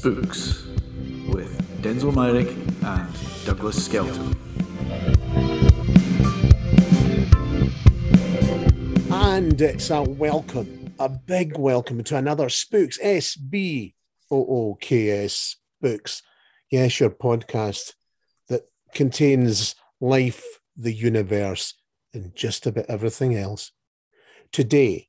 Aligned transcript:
Spooks 0.00 0.64
with 1.28 1.82
Denzil 1.82 2.14
Meyrick 2.14 2.48
and 2.82 3.44
Douglas 3.44 3.84
Skelton. 3.84 4.34
And 9.12 9.60
it's 9.60 9.90
a 9.90 10.00
welcome, 10.00 10.94
a 10.98 11.10
big 11.10 11.58
welcome 11.58 12.02
to 12.04 12.16
another 12.16 12.48
Spooks 12.48 12.98
S 13.02 13.36
B 13.36 13.94
O 14.30 14.38
O 14.38 14.78
K 14.80 15.10
S 15.24 15.56
Spooks. 15.76 16.22
Yes, 16.70 16.98
your 16.98 17.10
podcast 17.10 17.92
that 18.48 18.62
contains 18.94 19.74
life, 20.00 20.60
the 20.78 20.94
universe, 20.94 21.74
and 22.14 22.34
just 22.34 22.66
about 22.66 22.86
everything 22.88 23.36
else. 23.36 23.72
Today, 24.50 25.08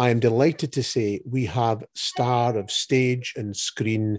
I 0.00 0.10
am 0.10 0.18
delighted 0.18 0.72
to 0.72 0.82
say 0.82 1.20
we 1.24 1.46
have 1.46 1.84
star 1.94 2.58
of 2.58 2.72
stage 2.72 3.34
and 3.36 3.56
screen, 3.56 4.18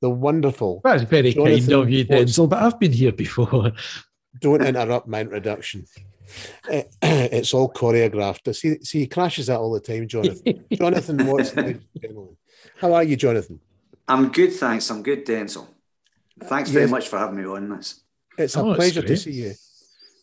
the 0.00 0.10
wonderful. 0.10 0.80
That's 0.84 1.02
very 1.02 1.32
Jonathan 1.32 1.60
kind 1.60 1.72
of 1.72 1.90
you, 1.90 2.04
Denzil, 2.04 2.48
but 2.48 2.62
I've 2.62 2.78
been 2.78 2.92
here 2.92 3.12
before. 3.12 3.72
Don't 4.40 4.62
interrupt 4.62 5.08
my 5.08 5.20
introduction. 5.20 5.86
Eh, 6.68 6.84
it's 7.02 7.54
all 7.54 7.72
choreographed. 7.72 8.54
See, 8.54 8.78
see, 8.82 9.00
he 9.00 9.06
crashes 9.06 9.46
that 9.46 9.58
all 9.58 9.72
the 9.72 9.80
time, 9.80 10.06
Jonathan. 10.06 10.64
Jonathan 10.72 11.26
Watson, 11.26 11.84
how 12.76 12.92
are 12.92 13.02
you, 13.02 13.16
Jonathan? 13.16 13.60
I'm 14.06 14.30
good, 14.30 14.52
thanks. 14.52 14.90
I'm 14.90 15.02
good, 15.02 15.26
Denzil. 15.26 15.66
Thanks 16.44 16.70
very 16.70 16.84
yes. 16.84 16.90
much 16.90 17.08
for 17.08 17.18
having 17.18 17.36
me 17.36 17.44
on 17.44 17.68
this. 17.68 18.00
It's 18.36 18.56
a 18.56 18.60
oh, 18.60 18.74
pleasure 18.74 19.02
to 19.02 19.16
see 19.16 19.32
you. 19.32 19.54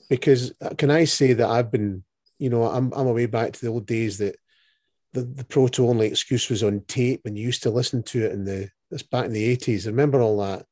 Because 0.09 0.53
uh, 0.61 0.69
can 0.77 0.91
I 0.91 1.03
say 1.03 1.33
that 1.33 1.49
I've 1.49 1.71
been, 1.71 2.03
you 2.39 2.49
know, 2.49 2.63
I'm 2.63 2.93
I'm 2.93 3.07
away 3.07 3.25
back 3.25 3.53
to 3.53 3.61
the 3.61 3.67
old 3.67 3.85
days 3.85 4.19
that 4.19 4.37
the, 5.13 5.21
the 5.21 5.43
proto 5.43 5.87
only 5.87 6.07
excuse 6.07 6.49
was 6.49 6.63
on 6.63 6.81
tape 6.87 7.21
and 7.25 7.37
you 7.37 7.45
used 7.45 7.63
to 7.63 7.69
listen 7.69 8.03
to 8.03 8.25
it 8.25 8.31
in 8.31 8.45
the 8.45 8.69
it's 8.91 9.03
back 9.03 9.25
in 9.25 9.33
the 9.33 9.55
80s. 9.55 9.85
remember 9.85 10.21
all 10.21 10.37
that. 10.39 10.65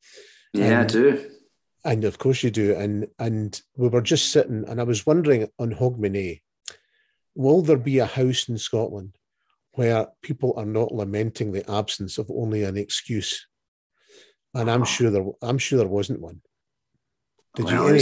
Yeah, 0.53 0.81
I 0.81 0.86
do. 0.86 1.30
And 1.83 2.03
of 2.06 2.17
course 2.17 2.44
you 2.44 2.52
do. 2.52 2.75
And 2.75 3.08
and 3.20 3.59
we 3.75 3.89
were 3.89 4.02
just 4.02 4.31
sitting 4.31 4.64
and 4.67 4.80
I 4.80 4.83
was 4.83 5.05
wondering 5.05 5.47
on 5.59 5.73
Hogmanay, 5.73 6.42
will 7.36 7.61
there 7.61 7.78
be 7.78 8.00
a 8.00 8.05
house 8.05 8.47
in 8.47 8.58
Scotland 8.58 9.17
where 9.73 10.08
people 10.22 10.53
are 10.55 10.66
not 10.66 10.94
lamenting 10.94 11.52
the 11.52 11.70
absence 11.70 12.17
of 12.17 12.30
only 12.31 12.64
an 12.64 12.78
excuse? 12.78 13.47
And 14.53 14.70
I'm 14.70 14.83
oh. 14.83 14.86
sure 14.86 15.09
there 15.09 15.25
I'm 15.42 15.58
sure 15.58 15.80
there 15.80 15.88
wasn't 15.88 16.22
one. 16.22 16.42
Did 17.55 17.66
well, 17.66 17.83
you 17.83 17.95
any... 17.95 18.00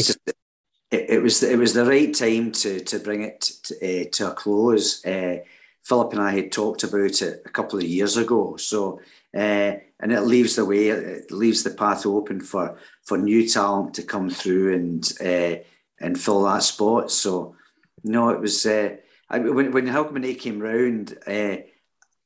it, 0.92 1.10
it, 1.10 1.22
was 1.22 1.42
it 1.42 1.58
was 1.58 1.74
the 1.74 1.86
right 1.86 2.14
time 2.14 2.52
to 2.52 2.82
to 2.82 3.00
bring 3.00 3.24
it 3.24 3.42
to, 3.64 3.76
uh, 3.76 4.10
to 4.12 4.32
a 4.32 4.34
close. 4.34 5.04
Uh, 5.06 5.38
Philip 5.84 6.14
and 6.14 6.22
I 6.22 6.32
had 6.32 6.52
talked 6.52 6.84
about 6.84 7.22
it 7.22 7.42
a 7.46 7.50
couple 7.50 7.80
of 7.80 7.86
years 7.86 8.18
ago. 8.18 8.56
So, 8.58 9.00
uh, 9.36 9.74
and 10.00 10.12
it 10.12 10.22
leaves 10.22 10.56
the 10.56 10.66
way, 10.66 10.90
it 10.90 11.32
leaves 11.32 11.64
the 11.64 11.72
path 11.72 12.06
open 12.06 12.42
for 12.42 12.78
for 13.04 13.18
new 13.18 13.48
talent 13.48 13.96
to 13.96 14.04
come 14.04 14.30
through 14.30 14.76
and 14.76 15.14
uh, 15.22 15.62
and 16.00 16.20
fill 16.20 16.44
that 16.44 16.64
spot. 16.64 17.12
So, 17.12 17.56
no, 18.04 18.30
it 18.30 18.40
was 18.40 18.66
uh, 18.66 18.98
I, 19.30 19.40
when 19.40 19.72
when 19.72 19.88
Hogmanay 19.88 20.40
came 20.40 20.60
round, 20.60 21.18
I 21.28 21.66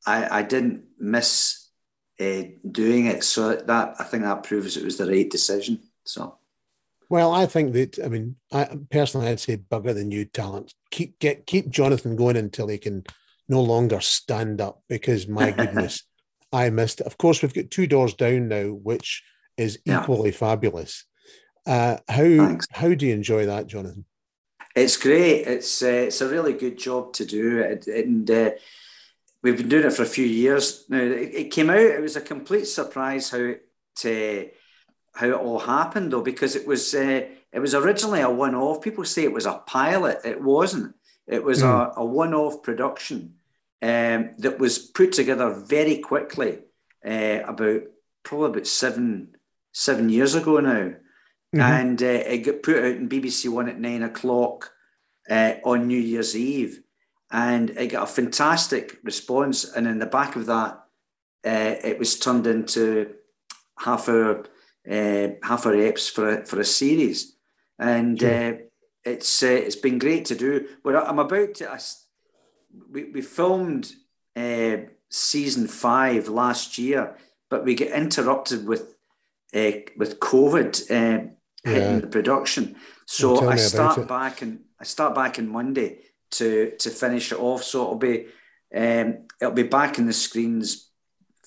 I 0.06 0.42
didn't 0.44 0.86
miss 1.00 1.70
doing 2.18 3.06
it. 3.08 3.24
So 3.24 3.56
that 3.56 3.96
I 4.00 4.04
think 4.04 4.24
that 4.24 4.44
proves 4.44 4.78
it 4.78 4.84
was 4.84 4.98
the 4.98 5.08
right 5.08 5.30
decision. 5.30 5.82
So. 6.04 6.38
Well, 7.10 7.32
I 7.32 7.46
think 7.46 7.74
that 7.74 8.00
I 8.04 8.08
mean, 8.08 8.36
I 8.52 8.78
personally, 8.90 9.28
I'd 9.28 9.40
say 9.40 9.58
bugger 9.58 9.94
the 9.94 10.04
new 10.04 10.26
talent. 10.26 10.74
Keep 10.92 11.20
get 11.20 11.46
keep 11.46 11.70
Jonathan 11.70 12.16
going 12.16 12.36
until 12.36 12.68
he 12.68 12.78
can 12.78 13.06
no 13.48 13.62
longer 13.62 14.02
stand 14.02 14.62
up 14.62 14.82
because 14.88 15.28
my 15.28 15.52
goodness, 15.58 16.04
I 16.52 16.70
missed 16.70 17.02
it. 17.02 17.08
Of 17.08 17.18
course, 17.18 17.42
we've 17.42 17.54
got 17.54 17.72
two 17.72 17.88
doors 17.88 18.14
down 18.14 18.48
now, 18.48 18.68
which 18.68 19.24
is 19.58 19.80
yeah. 19.86 20.02
equally 20.02 20.32
fabulous. 20.32 21.06
Uh, 21.66 21.98
how 22.08 22.24
Thanks. 22.24 22.68
how 22.72 22.94
do 22.94 23.08
you 23.08 23.14
enjoy 23.14 23.46
that, 23.48 23.68
Jonathan? 23.68 24.06
It's 24.76 24.98
great. 24.98 25.48
It's 25.48 25.82
uh, 25.82 25.88
it's 26.08 26.22
a 26.22 26.30
really 26.30 26.54
good 26.54 26.78
job 26.78 27.14
to 27.14 27.26
do, 27.26 27.64
and 27.88 28.30
uh, 28.30 28.52
we've 29.42 29.58
been 29.58 29.70
doing 29.70 29.86
it 29.86 29.94
for 29.94 30.04
a 30.04 30.08
few 30.08 30.26
years 30.26 30.86
now. 30.90 31.00
It, 31.00 31.34
it 31.34 31.52
came 31.52 31.70
out. 31.70 31.78
It 31.78 32.02
was 32.02 32.16
a 32.16 32.22
complete 32.22 32.66
surprise 32.66 33.30
how 33.30 33.38
it 33.38 33.66
uh, 34.04 34.50
how 35.14 35.28
it 35.28 35.34
all 35.34 35.60
happened, 35.60 36.12
though, 36.12 36.22
because 36.22 36.56
it 36.56 36.68
was 36.68 36.94
uh, 36.94 37.26
it 37.52 37.60
was 37.60 37.74
originally 37.74 38.22
a 38.22 38.30
one 38.30 38.54
off. 38.54 38.82
People 38.82 39.06
say 39.06 39.24
it 39.24 39.32
was 39.32 39.46
a 39.46 39.62
pilot. 39.66 40.20
It 40.26 40.42
wasn't. 40.42 40.95
It 41.28 41.44
was 41.44 41.64
mm. 41.64 41.68
a, 41.68 42.00
a 42.00 42.06
one 42.06 42.34
off 42.34 42.64
production 42.64 43.36
um, 43.82 44.32
that 44.38 44.58
was 44.60 44.80
put 44.80 45.12
together 45.14 45.50
very 45.52 45.98
quickly 45.98 46.60
uh, 47.06 47.40
about 47.46 47.82
probably 48.24 48.50
about 48.50 48.68
seven 48.68 49.36
seven 49.72 50.10
years 50.10 50.36
ago 50.36 50.60
now. 50.60 50.94
Mm-hmm. 51.56 51.62
And 51.62 52.04
uh, 52.04 52.06
it 52.06 52.40
got 52.40 52.64
put 52.64 52.78
out 52.78 52.98
in 52.98 53.10
BBC 53.10 53.50
One 53.50 53.70
at 53.70 53.80
nine 53.80 54.04
o'clock 54.04 54.72
uh, 55.30 55.54
on 55.64 55.88
New 55.88 56.00
Year's 56.00 56.36
Eve. 56.36 56.82
And 57.32 57.72
it 57.72 57.88
got 57.88 58.04
a 58.04 58.12
fantastic 58.12 59.00
response. 59.04 59.66
And 59.66 59.88
in 59.88 60.00
the 60.00 60.06
back 60.06 60.36
of 60.36 60.46
that, 60.46 60.84
uh, 61.46 61.76
it 61.84 62.00
was 62.00 62.18
turned 62.20 62.48
into 62.48 63.14
half 63.78 64.10
hour 64.10 64.46
uh, 64.90 65.28
half 65.44 65.66
hour 65.66 65.76
eps 65.76 66.10
for 66.10 66.40
a, 66.40 66.46
for 66.46 66.60
a 66.60 66.66
series. 66.66 67.36
And 67.78 68.20
sure. 68.20 68.60
It's 69.06 69.44
uh, 69.44 69.48
it's 69.48 69.76
been 69.76 70.00
great 70.00 70.26
to 70.26 70.36
do. 70.36 70.68
But 70.84 70.96
I'm 70.96 71.20
about 71.20 71.56
to. 71.56 71.72
I, 71.72 71.80
we 72.92 73.06
we 73.06 73.22
filmed 73.22 73.94
uh, 74.36 74.78
season 75.10 75.68
five 75.68 76.28
last 76.28 76.78
year, 76.78 77.16
but 77.50 77.64
we 77.64 77.76
get 77.76 77.92
interrupted 77.92 78.68
with 78.68 78.96
uh, 79.54 79.72
with 79.98 80.20
COVID 80.20 80.92
uh, 80.92 81.30
hitting 81.64 81.94
yeah. 81.94 82.00
the 82.00 82.08
production. 82.08 82.76
So 83.06 83.48
I 83.48 83.56
start 83.56 84.08
back 84.08 84.42
and 84.42 84.62
I 84.80 84.84
start 84.84 85.14
back 85.14 85.38
on 85.40 85.48
Monday 85.48 86.00
to 86.32 86.72
to 86.80 86.90
finish 86.90 87.32
it 87.32 87.40
off. 87.40 87.64
So 87.64 87.84
it'll 87.84 87.96
be 87.96 88.28
um, 88.76 89.28
it'll 89.40 89.54
be 89.54 89.64
back 89.64 90.00
in 90.00 90.08
the 90.08 90.14
screens 90.14 90.90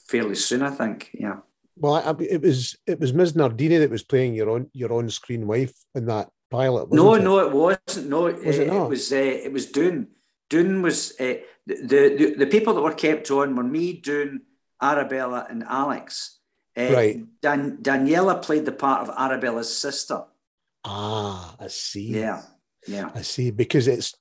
fairly 0.06 0.36
soon. 0.36 0.62
I 0.62 0.70
think. 0.70 1.10
Yeah. 1.12 1.38
Well, 1.76 1.94
I, 1.94 2.14
it 2.22 2.42
was 2.42 2.76
it 2.86 2.98
was 2.98 3.12
Ms. 3.12 3.36
Nardini 3.36 3.78
that 3.78 3.90
was 3.90 4.02
playing 4.02 4.34
your 4.34 4.50
on 4.50 4.70
your 4.72 4.92
on 4.92 5.10
screen 5.10 5.46
wife 5.46 5.74
in 5.94 6.06
that 6.06 6.30
pilot. 6.50 6.92
No, 6.92 7.14
it? 7.14 7.22
no, 7.22 7.38
it 7.40 7.52
wasn't. 7.52 8.08
No, 8.08 8.22
was 8.22 8.58
it, 8.58 8.68
it, 8.68 8.72
it 8.72 8.88
was. 8.88 9.12
Uh, 9.12 9.16
it 9.16 9.52
was 9.52 9.66
Doon. 9.66 10.08
Doon 10.48 10.82
was 10.82 11.12
uh, 11.20 11.34
the, 11.66 11.76
the 11.86 12.34
the 12.38 12.46
people 12.46 12.74
that 12.74 12.82
were 12.82 12.94
kept 12.94 13.30
on 13.30 13.56
were 13.56 13.62
me, 13.62 14.00
Doon, 14.00 14.42
Arabella, 14.80 15.46
and 15.48 15.64
Alex. 15.64 16.38
Uh, 16.76 16.92
right. 16.92 17.26
Dan, 17.42 17.78
Daniela 17.82 18.40
played 18.40 18.64
the 18.64 18.72
part 18.72 19.06
of 19.06 19.14
Arabella's 19.16 19.74
sister. 19.74 20.24
Ah, 20.84 21.56
I 21.58 21.68
see. 21.68 22.18
Yeah, 22.20 22.42
yeah. 22.86 23.10
I 23.14 23.22
see. 23.22 23.50
Because 23.50 23.88
it's, 23.88 24.12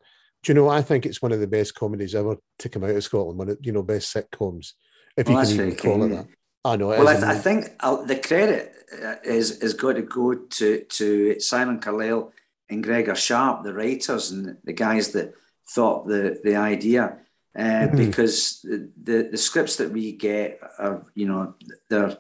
do 0.44 0.52
you 0.52 0.54
know? 0.56 0.68
I 0.68 0.82
think 0.82 1.06
it's 1.06 1.22
one 1.22 1.32
of 1.32 1.40
the 1.40 1.48
best 1.48 1.76
comedies 1.76 2.16
ever 2.16 2.38
to 2.60 2.70
come 2.70 2.84
out 2.84 2.90
of 2.90 3.04
Scotland. 3.04 3.38
One 3.38 3.50
of 3.50 3.58
you 3.62 3.72
know 3.72 3.84
best 3.84 4.14
sitcoms, 4.14 4.74
if 5.16 5.28
well, 5.28 5.48
you 5.48 5.56
can 5.56 5.66
even 5.68 5.78
call 5.78 6.04
it 6.04 6.10
that. 6.10 6.28
I 6.68 6.76
know. 6.76 6.88
Well, 6.88 7.08
I, 7.08 7.14
th- 7.14 7.24
I, 7.24 7.38
think 7.38 7.72
I'll, 7.80 8.04
the 8.04 8.18
credit 8.18 8.74
uh, 9.02 9.16
is 9.24 9.60
is 9.60 9.74
going 9.74 9.96
to 9.96 10.02
go 10.02 10.34
to 10.36 10.84
to 10.84 11.40
Simon 11.40 11.80
Carlyle 11.80 12.34
and 12.70 12.84
Gregor 12.84 13.16
Sharp, 13.16 13.64
the 13.64 13.74
writers 13.74 14.32
and 14.32 14.58
the 14.66 14.74
guys 14.74 15.12
that 15.12 15.34
thought 15.70 16.08
the 16.08 16.42
the 16.44 16.58
idea, 16.58 17.20
uh, 17.56 17.62
mm-hmm. 17.62 17.96
because 17.96 18.60
the, 18.64 18.90
the, 19.02 19.30
the 19.32 19.38
scripts 19.38 19.78
that 19.78 19.92
we 19.92 20.12
get 20.12 20.60
are 20.78 21.06
you 21.16 21.28
know 21.28 21.56
they're 21.90 22.18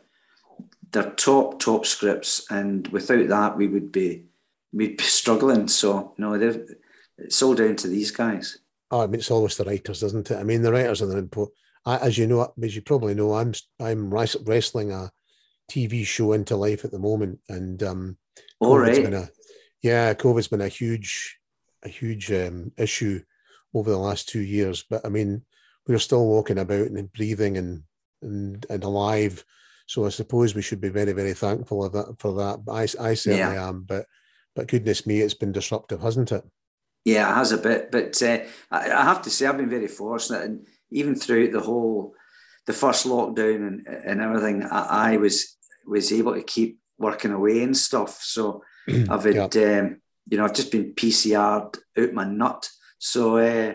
they're 0.92 1.12
top 1.12 1.60
top 1.60 1.86
scripts, 1.86 2.50
and 2.50 2.88
without 2.88 3.28
that 3.28 3.58
we 3.58 3.68
would 3.68 3.92
be 3.92 4.28
we'd 4.72 4.96
be 4.96 5.04
struggling. 5.20 5.68
So 5.68 6.14
no, 6.18 6.38
they're 6.38 6.64
it's 7.18 7.42
all 7.42 7.56
down 7.56 7.76
to 7.78 7.90
these 7.90 8.12
guys. 8.12 8.60
Oh, 8.92 9.02
I 9.02 9.08
mean, 9.08 9.16
it's 9.16 9.32
always 9.32 9.58
the 9.58 9.66
writers, 9.66 10.04
isn't 10.04 10.32
it? 10.32 10.38
I 10.38 10.44
mean, 10.44 10.62
the 10.62 10.72
writers 10.72 11.02
are 11.02 11.08
the 11.08 11.18
important. 11.18 11.58
As 11.88 12.18
you 12.18 12.28
know, 12.28 12.54
as 12.62 12.76
you 12.76 12.82
probably 12.82 13.14
know, 13.14 13.34
I'm 13.34 13.54
I'm 13.80 14.14
wrestling 14.14 14.92
a 14.92 15.10
TV 15.72 16.06
show 16.06 16.34
into 16.34 16.58
life 16.58 16.84
at 16.84 16.92
the 16.92 17.00
moment, 17.00 17.40
and 17.48 17.82
um, 17.82 18.18
all 18.60 18.78
right. 18.78 19.04
Been 19.04 19.14
a, 19.14 19.30
yeah, 19.82 20.14
COVID's 20.14 20.50
been 20.50 20.62
a 20.62 20.68
huge, 20.68 21.40
a 21.84 21.90
huge 21.90 22.32
um, 22.32 22.72
issue 22.78 23.22
over 23.74 23.90
the 23.90 23.98
last 23.98 24.28
two 24.28 24.42
years. 24.42 24.84
But 24.90 25.06
I 25.06 25.10
mean, 25.10 25.44
we're 25.88 26.00
still 26.00 26.26
walking 26.26 26.60
about 26.60 26.88
and 26.88 27.14
breathing 27.14 27.58
and 27.58 27.84
and 28.22 28.66
and 28.70 28.84
alive. 28.84 29.44
So 29.88 30.06
I 30.06 30.10
suppose 30.10 30.54
we 30.54 30.62
should 30.62 30.82
be 30.82 30.90
very, 30.90 31.14
very 31.14 31.34
thankful 31.34 31.86
of 31.86 31.94
that 31.94 32.16
for 32.20 32.34
that. 32.36 32.66
But 32.66 32.74
I, 32.74 32.82
I 33.10 33.14
certainly 33.14 33.56
yeah. 33.56 33.68
am. 33.68 33.84
But 33.84 34.06
but 34.56 34.68
goodness 34.68 35.08
me, 35.08 35.22
it's 35.22 35.34
been 35.34 35.52
disruptive, 35.54 36.02
hasn't 36.02 36.32
it? 36.32 36.44
Yeah, 37.06 37.32
it 37.32 37.36
has 37.36 37.54
a 37.54 37.58
bit. 37.58 37.92
But 37.92 38.22
uh, 38.22 38.40
I, 38.70 38.92
I 38.92 39.04
have 39.04 39.22
to 39.22 39.30
say, 39.30 39.46
I've 39.46 39.58
been 39.58 39.70
very 39.70 39.88
fortunate, 39.88 40.44
and 40.44 40.68
even 40.92 41.16
throughout 41.16 41.52
the 41.52 41.62
whole 41.62 42.14
the 42.66 42.74
first 42.74 43.08
lockdown 43.08 43.68
and, 43.68 43.88
and 43.88 44.22
everything, 44.22 44.64
I, 44.64 45.14
I 45.14 45.18
was 45.18 45.58
was 45.86 46.12
able 46.12 46.34
to 46.34 46.44
keep 46.44 46.80
working 46.98 47.32
away 47.32 47.64
and 47.64 47.76
stuff. 47.76 48.22
So 48.22 48.64
I've 49.10 49.24
had, 49.24 49.56
yeah. 49.56 49.80
um, 49.80 50.02
you 50.30 50.38
know, 50.38 50.44
I've 50.44 50.54
just 50.54 50.72
been 50.72 50.94
PCR'd 50.94 51.78
out 51.98 52.14
my 52.14 52.26
nut. 52.26 52.70
So 53.00 53.38
uh, 53.38 53.74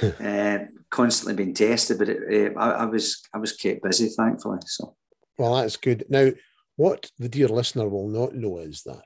uh, 0.22 0.58
constantly 0.90 1.44
been 1.44 1.54
tested, 1.54 1.98
but 1.98 2.08
it, 2.08 2.56
uh, 2.56 2.58
I, 2.58 2.70
I, 2.70 2.84
was 2.84 3.22
I 3.34 3.38
was 3.38 3.52
kept 3.52 3.82
busy, 3.82 4.08
thankfully. 4.08 4.58
So. 4.66 4.96
Well, 5.38 5.56
that's 5.56 5.76
good. 5.76 6.04
Now, 6.08 6.30
what 6.76 7.10
the 7.18 7.28
dear 7.28 7.48
listener 7.48 7.88
will 7.88 8.08
not 8.08 8.34
know 8.34 8.58
is 8.58 8.82
that 8.84 9.04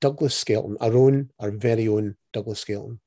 Douglas 0.00 0.36
Skelton, 0.36 0.76
our 0.80 0.96
own, 0.96 1.30
our 1.38 1.50
very 1.50 1.86
own 1.86 2.16
Douglas 2.32 2.60
Skelton, 2.60 3.00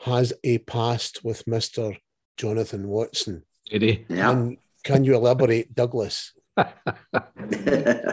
has 0.00 0.32
a 0.44 0.58
past 0.58 1.24
with 1.24 1.44
Mr. 1.44 1.96
Jonathan 2.40 2.88
Watson. 2.88 3.44
Did 3.70 3.82
he? 3.82 4.04
Yeah. 4.08 4.30
And 4.30 4.56
can 4.82 5.04
you 5.04 5.14
elaborate, 5.14 5.74
Douglas? 5.74 6.32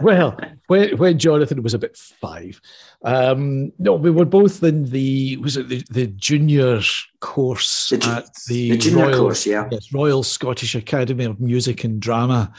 well, 0.01 0.38
when, 0.68 0.97
when 0.97 1.18
Jonathan 1.18 1.63
was 1.63 1.74
about 1.74 1.95
five, 1.95 2.59
um, 3.03 3.71
no, 3.79 3.94
we 3.95 4.12
were 4.12 4.25
both 4.25 4.63
in 4.63 4.85
the 4.85 5.38
was 5.38 5.57
it 5.57 5.69
the, 5.69 5.83
the 5.89 6.07
junior 6.07 6.81
course 7.19 7.89
The 7.89 7.97
ju- 7.97 8.09
at 8.12 8.27
the, 8.47 8.71
the 8.71 8.77
junior 8.77 9.06
Royal, 9.07 9.19
course, 9.19 9.45
yeah. 9.45 9.68
yes, 9.71 9.94
Royal 9.94 10.24
Scottish 10.24 10.75
Academy 10.75 11.25
of 11.25 11.39
Music 11.39 11.83
and 11.83 12.00
Drama, 12.01 12.51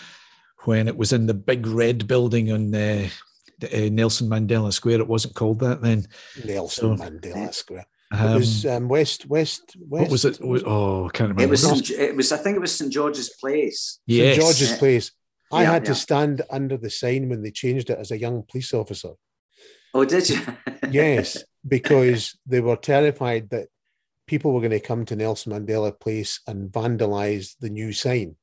when 0.64 0.88
it 0.88 0.96
was 0.96 1.12
in 1.12 1.26
the 1.26 1.34
big 1.34 1.66
red 1.66 2.06
building 2.06 2.50
on 2.52 2.74
uh, 2.74 3.08
the, 3.58 3.86
uh, 3.86 3.90
Nelson 3.90 4.28
Mandela 4.28 4.72
Square. 4.72 5.00
It 5.00 5.08
wasn't 5.08 5.34
called 5.34 5.60
that 5.60 5.82
then. 5.82 6.06
Nelson 6.44 6.96
So- 6.96 7.04
Mandela 7.04 7.54
Square. 7.54 7.86
Um, 8.10 8.32
it 8.32 8.38
was 8.38 8.64
um, 8.66 8.88
West, 8.88 9.26
West, 9.26 9.76
West. 9.78 10.02
what 10.02 10.10
was 10.10 10.24
it? 10.24 10.38
Oh, 10.42 11.06
I 11.06 11.10
can't 11.10 11.28
remember. 11.30 11.42
It 11.42 11.50
was, 11.50 11.62
Not- 11.64 11.84
St. 11.84 12.00
it 12.00 12.16
was. 12.16 12.32
I 12.32 12.38
think 12.38 12.56
it 12.56 12.60
was 12.60 12.74
St 12.74 12.90
George's 12.92 13.30
Place. 13.40 14.00
yes. 14.06 14.34
St. 14.36 14.40
George's 14.42 14.70
Yeah. 14.72 14.78
Place. 14.78 15.12
I 15.52 15.62
Yeah, 15.62 15.72
had 15.72 15.82
yeah. 15.84 15.88
to 15.88 15.94
stand 15.94 16.42
under 16.50 16.76
the 16.76 16.90
sign 16.90 17.28
when 17.28 17.42
they 17.42 17.50
changed 17.50 17.90
it 17.90 17.98
as 17.98 18.10
a 18.10 18.18
young 18.18 18.44
police 18.50 18.72
officer. 18.74 19.12
Oh, 19.94 20.04
did 20.04 20.28
you? 20.30 20.40
Yes, 20.90 21.44
because 21.66 22.38
they 22.46 22.60
were 22.60 22.76
terrified 22.76 23.50
that 23.50 23.68
people 24.26 24.52
were 24.52 24.60
going 24.60 24.70
to 24.70 24.80
come 24.80 25.04
to 25.06 25.16
Nelson 25.16 25.52
Mandela 25.52 25.98
Place 25.98 26.40
and 26.46 26.70
vandalize 26.70 27.56
the 27.60 27.68
new 27.68 27.92
sign. 27.92 28.36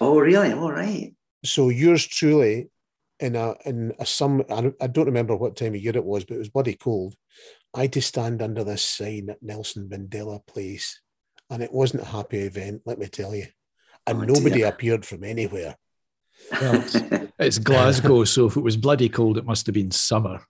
oh, 0.00 0.18
really? 0.18 0.52
All 0.52 0.72
right. 0.72 1.12
So 1.44 1.68
yours 1.68 2.06
truly, 2.06 2.70
in 3.18 3.36
a 3.36 3.54
in 3.66 3.92
a 3.98 4.06
some 4.06 4.42
I 4.50 4.72
I 4.80 4.86
don't 4.86 5.06
remember 5.06 5.36
what 5.36 5.56
time 5.56 5.74
of 5.74 5.80
year 5.82 5.94
it 5.96 6.04
was, 6.04 6.24
but 6.24 6.36
it 6.36 6.38
was 6.38 6.48
bloody 6.48 6.74
cold. 6.74 7.14
I 7.74 7.82
had 7.82 7.92
to 7.94 8.02
stand 8.02 8.42
under 8.42 8.64
this 8.64 8.82
sign 8.82 9.28
at 9.30 9.42
Nelson 9.42 9.88
Mandela 9.88 10.44
Place, 10.46 11.00
and 11.48 11.62
it 11.62 11.72
wasn't 11.72 12.02
a 12.02 12.06
happy 12.06 12.38
event, 12.40 12.82
let 12.86 12.98
me 12.98 13.06
tell 13.06 13.34
you. 13.34 13.46
And 14.06 14.18
Oh, 14.22 14.24
nobody 14.24 14.56
dear. 14.58 14.66
appeared 14.68 15.04
from 15.06 15.22
anywhere. 15.24 15.76
Well, 16.60 16.84
It's 17.38 17.58
Glasgow, 17.70 18.24
so 18.24 18.46
if 18.46 18.56
it 18.56 18.62
was 18.62 18.76
bloody 18.76 19.08
cold, 19.08 19.38
it 19.38 19.44
must 19.44 19.66
have 19.66 19.74
been 19.74 19.90
summer. 19.90 20.40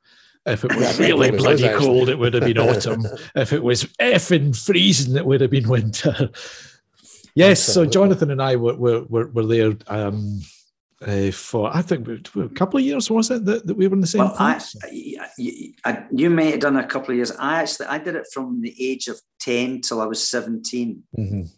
If 0.46 0.64
it 0.64 0.74
was 0.74 0.86
think 0.96 1.00
really 1.00 1.28
it 1.28 1.34
was, 1.34 1.42
bloody 1.42 1.66
actually. 1.66 1.86
cold, 1.86 2.08
it 2.08 2.18
would 2.18 2.32
have 2.32 2.44
been 2.44 2.58
autumn. 2.68 3.04
if 3.34 3.52
it 3.52 3.62
was 3.62 3.84
effing 4.00 4.56
freezing, 4.56 5.16
it 5.16 5.26
would 5.26 5.40
have 5.42 5.50
been 5.50 5.68
winter. 5.68 6.30
Yes, 7.36 7.62
so 7.62 7.86
Jonathan 7.86 8.32
and 8.32 8.42
I 8.42 8.56
were 8.56 8.74
were 8.74 9.04
were, 9.04 9.28
were 9.28 9.46
there 9.46 9.74
um, 9.86 10.40
uh, 11.06 11.30
for 11.30 11.74
I 11.74 11.82
think 11.82 12.06
a 12.08 12.48
couple 12.50 12.78
of 12.78 12.84
years 12.84 13.10
was 13.10 13.30
it 13.30 13.44
that, 13.46 13.66
that 13.66 13.74
we 13.74 13.86
were 13.88 13.94
in 13.94 14.00
the 14.00 14.06
same 14.06 14.20
well, 14.20 14.36
I, 14.38 14.52
place? 14.54 14.76
I- 14.84 15.72
I- 15.84 16.06
you 16.12 16.28
may 16.30 16.50
have 16.50 16.60
done 16.60 16.76
a 16.76 16.86
couple 16.86 17.10
of 17.12 17.16
years. 17.16 17.32
I 17.38 17.62
actually 17.62 17.86
I 17.86 17.98
did 17.98 18.16
it 18.16 18.26
from 18.32 18.60
the 18.60 18.74
age 18.78 19.08
of 19.08 19.20
ten 19.38 19.80
till 19.80 20.00
I 20.00 20.06
was 20.06 20.26
seventeen. 20.26 21.04
Mhm. 21.16 21.48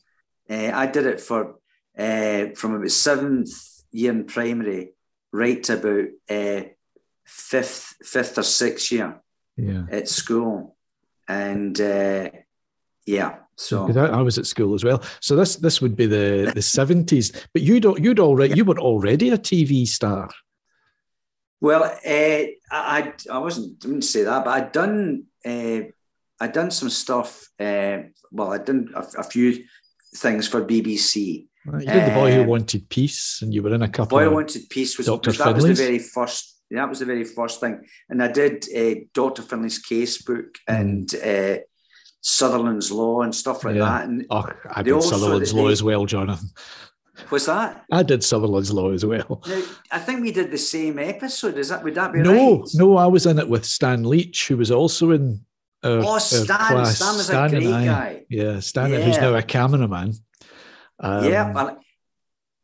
Uh, 0.49 0.71
I 0.75 0.87
did 0.87 1.07
it 1.07 1.21
for 1.21 1.57
uh, 1.99 2.47
from 2.55 2.75
about 2.75 2.91
seventh 2.91 3.51
year 3.91 4.13
in 4.13 4.25
primary 4.25 4.93
right 5.33 5.63
to 5.65 5.75
about 5.75 6.09
uh, 6.31 6.63
fifth 7.25 7.95
fifth 8.03 8.39
or 8.39 8.43
sixth 8.45 8.93
year 8.93 9.21
Yeah. 9.57 9.87
at 9.91 10.09
school, 10.09 10.77
and 11.27 11.81
uh, 11.81 12.31
yeah, 13.07 13.37
so 13.57 13.89
I, 13.89 14.19
I 14.19 14.23
was 14.23 14.39
at 14.39 14.47
school 14.47 14.75
as 14.75 14.85
well. 14.85 15.03
So 15.21 15.37
this 15.37 15.57
this 15.57 15.81
would 15.81 15.97
be 15.97 16.07
the 16.07 16.53
the 16.55 16.63
seventies. 16.79 17.33
But 17.53 17.63
you'd 17.63 17.85
you'd 17.99 18.21
already 18.21 18.55
you 18.55 18.65
were 18.65 18.79
already 18.79 19.31
a 19.31 19.39
TV 19.39 19.87
star. 19.87 20.31
Well, 21.61 21.85
uh, 21.85 21.89
I, 22.05 22.49
I 22.71 23.13
I 23.31 23.39
wasn't 23.39 23.79
didn't 23.79 24.03
say 24.03 24.25
that, 24.25 24.45
but 24.45 24.51
I'd 24.51 24.73
done 24.73 25.25
uh, 25.45 25.81
I'd 26.41 26.53
done 26.53 26.71
some 26.71 26.91
stuff. 26.91 27.49
Uh, 27.59 27.99
well, 28.31 28.53
I'd 28.53 28.65
done 28.65 28.93
a, 28.95 29.07
a 29.19 29.23
few 29.23 29.65
things 30.17 30.49
for 30.49 30.65
BBC. 30.65 31.47
Right? 31.65 31.87
You 31.87 31.93
did 31.93 32.11
the 32.11 32.15
boy 32.15 32.35
who 32.35 32.45
wanted 32.45 32.89
peace, 32.89 33.41
and 33.43 33.55
you 33.55 33.63
were 33.63 33.75
in 33.75 33.83
a 33.83 33.89
couple. 33.89 34.19
Boy, 34.19 34.25
I 34.25 34.27
of, 34.27 34.33
Wanted 34.33 34.69
Peace 34.69 34.99
was, 34.99 35.07
Dr. 35.07 35.31
that 35.33 35.55
was 35.55 35.65
the 35.65 35.75
very 35.75 35.99
first. 36.01 36.61
That 36.73 36.89
was 36.89 37.01
the 37.01 37.05
very 37.05 37.25
first 37.25 37.61
thing, 37.61 37.85
and 38.09 38.23
I 38.23 38.29
did 38.29 38.65
uh, 38.75 39.01
Doctor 39.15 39.43
Finlay's 39.43 39.81
casebook 39.81 40.57
and 40.67 41.15
uh, 41.15 41.59
Sutherland's 42.23 42.91
Law 42.91 43.21
and 43.23 43.35
stuff 43.35 43.65
like 43.65 43.75
Yeah. 43.77 43.85
that. 43.85 44.09
And 44.09 44.25
oh, 44.31 44.47
I 44.71 44.83
did 44.83 45.03
Sutherland's 45.03 45.53
they- 45.53 45.61
Law 45.61 45.69
as 45.69 45.83
well, 45.83 46.07
Jonathan. 46.07 46.49
was 47.31 47.47
that? 47.47 47.85
I 47.93 48.03
did 48.03 48.23
Sutherland's 48.25 48.73
Law 48.73 48.91
as 48.93 49.05
well. 49.05 49.43
Now, 49.47 49.63
I 49.91 49.99
think 49.99 50.21
we 50.23 50.33
did 50.33 50.51
the 50.51 50.59
same 50.59 50.99
episode. 50.99 51.59
Is 51.59 51.69
that 51.69 51.83
would 51.85 51.95
that 51.97 52.13
be 52.13 52.21
No, 52.21 52.61
right? 52.61 52.69
no, 52.75 52.97
I 52.97 53.07
was 53.07 53.27
in 53.27 53.39
it 53.39 53.49
with 53.49 53.65
Stan 53.65 54.05
Leach, 54.05 54.49
who 54.49 54.57
was 54.57 54.71
also 54.71 55.11
in 55.11 55.45
our, 55.85 55.99
Oh, 56.05 56.19
Stan! 56.19 56.47
class. 56.47 56.97
Stan 56.97 57.17
was 57.17 57.27
Stan 57.27 57.47
a 57.47 57.51
great 57.51 57.67
I. 57.67 57.85
guy. 57.85 58.25
Yeah, 58.31 58.61
Stan, 58.61 58.91
who's 58.91 59.19
now 59.19 59.35
a 59.35 59.43
cameraman. 59.43 60.15
Um, 61.01 61.25
yeah, 61.25 61.53
well, 61.53 61.79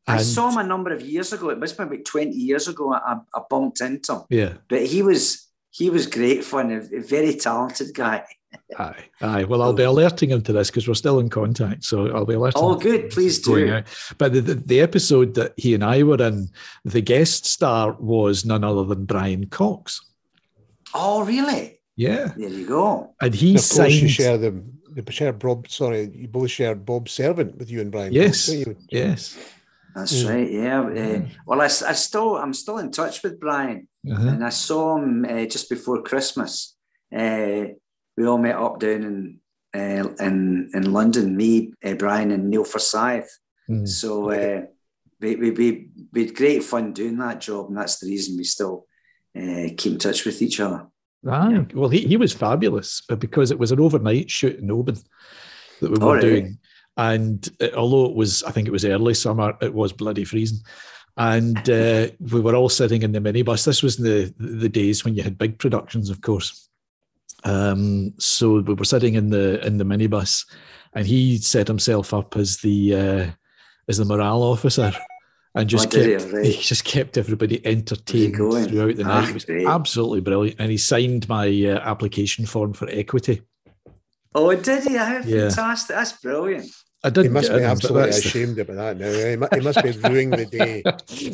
I 0.06 0.18
saw 0.22 0.50
him 0.50 0.58
a 0.58 0.64
number 0.64 0.92
of 0.92 1.02
years 1.02 1.32
ago. 1.32 1.50
It 1.50 1.58
must 1.58 1.76
have 1.76 1.88
been 1.88 1.96
about 1.98 2.06
twenty 2.06 2.36
years 2.36 2.68
ago. 2.68 2.94
I, 2.94 3.16
I 3.34 3.40
bumped 3.50 3.80
into 3.80 4.14
him, 4.14 4.22
Yeah, 4.30 4.52
but 4.68 4.86
he 4.86 5.02
was 5.02 5.48
he 5.70 5.90
was 5.90 6.06
great 6.06 6.44
fun. 6.44 6.70
A 6.70 7.00
very 7.02 7.34
talented 7.34 7.92
guy. 7.92 8.24
Aye, 8.78 9.04
aye. 9.20 9.44
Well, 9.44 9.62
I'll 9.62 9.72
be 9.72 9.82
alerting 9.82 10.30
him 10.30 10.42
to 10.42 10.52
this 10.52 10.70
because 10.70 10.86
we're 10.88 10.94
still 10.94 11.18
in 11.20 11.28
contact. 11.28 11.84
So 11.84 12.08
I'll 12.14 12.24
be 12.26 12.34
alerting. 12.34 12.62
Oh, 12.62 12.74
good. 12.76 13.04
this 13.06 13.14
Please 13.14 13.38
do. 13.40 13.72
out. 13.72 13.84
But 14.18 14.32
the, 14.32 14.40
the, 14.40 14.54
the 14.54 14.80
episode 14.80 15.34
that 15.34 15.52
he 15.56 15.74
and 15.74 15.84
I 15.84 16.02
were 16.02 16.20
in, 16.22 16.48
the 16.84 17.00
guest 17.00 17.46
star 17.46 17.92
was 17.98 18.44
none 18.44 18.64
other 18.64 18.84
than 18.84 19.04
Brian 19.04 19.46
Cox. 19.46 20.00
Oh, 20.94 21.24
really? 21.24 21.80
Yeah, 21.96 22.32
There 22.36 22.48
you 22.48 22.66
go. 22.66 23.14
and 23.20 23.34
he 23.34 23.50
And 23.50 23.58
of 23.58 23.68
course, 23.70 23.92
you 23.94 24.08
share 24.08 24.38
them. 24.38 24.78
You 24.94 25.02
share 25.10 25.32
Bob. 25.32 25.68
Sorry, 25.68 26.08
you 26.14 26.28
both 26.28 26.50
shared 26.50 26.86
Bob's 26.86 27.12
servant 27.12 27.58
with 27.58 27.70
you 27.70 27.80
and 27.80 27.90
Brian. 27.90 28.12
Yes, 28.12 28.46
don't 28.46 28.58
you? 28.58 28.76
yes. 28.90 29.36
That's 29.96 30.22
Mm. 30.22 30.28
right. 30.30 30.50
Yeah. 30.50 30.80
Uh, 30.82 31.28
well, 31.44 31.60
I 31.60 31.66
still 31.68 32.36
I'm 32.36 32.54
still 32.54 32.78
in 32.78 32.92
touch 32.92 33.22
with 33.24 33.40
Brian, 33.40 33.88
Uh-huh. 34.08 34.28
and 34.28 34.44
I 34.44 34.50
saw 34.50 34.96
him 34.96 35.24
uh, 35.28 35.44
just 35.46 35.68
before 35.68 36.02
Christmas. 36.02 36.76
Uh, 37.12 37.64
we 38.18 38.26
all 38.26 38.38
met 38.38 38.56
up 38.56 38.80
down 38.80 39.02
in 39.04 39.40
uh, 39.74 40.08
in 40.20 40.70
in 40.74 40.92
London. 40.92 41.36
Me, 41.36 41.72
uh, 41.84 41.94
Brian, 41.94 42.32
and 42.32 42.50
Neil 42.50 42.64
Forsyth. 42.64 43.30
Mm. 43.70 43.86
So 43.86 44.30
uh, 44.30 44.62
we, 45.20 45.36
we, 45.36 45.50
we, 45.50 45.88
we 46.12 46.26
had 46.26 46.34
great 46.34 46.64
fun 46.64 46.92
doing 46.92 47.18
that 47.18 47.40
job, 47.40 47.68
and 47.68 47.76
that's 47.76 47.98
the 47.98 48.08
reason 48.08 48.36
we 48.36 48.44
still 48.44 48.86
uh, 49.36 49.68
keep 49.76 49.92
in 49.92 49.98
touch 49.98 50.24
with 50.24 50.42
each 50.42 50.58
other. 50.60 50.86
Aye. 51.28 51.66
Well, 51.74 51.88
he, 51.88 52.00
he 52.00 52.16
was 52.16 52.32
fabulous 52.32 53.02
uh, 53.10 53.16
because 53.16 53.50
it 53.50 53.58
was 53.58 53.72
an 53.72 53.80
overnight 53.80 54.30
shoot 54.30 54.58
in 54.58 54.70
Oban 54.70 54.96
that 55.80 55.90
we 55.90 55.98
were 55.98 56.14
really? 56.14 56.28
doing. 56.28 56.58
And 56.96 57.48
uh, 57.60 57.68
although 57.76 58.06
it 58.06 58.16
was, 58.16 58.42
I 58.44 58.50
think 58.50 58.68
it 58.68 58.72
was 58.72 58.84
early 58.84 59.14
summer, 59.14 59.56
it 59.60 59.74
was 59.74 59.92
bloody 59.92 60.24
freezing. 60.24 60.58
And 61.16 61.58
uh, 61.68 62.08
we 62.20 62.40
were 62.40 62.54
all 62.54 62.68
sitting 62.68 63.02
in 63.02 63.12
the 63.12 63.20
minibus. 63.20 63.64
This 63.64 63.82
was 63.82 63.96
the 63.96 64.32
the 64.38 64.68
days 64.68 65.04
when 65.04 65.16
you 65.16 65.24
had 65.24 65.36
big 65.36 65.58
productions, 65.58 66.10
of 66.10 66.20
course. 66.20 66.68
Um, 67.44 68.14
so 68.18 68.60
we 68.60 68.74
were 68.74 68.84
sitting 68.84 69.14
in 69.14 69.30
the 69.30 69.64
in 69.66 69.78
the 69.78 69.84
minibus, 69.84 70.44
and 70.94 71.06
he 71.06 71.38
set 71.38 71.68
himself 71.68 72.12
up 72.12 72.36
as 72.36 72.58
the 72.58 72.94
uh, 72.94 73.26
as 73.88 73.98
the 73.98 74.04
morale 74.04 74.42
officer, 74.42 74.92
and 75.54 75.68
just 75.68 75.94
Oh, 75.96 76.02
kept 76.02 76.32
Right. 76.32 76.44
he 76.46 76.52
just 76.52 76.84
kept 76.84 77.16
everybody 77.16 77.64
entertained 77.64 78.34
throughout 78.36 78.96
the 78.96 79.04
Ah, 79.04 79.20
night. 79.20 79.30
It 79.30 79.34
was 79.34 79.44
great. 79.44 79.66
absolutely 79.66 80.20
brilliant, 80.20 80.60
and 80.60 80.70
he 80.70 80.76
signed 80.78 81.28
my 81.28 81.46
uh, 81.48 81.78
application 81.80 82.44
form 82.46 82.72
for 82.72 82.88
equity. 82.90 83.42
Oh, 84.34 84.54
did 84.54 84.84
he? 84.84 84.96
How 84.96 85.22
Yeah. 85.22 85.48
fantastic! 85.48 85.96
That's 85.96 86.20
brilliant. 86.20 86.70
I 87.04 87.08
He 87.08 87.12
didn't. 87.12 87.32
must 87.32 87.52
be 87.52 87.60
absolutely 87.62 88.08
ashamed 88.10 88.58
about 88.64 88.76
that 88.76 88.98
now. 88.98 89.06
eh? 89.06 89.56
He 89.56 89.60
must 89.62 89.82
be 89.84 89.90
ruining 90.08 90.30
the 90.30 90.46
day. 90.46 90.82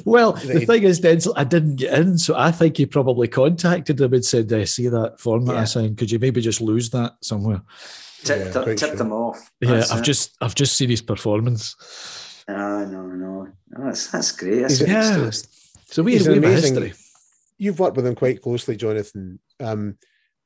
well, 0.04 0.32
the 0.32 0.60
he- 0.60 0.66
thing 0.66 0.82
is, 0.82 1.00
Denzil, 1.00 1.32
I 1.36 1.44
didn't 1.44 1.76
get 1.76 1.98
in, 1.98 2.18
so 2.18 2.34
I 2.36 2.50
think 2.50 2.76
he 2.76 2.84
probably 2.86 3.28
contacted 3.28 3.98
him 4.00 4.12
and 4.12 4.24
said, 4.24 4.52
"I 4.52 4.64
see 4.64 4.88
that 4.88 5.18
form 5.20 5.46
that 5.46 5.56
I 5.56 5.60
Yeah. 5.60 5.64
signed. 5.64 5.96
Could 5.96 6.10
you 6.10 6.18
maybe 6.18 6.42
just 6.42 6.60
lose 6.60 6.90
that 6.90 7.12
somewhere?" 7.22 7.62
Tipped, 8.24 8.46
Yeah, 8.54 8.62
quite 8.62 8.66
tipped 8.78 8.80
sure. 8.80 8.96
them 8.96 9.12
off. 9.12 9.50
Yeah, 9.60 9.84
I've 9.90 10.00
it. 10.00 10.04
just 10.04 10.36
I've 10.42 10.54
just 10.54 10.76
seen 10.76 10.90
his 10.90 11.02
performance. 11.02 11.74
No, 12.46 12.84
no, 12.84 13.02
no. 13.06 13.48
Oh, 13.78 13.84
that's 13.86 14.08
that's 14.08 14.32
great. 14.32 14.60
That's 14.62 14.80
a- 14.80 14.84
a 14.84 14.86
good 14.86 14.92
Yeah. 14.92 15.30
story. 15.30 15.48
So 15.86 16.02
we, 16.02 16.12
He's 16.12 16.28
we 16.28 16.34
an 16.36 16.42
have 16.42 16.50
a 16.50 16.52
amazing- 16.54 16.74
history. 16.82 16.92
You've 17.56 17.78
worked 17.78 17.96
with 17.96 18.06
him 18.06 18.14
quite 18.16 18.42
closely, 18.42 18.76
Jonathan, 18.76 19.38
um, 19.60 19.96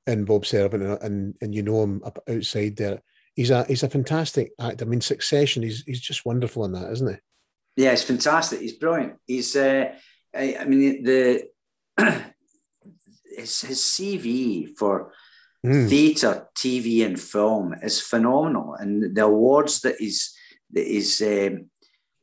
and 0.06 0.26
Bob 0.26 0.44
Servant, 0.46 0.82
and, 0.84 1.02
and 1.02 1.34
and 1.40 1.54
you 1.54 1.62
know 1.62 1.82
him 1.82 2.02
up 2.04 2.18
outside 2.28 2.76
there. 2.76 3.00
He's 3.38 3.50
a 3.50 3.64
he's 3.66 3.84
a 3.84 3.88
fantastic 3.88 4.50
actor. 4.58 4.84
I 4.84 4.88
mean, 4.88 5.00
Succession. 5.00 5.62
He's 5.62 5.84
he's 5.86 6.00
just 6.00 6.26
wonderful 6.26 6.64
in 6.64 6.72
that, 6.72 6.90
isn't 6.90 7.08
he? 7.08 7.84
Yeah, 7.84 7.92
it's 7.92 8.02
fantastic. 8.02 8.58
He's 8.60 8.72
brilliant. 8.72 9.14
He's, 9.28 9.54
uh, 9.54 9.94
I, 10.34 10.56
I 10.60 10.64
mean, 10.64 11.04
the 11.04 11.44
his, 13.36 13.60
his 13.60 13.80
CV 13.80 14.76
for 14.76 15.12
Mm. 15.66 15.88
theatre, 15.88 16.46
TV, 16.56 17.04
and 17.04 17.18
film 17.18 17.74
is 17.82 18.00
phenomenal, 18.00 18.74
and 18.74 19.16
the 19.16 19.24
awards 19.24 19.80
that 19.80 19.96
he's 19.98 20.32
that 20.72 20.86
he's 20.86 21.20
um, 21.20 21.68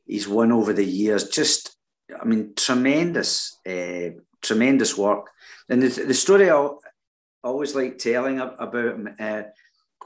he's 0.06 0.26
won 0.26 0.52
over 0.52 0.72
the 0.72 0.84
years 0.84 1.28
just 1.28 1.76
I 2.18 2.24
mean, 2.24 2.54
tremendous, 2.56 3.58
uh, 3.68 4.10
tremendous 4.42 4.96
work. 4.96 5.30
And 5.68 5.82
the, 5.82 6.04
the 6.04 6.14
story 6.14 6.50
I 6.50 6.68
always 7.44 7.74
like 7.74 7.98
telling 7.98 8.40
about 8.40 9.20
uh, 9.20 9.42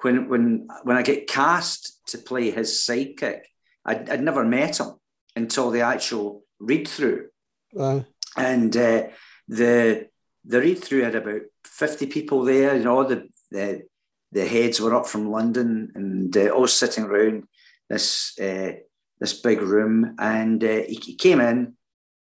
when 0.03 0.29
when 0.29 0.69
when 0.85 0.97
I 0.97 1.03
get 1.03 1.27
cast 1.27 2.01
to 2.09 2.19
play 2.19 2.51
his 2.51 2.73
sidekick, 2.73 3.41
I'd, 3.85 4.09
I'd 4.09 4.23
never 4.23 4.45
met 4.45 4.81
him 4.81 4.95
until 5.37 5.71
the 5.71 5.83
actual 5.83 6.45
read 6.59 6.89
through, 6.89 7.29
and 8.37 8.77
uh, 8.77 9.09
the 9.49 10.09
the 10.45 10.61
read 10.61 10.83
through 10.83 11.03
had 11.03 11.15
about 11.15 11.43
fifty 11.65 12.07
people 12.07 12.45
there. 12.45 12.77
You 12.77 12.85
know, 12.85 13.05
the 13.05 13.29
the, 13.51 13.83
the 14.33 14.47
heads 14.47 14.81
were 14.81 14.95
up 14.95 15.07
from 15.07 15.31
London 15.31 15.93
and 15.95 16.37
uh, 16.37 16.49
all 16.49 16.67
sitting 16.67 17.05
around 17.05 17.45
this 17.89 18.39
uh, 18.39 18.73
this 19.19 19.35
big 19.35 19.61
room, 19.61 20.17
and 20.19 20.63
uh, 20.65 20.83
he, 20.89 20.99
he, 21.03 21.15
came 21.15 21.41
in, 21.41 21.75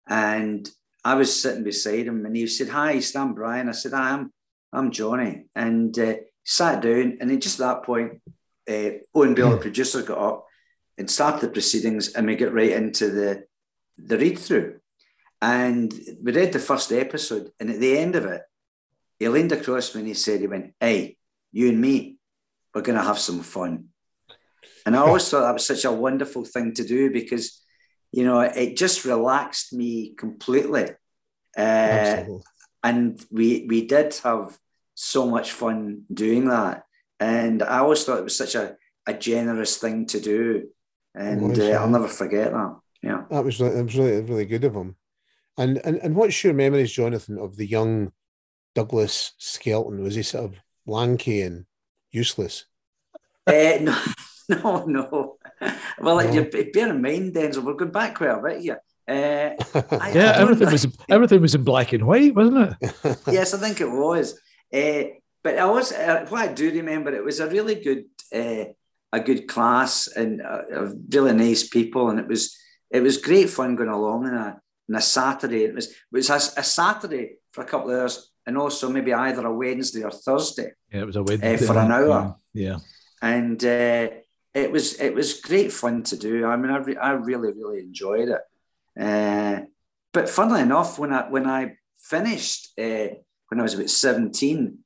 and 0.06 0.68
I 1.04 1.14
was 1.14 1.40
sitting 1.40 1.64
beside 1.64 2.06
him, 2.06 2.26
and 2.26 2.37
he 2.37 2.46
said, 2.46 2.68
"Hi, 2.68 3.00
Stan 3.00 3.32
Brian." 3.32 3.68
I 3.68 3.72
said, 3.72 3.94
"I'm 3.94 4.32
I'm 4.72 4.90
Johnny," 4.90 5.44
and 5.54 5.99
uh, 5.99 6.14
sat 6.44 6.82
down, 6.82 7.18
and 7.20 7.30
then 7.30 7.40
just 7.40 7.61
at 7.61 7.66
that 7.66 7.82
point, 7.85 8.20
uh, 8.68 8.90
Owen 9.14 9.35
Bell, 9.35 9.50
the 9.50 9.56
hmm. 9.56 9.62
producer, 9.62 10.02
got 10.02 10.18
up 10.18 10.47
and 10.99 11.11
started 11.11 11.40
the 11.40 11.52
proceedings, 11.52 12.12
and 12.14 12.26
we 12.26 12.37
get 12.37 12.52
right 12.52 12.73
into 12.73 13.11
the 13.11 13.44
the 13.99 14.18
read 14.18 14.38
through. 14.38 14.80
And 15.42 15.92
we 16.23 16.32
read 16.32 16.52
the 16.52 16.59
first 16.59 16.92
episode, 16.92 17.50
and 17.59 17.70
at 17.70 17.80
the 17.80 17.99
end 17.99 18.14
of 18.16 18.26
it, 18.26 18.42
he 19.20 19.28
leaned 19.28 19.52
across 19.52 19.94
me 19.94 20.00
and 20.00 20.09
he 20.09 20.14
said, 20.14 20.40
he 20.40 20.47
went, 20.47 20.73
Hey, 20.80 21.16
you 21.52 21.68
and 21.68 21.80
me, 21.80 22.16
we're 22.75 22.80
going 22.80 22.99
to 22.99 23.04
have 23.04 23.18
some 23.18 23.42
fun. 23.42 23.88
And 24.87 24.97
I 24.97 25.00
always 25.00 25.28
thought 25.28 25.42
that 25.42 25.52
was 25.52 25.66
such 25.66 25.85
a 25.85 25.92
wonderful 25.92 26.44
thing 26.44 26.73
to 26.75 26.85
do 26.85 27.11
because, 27.11 27.62
you 28.12 28.25
know, 28.25 28.40
it 28.40 28.78
just 28.78 29.04
relaxed 29.04 29.75
me 29.75 30.14
completely. 30.16 30.88
Uh, 31.56 32.25
and 32.82 33.23
we 33.30 33.66
we 33.68 33.87
did 33.87 34.14
have 34.25 34.59
so 35.00 35.26
much 35.26 35.52
fun 35.52 36.02
doing 36.12 36.49
that. 36.49 36.85
And 37.19 37.62
I 37.62 37.78
always 37.78 38.04
thought 38.04 38.19
it 38.19 38.25
was 38.25 38.37
such 38.37 38.54
a, 38.54 38.76
a 39.07 39.14
generous 39.14 39.78
thing 39.78 40.04
to 40.07 40.21
do. 40.21 40.69
And 41.14 41.59
uh, 41.59 41.64
I'll 41.71 41.88
never 41.88 42.07
forget 42.07 42.52
that. 42.52 42.76
Yeah. 43.02 43.25
That 43.30 43.45
was, 43.45 43.59
that 43.59 43.83
was 43.83 43.97
really, 43.97 44.21
really 44.21 44.45
good 44.45 44.64
of 44.64 44.75
him. 44.75 44.97
And, 45.57 45.80
and 45.85 45.97
and 45.97 46.14
what's 46.14 46.45
your 46.45 46.54
memories, 46.54 46.92
Jonathan, 46.92 47.38
of 47.38 47.57
the 47.57 47.66
young 47.66 48.12
Douglas 48.75 49.33
Skelton? 49.38 50.02
Was 50.02 50.14
he 50.14 50.23
sort 50.23 50.45
of 50.45 50.54
lanky 50.87 51.42
and 51.42 51.66
useless? 52.11 52.66
Uh, 53.47 53.78
no, 53.80 53.99
no, 54.49 54.85
no. 54.87 55.37
Well, 55.99 56.16
no. 56.16 56.30
You, 56.30 56.45
bear 56.73 56.90
in 56.90 57.02
mind, 57.02 57.35
Denzil, 57.35 57.64
we're 57.64 57.75
going 57.75 57.90
back 57.90 58.16
quite 58.16 58.30
a 58.30 58.40
bit 58.40 58.61
here. 58.61 58.80
Uh, 59.09 59.54
I, 60.00 60.12
yeah, 60.12 60.33
I 60.37 60.42
everything 60.42 60.71
was 60.71 60.87
everything 61.09 61.40
was 61.40 61.54
in 61.54 61.64
black 61.64 61.92
and 61.92 62.07
white, 62.07 62.35
wasn't 62.35 62.76
it? 62.80 63.19
yes, 63.26 63.52
I 63.52 63.59
think 63.59 63.80
it 63.80 63.90
was. 63.90 64.38
Uh, 64.73 65.03
but 65.43 65.59
I 65.59 65.65
was 65.67 65.93
uh, 65.93 66.27
what 66.29 66.49
I 66.49 66.53
do 66.53 66.71
remember. 66.71 67.15
It 67.15 67.25
was 67.25 67.41
a 67.41 67.49
really 67.49 67.77
good, 67.77 68.05
uh, 68.35 68.73
a 69.12 69.21
good 69.21 69.49
class 69.49 70.07
and 70.09 70.41
a, 70.41 70.93
really 71.12 71.33
nice 71.33 71.69
people, 71.69 72.11
and 72.11 72.21
it 72.21 72.29
was 72.29 72.57
it 72.91 73.03
was 73.03 73.17
great 73.17 73.50
fun 73.50 73.77
going 73.77 73.89
along 73.89 74.27
on 74.27 74.35
a, 74.35 74.61
on 74.89 74.97
a 74.97 75.00
Saturday. 75.00 75.65
It 75.65 75.75
was 75.75 75.89
it 75.89 75.97
was 76.12 76.31
a, 76.31 76.35
a 76.35 76.65
Saturday 76.65 77.37
for 77.53 77.62
a 77.62 77.67
couple 77.67 77.91
of 77.91 78.00
hours, 78.00 78.31
and 78.47 78.59
also 78.59 78.91
maybe 78.91 79.15
either 79.15 79.47
a 79.47 79.55
Wednesday 79.55 80.03
or 80.03 80.11
Thursday. 80.11 80.73
Yeah, 80.93 81.00
it 81.00 81.07
was 81.07 81.17
a 81.17 81.23
Wednesday 81.23 81.57
for 81.57 81.79
an 81.79 81.91
hour. 81.91 82.37
Yeah, 82.53 82.79
and 83.23 83.62
it 83.62 84.73
was 84.73 85.00
it 85.00 85.15
was 85.15 85.41
great 85.41 85.73
fun 85.73 86.03
to 86.05 86.17
do. 86.17 86.45
I 86.47 86.57
mean, 86.57 86.71
I, 86.71 86.79
re- 86.79 86.97
I 86.97 87.12
really 87.12 87.53
really 87.53 87.81
enjoyed 87.81 88.29
it. 88.29 88.41
Uh, 89.00 89.65
but 90.12 90.29
funnily 90.29 90.62
enough, 90.62 90.99
when 90.99 91.12
I 91.12 91.29
when 91.29 91.47
I 91.47 91.77
finished 91.99 92.79
uh, 92.79 93.09
when 93.50 93.61
I 93.61 93.64
was 93.64 93.75
about 93.75 93.90
seventeen, 93.90 94.78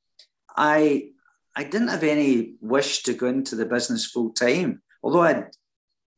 I 0.55 1.11
I 1.55 1.63
didn't 1.63 1.89
have 1.89 2.03
any 2.03 2.55
wish 2.61 3.03
to 3.03 3.13
go 3.13 3.27
into 3.27 3.55
the 3.55 3.65
business 3.65 4.05
full 4.05 4.31
time. 4.31 4.81
Although 5.03 5.21
I'd 5.21 5.45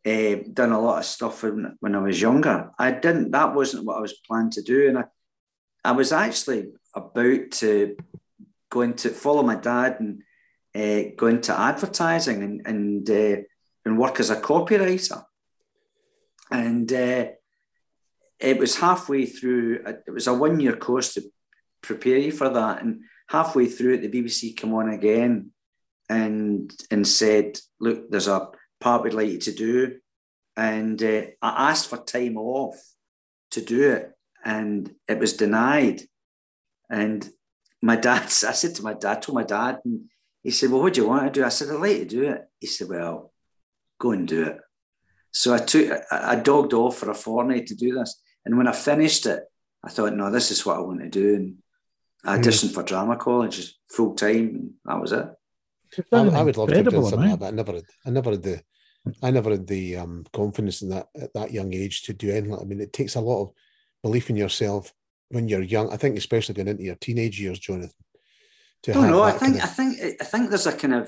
uh, 0.06 0.44
done 0.54 0.72
a 0.72 0.80
lot 0.80 1.00
of 1.00 1.06
stuff 1.06 1.44
when, 1.44 1.78
when 1.82 1.94
I 1.94 2.00
was 2.00 2.22
younger, 2.22 2.72
I 2.80 2.92
didn't. 2.92 3.32
That 3.32 3.54
wasn't 3.54 3.86
what 3.86 3.98
I 3.98 4.02
was 4.02 4.14
planning 4.14 4.52
to 4.52 4.62
do, 4.62 4.88
and 4.88 4.98
I 4.98 5.04
I 5.84 5.92
was 5.92 6.12
actually 6.12 6.72
about 6.96 7.52
to 7.52 7.98
go 8.70 8.82
into 8.82 9.10
follow 9.10 9.44
my 9.44 9.56
dad 9.56 10.00
and 10.00 10.24
uh, 10.74 11.12
go 11.18 11.28
into 11.28 11.58
advertising 11.58 12.42
and 12.44 12.62
and 12.66 13.10
uh, 13.10 13.42
and 13.86 14.00
work 14.00 14.20
as 14.20 14.30
a 14.30 14.42
copywriter. 14.42 15.24
And 16.50 16.90
it 18.40 18.60
was 18.60 18.78
halfway 18.78 19.26
through. 19.26 19.84
It 19.86 20.12
was 20.12 20.28
a 20.28 20.34
one 20.34 20.62
year 20.62 20.78
course 20.78 21.14
to 21.16 21.24
prepare 21.88 22.18
you 22.18 22.32
for 22.32 22.50
that, 22.50 22.82
and 22.82 23.02
halfway 23.30 23.68
through 23.68 23.96
it, 23.96 24.02
the 24.02 24.22
BBC 24.22 24.56
came 24.56 24.74
on 24.74 24.90
again 24.90 25.52
and 26.10 26.72
and 26.92 27.08
said, 27.08 27.60
"Look, 27.80 28.10
there's 28.10 28.28
a 28.28 28.50
part 28.80 29.04
we'd 29.04 29.14
like 29.14 29.30
you 29.30 29.40
to 29.40 29.54
do," 29.54 29.98
and 30.56 31.02
uh, 31.02 31.22
I 31.42 31.70
asked 31.72 31.90
for 31.90 31.98
time 31.98 32.38
off 32.38 32.76
to 33.52 33.62
do 33.62 33.92
it, 33.92 34.12
and 34.44 34.94
it 35.08 35.20
was 35.20 35.34
denied. 35.34 36.02
And 36.90 37.28
my 37.82 37.96
dad, 37.96 38.24
I 38.26 38.28
said 38.28 38.76
to 38.76 38.84
my 38.84 38.94
dad, 38.94 39.22
told 39.22 39.36
my 39.36 39.44
dad, 39.44 39.80
and 39.86 40.10
he 40.44 40.52
said, 40.52 40.72
Well, 40.72 40.82
what 40.82 40.94
do 40.94 41.02
you 41.02 41.08
want 41.08 41.26
to 41.26 41.40
do? 41.40 41.46
I 41.46 41.50
said, 41.50 41.70
I'd 41.70 41.82
like 41.82 41.98
to 41.98 42.06
do 42.06 42.24
it. 42.24 42.42
He 42.60 42.68
said, 42.68 42.88
Well, 42.90 43.34
go 44.00 44.12
and 44.12 44.28
do 44.28 44.44
it. 44.44 44.58
So 45.32 45.54
I 45.54 45.58
took, 45.58 45.92
I, 46.12 46.32
I 46.32 46.36
dogged 46.36 46.74
off 46.74 46.98
for 46.98 47.12
a 47.12 47.16
fortnight 47.16 47.68
to 47.68 47.76
do 47.76 47.94
this. 47.94 48.22
And 48.46 48.58
when 48.58 48.68
I 48.68 48.72
finished 48.72 49.26
it, 49.26 49.44
I 49.84 49.90
thought, 49.90 50.16
no, 50.16 50.32
this 50.32 50.52
is 50.52 50.66
what 50.66 50.78
I 50.78 50.80
want 50.80 51.02
to 51.02 51.10
do. 51.10 51.36
And 51.36 51.58
I 52.28 52.38
auditioned 52.38 52.70
mm. 52.70 52.74
for 52.74 52.84
drama 52.84 53.16
college 53.16 53.74
full 53.90 54.14
time, 54.16 54.38
and 54.38 54.74
that 54.86 55.02
was 55.02 55.12
it. 55.12 55.28
I, 56.12 56.18
I, 56.18 56.44
would 56.44 56.58
love 56.58 56.70
to 56.70 56.84
do 56.84 56.92
something 56.92 57.30
like 57.30 57.40
that. 57.40 57.48
I 57.48 57.52
never 57.52 57.74
had, 57.74 57.84
I 58.06 58.10
never 58.10 58.32
had 58.32 58.44
the, 58.44 58.62
I 59.24 59.32
never 59.32 59.52
had 59.52 59.68
the 59.68 59.96
um, 59.96 60.26
confidence 60.34 60.82
in 60.82 60.90
that 60.90 61.08
at 61.20 61.34
that 61.34 61.52
young 61.52 61.74
age 61.74 62.04
to 62.04 62.14
do 62.14 62.30
anything. 62.30 62.60
I 62.60 62.66
mean, 62.66 62.82
it 62.82 62.92
takes 62.92 63.16
a 63.16 63.22
lot 63.22 63.44
of 63.44 63.52
belief 64.04 64.30
in 64.30 64.36
yourself 64.36 64.94
when 65.30 65.48
you're 65.48 65.62
young. 65.62 65.92
I 65.92 65.98
think, 65.98 66.18
especially 66.18 66.56
going 66.56 66.68
into 66.68 66.84
your 66.84 66.96
teenage 66.96 67.40
years, 67.40 67.60
Jonathan 67.60 67.94
to 68.84 68.94
don't 68.94 69.10
know. 69.10 69.24
I 69.24 69.32
think 69.32 69.40
kind 69.40 69.56
of... 69.56 69.62
I 69.64 69.68
think 69.68 70.22
I 70.22 70.26
think 70.26 70.50
there's 70.50 70.68
a 70.68 70.74
kind 70.74 70.94
of 70.94 71.08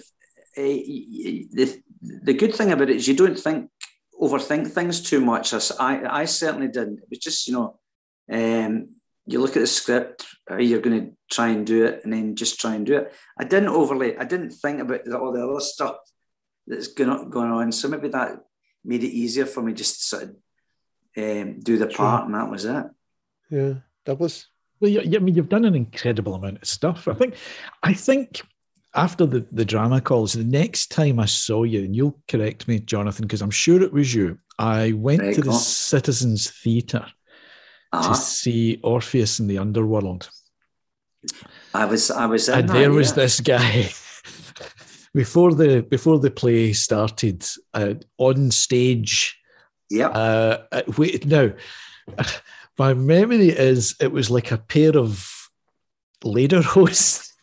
uh, 0.57 0.61
the 0.61 1.81
the 2.01 2.33
good 2.33 2.55
thing 2.55 2.71
about 2.71 2.89
it 2.89 2.95
is 2.97 3.07
you 3.07 3.15
don't 3.15 3.39
think 3.39 3.69
overthink 4.19 4.71
things 4.71 5.01
too 5.01 5.21
much. 5.21 5.53
As 5.53 5.71
I 5.79 6.21
I 6.21 6.25
certainly 6.25 6.67
didn't. 6.67 6.99
It 6.99 7.09
was 7.09 7.19
just 7.19 7.47
you 7.47 7.53
know, 7.53 7.79
um, 8.31 8.89
you 9.31 9.39
look 9.39 9.55
at 9.55 9.62
the 9.62 9.67
script, 9.67 10.25
you're 10.57 10.81
going 10.81 11.00
to 11.00 11.12
try 11.31 11.50
and 11.50 11.65
do 11.65 11.86
it, 11.86 12.01
and 12.03 12.12
then 12.12 12.36
just 12.36 12.59
try 12.59 12.75
and 12.75 12.86
do 12.86 12.98
it. 12.98 13.13
I 13.39 13.43
didn't 13.43 13.69
overlay. 13.69 14.17
I 14.17 14.25
didn't 14.25 14.51
think 14.51 14.81
about 14.81 15.07
all 15.13 15.31
the 15.31 15.48
other 15.48 15.59
stuff 15.59 15.98
that's 16.65 16.88
going 16.88 17.09
on, 17.09 17.29
going 17.29 17.51
on. 17.51 17.71
So 17.71 17.88
maybe 17.88 18.07
that 18.09 18.39
made 18.83 19.03
it 19.03 19.13
easier 19.13 19.45
for 19.45 19.62
me 19.62 19.74
just 19.74 20.00
to 20.00 20.03
sort 20.03 20.24
of 20.24 20.29
um, 21.17 21.59
do 21.59 21.77
the 21.77 21.88
part, 21.88 22.25
and 22.25 22.33
that 22.33 22.50
was 22.50 22.65
it. 22.65 22.86
Yeah, 23.51 23.74
Douglas. 24.05 24.48
Well, 24.79 24.89
you, 24.89 25.01
I 25.01 25.19
mean, 25.19 25.36
you've 25.36 25.50
done 25.50 25.65
an 25.65 25.75
incredible 25.75 26.36
amount 26.36 26.62
of 26.62 26.67
stuff. 26.67 27.07
I 27.07 27.13
think, 27.13 27.36
I 27.83 27.93
think 27.93 28.41
after 28.95 29.25
the, 29.25 29.45
the 29.51 29.65
drama 29.65 30.01
calls, 30.01 30.33
the 30.33 30.43
next 30.43 30.88
time 30.88 31.19
I 31.19 31.25
saw 31.25 31.63
you, 31.63 31.83
and 31.83 31.95
you'll 31.95 32.19
correct 32.27 32.67
me, 32.67 32.79
Jonathan, 32.79 33.25
because 33.25 33.41
I'm 33.41 33.51
sure 33.51 33.81
it 33.83 33.93
was 33.93 34.13
you, 34.13 34.39
I 34.57 34.93
went 34.93 35.36
to 35.36 35.41
the 35.41 35.53
Citizens 35.53 36.50
Theatre 36.50 37.05
uh-huh. 37.91 38.13
to 38.13 38.19
see 38.19 38.79
Orpheus 38.84 39.39
in 39.39 39.48
the 39.48 39.58
Underworld. 39.58 40.29
I 41.74 41.86
was, 41.86 42.10
I 42.12 42.25
was, 42.25 42.50
and 42.50 42.69
that, 42.69 42.74
there 42.74 42.91
was 42.91 43.10
yeah. 43.10 43.15
this 43.15 43.39
guy 43.41 43.89
before 45.13 45.53
the 45.53 45.81
before 45.81 46.19
the 46.19 46.31
play 46.31 46.74
started 46.74 47.46
uh, 47.74 47.96
on 48.17 48.51
stage. 48.51 49.38
Yeah. 49.89 50.08
Uh, 50.08 50.65
uh 50.72 50.81
wait, 50.98 51.25
now 51.25 51.51
my 52.77 52.93
memory 52.93 53.50
is 53.50 53.96
it 54.00 54.12
was 54.12 54.31
like 54.31 54.51
a 54.51 54.58
pair 54.58 54.98
of 54.98 55.50
lederhosen. 56.24 57.25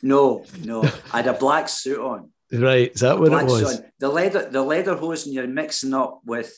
No, 0.00 0.44
no. 0.62 0.84
I 1.12 1.16
had 1.16 1.26
a 1.26 1.32
black 1.32 1.68
suit 1.68 1.98
on. 1.98 2.30
Right, 2.52 2.92
is 2.94 3.00
that 3.00 3.18
what 3.18 3.32
it 3.32 3.46
was? 3.46 3.82
The 3.98 4.08
leather, 4.08 4.48
the 4.48 4.62
leather 4.62 4.94
hose, 4.94 5.26
and 5.26 5.34
you're 5.34 5.48
mixing 5.48 5.92
up 5.92 6.20
with 6.24 6.54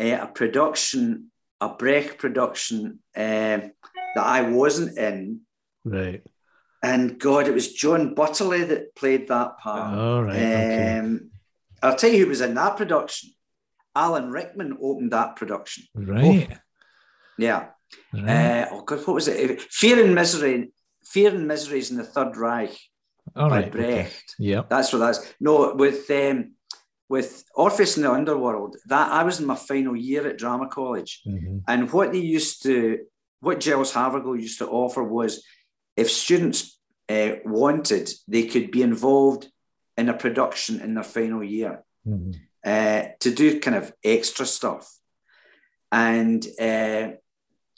uh, 0.00 0.18
a 0.22 0.26
production, 0.26 1.30
a 1.60 1.68
Brecht 1.70 2.18
production 2.18 3.00
uh, 3.16 3.60
that 3.60 3.72
I 4.16 4.42
wasn't 4.42 4.98
in. 4.98 5.40
Right. 5.84 6.22
And 6.82 7.18
God, 7.18 7.48
it 7.48 7.54
was 7.54 7.72
John 7.72 8.14
Butterley 8.14 8.68
that 8.68 8.94
played 8.94 9.28
that 9.28 9.58
part. 9.58 9.98
All 9.98 10.22
right. 10.22 10.98
Um, 10.98 11.14
okay. 11.14 11.24
I'll 11.82 11.96
tell 11.96 12.10
you 12.10 12.24
who 12.24 12.28
was 12.28 12.42
in 12.42 12.54
that 12.54 12.76
production. 12.76 13.30
Alan 13.96 14.30
Rickman 14.30 14.76
opened 14.82 15.12
that 15.12 15.36
production. 15.36 15.84
Right. 15.94 16.48
Oh. 16.50 16.56
Yeah. 17.38 17.68
Right. 18.12 18.28
Uh, 18.28 18.68
oh 18.72 18.82
God, 18.82 19.06
what 19.06 19.14
was 19.14 19.28
it? 19.28 19.60
Fear 19.60 20.04
and 20.04 20.14
Misery. 20.14 20.72
Fear 21.04 21.34
and 21.34 21.46
Misery 21.48 21.78
is 21.78 21.90
in 21.90 21.96
the 21.96 22.04
Third 22.04 22.36
Reich 22.36 22.76
All 23.36 23.48
by 23.48 23.60
right, 23.60 23.72
Brecht. 23.72 23.90
Okay. 23.90 24.10
Yeah, 24.38 24.62
that's 24.68 24.92
what 24.92 25.00
that's. 25.00 25.34
No, 25.40 25.74
with 25.74 26.10
um, 26.10 26.52
with 27.08 27.44
Orpheus 27.54 27.96
in 27.96 28.02
the 28.02 28.10
Underworld, 28.12 28.76
that 28.86 29.10
I 29.12 29.22
was 29.24 29.40
in 29.40 29.46
my 29.46 29.56
final 29.56 29.94
year 29.96 30.26
at 30.26 30.38
drama 30.38 30.68
college, 30.68 31.22
Mhm. 31.26 31.62
and 31.68 31.92
what 31.92 32.12
they 32.12 32.18
used 32.18 32.62
to, 32.62 33.06
what 33.40 33.60
Giles 33.60 33.92
Havergal 33.92 34.36
used 34.40 34.58
to 34.58 34.68
offer 34.68 35.02
was, 35.02 35.44
if 35.96 36.10
students 36.10 36.80
uh, 37.10 37.36
wanted, 37.44 38.10
they 38.26 38.46
could 38.46 38.70
be 38.70 38.80
involved 38.80 39.46
in 39.98 40.08
a 40.08 40.14
production 40.16 40.80
in 40.80 40.94
their 40.94 41.04
final 41.04 41.44
year 41.44 41.84
Mhm. 42.06 42.34
uh, 42.64 43.08
to 43.20 43.30
do 43.30 43.60
kind 43.60 43.76
of 43.76 43.92
extra 44.02 44.46
stuff. 44.46 44.90
And 45.92 46.44
uh, 46.58 47.12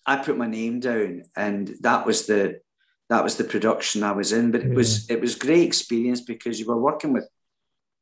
I 0.06 0.16
put 0.18 0.38
my 0.38 0.46
name 0.46 0.78
down, 0.80 1.24
and 1.36 1.74
that 1.80 2.06
was 2.06 2.26
the 2.26 2.60
that 3.08 3.22
was 3.22 3.36
the 3.36 3.44
production 3.44 4.02
I 4.02 4.12
was 4.12 4.32
in. 4.32 4.50
But 4.52 4.62
it 4.62 4.72
was 4.74 5.10
it 5.10 5.20
was 5.20 5.34
great 5.34 5.64
experience 5.66 6.20
because 6.20 6.58
you 6.60 6.66
were 6.66 6.80
working 6.80 7.12
with, 7.12 7.28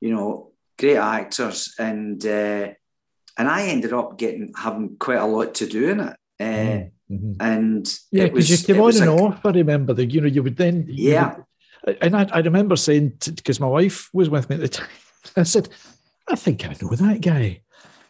you 0.01 0.11
know, 0.15 0.53
great 0.79 0.97
actors, 0.97 1.75
and 1.79 2.25
uh, 2.25 2.69
and 3.39 3.49
I 3.49 3.67
ended 3.69 3.93
up 3.93 4.19
getting 4.19 4.53
having 4.57 4.97
quite 4.99 5.19
a 5.19 5.27
lot 5.27 5.55
to 5.57 5.67
do 5.67 5.89
in 5.91 6.01
it. 6.01 6.17
Uh, 6.41 6.89
Mhm. 7.11 7.37
And 7.39 7.99
Yeah, 8.11 8.25
because 8.29 8.49
you 8.49 8.55
was- 8.55 8.65
came 8.65 8.81
on 8.81 9.11
and 9.11 9.21
a- 9.21 9.25
off. 9.25 9.45
I 9.45 9.51
remember 9.51 9.93
that. 9.93 10.11
You 10.11 10.23
know, 10.23 10.27
you 10.27 10.43
would 10.43 10.57
then. 10.57 10.87
Yeah. 10.89 11.37
would- 11.87 11.99
and 12.01 12.17
I, 12.17 12.27
I 12.33 12.39
remember 12.39 12.77
saying 12.77 13.19
because 13.37 13.61
my 13.61 13.67
wife 13.67 14.09
was 14.15 14.31
with 14.31 14.49
me 14.49 14.57
at 14.57 14.63
the 14.63 14.69
time. 14.69 14.89
I 15.37 15.43
said, 15.43 15.69
"I 16.27 16.35
think 16.35 16.65
I 16.65 16.75
know 16.81 16.89
that 16.97 17.21
guy." 17.21 17.61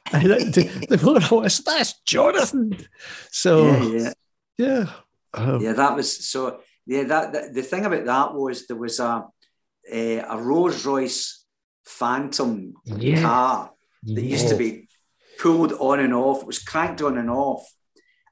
And 0.12 0.30
the, 0.30 0.99
phone 0.99 1.40
was 1.42 1.59
that's 1.59 1.94
Jonathan. 2.04 2.76
So 3.33 3.66
Yeah, 3.66 3.83
yeah. 3.99 4.12
yeah, 4.59 4.87
um, 5.35 5.61
yeah 5.61 5.73
that 5.73 5.97
was 5.97 6.28
so 6.28 6.61
yeah 6.87 7.02
that, 7.04 7.33
that 7.33 7.54
the 7.54 7.62
thing 7.62 7.85
about 7.85 8.04
that 8.04 8.35
was 8.35 8.66
there 8.68 8.76
was 8.76 9.00
a 9.00 9.25
a, 9.90 10.18
a 10.18 10.37
rolls 10.37 10.85
royce 10.87 11.43
phantom 11.85 12.75
Yeah. 12.85 13.23
car 13.23 13.73
that 14.05 14.23
used 14.23 14.49
to 14.49 14.57
be 14.57 14.88
pulled 15.38 15.73
on 15.73 16.00
and 16.00 16.14
off. 16.14 16.43
It 16.43 16.47
was 16.47 16.59
cranked 16.59 17.03
on 17.03 17.19
and 17.19 17.31
off. 17.31 17.64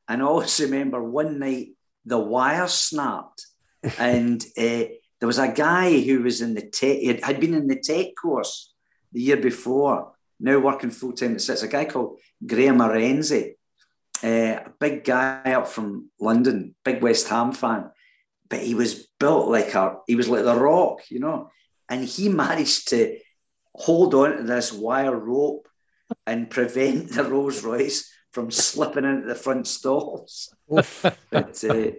And 0.08 0.22
i 0.22 0.24
also 0.24 0.64
remember 0.64 1.02
one 1.02 1.38
night 1.38 1.68
the 2.04 2.18
wire 2.18 2.68
snapped 2.68 3.46
and 3.98 4.42
uh, 4.58 4.84
there 5.20 5.26
was 5.32 5.38
a 5.38 5.48
guy 5.48 6.00
who 6.00 6.22
was 6.22 6.40
in 6.40 6.54
the 6.54 6.62
tech 6.62 7.00
had- 7.02 7.24
had 7.24 7.40
been 7.40 7.54
in 7.54 7.66
the 7.68 7.80
tech 7.80 8.08
course 8.20 8.74
the 9.12 9.20
year 9.22 9.36
before 9.36 10.12
now 10.40 10.58
working 10.58 10.90
full-time 10.90 11.36
it's 11.36 11.48
a 11.48 11.68
guy 11.68 11.84
called 11.84 12.18
graham 12.44 12.78
arenzi. 12.78 13.54
Uh, 14.24 14.60
a 14.66 14.72
big 14.78 15.02
guy 15.04 15.52
up 15.52 15.66
from 15.66 16.08
London, 16.20 16.74
big 16.84 17.02
West 17.02 17.28
Ham 17.28 17.50
fan, 17.52 17.90
but 18.48 18.60
he 18.60 18.74
was 18.74 19.08
built 19.18 19.48
like 19.48 19.74
a, 19.74 19.96
he 20.06 20.14
was 20.14 20.28
like 20.28 20.44
the 20.44 20.54
rock, 20.54 21.00
you 21.10 21.18
know, 21.18 21.50
and 21.88 22.04
he 22.04 22.28
managed 22.28 22.88
to 22.90 23.18
hold 23.74 24.14
on 24.14 24.36
to 24.36 24.42
this 24.42 24.72
wire 24.72 25.16
rope 25.16 25.68
and 26.26 26.50
prevent 26.50 27.10
the 27.12 27.24
Rolls 27.24 27.64
Royce 27.64 28.10
from 28.32 28.50
slipping 28.50 29.04
into 29.04 29.26
the 29.26 29.34
front 29.34 29.66
stalls. 29.66 30.54
But 30.68 31.64
uh, 31.64 31.90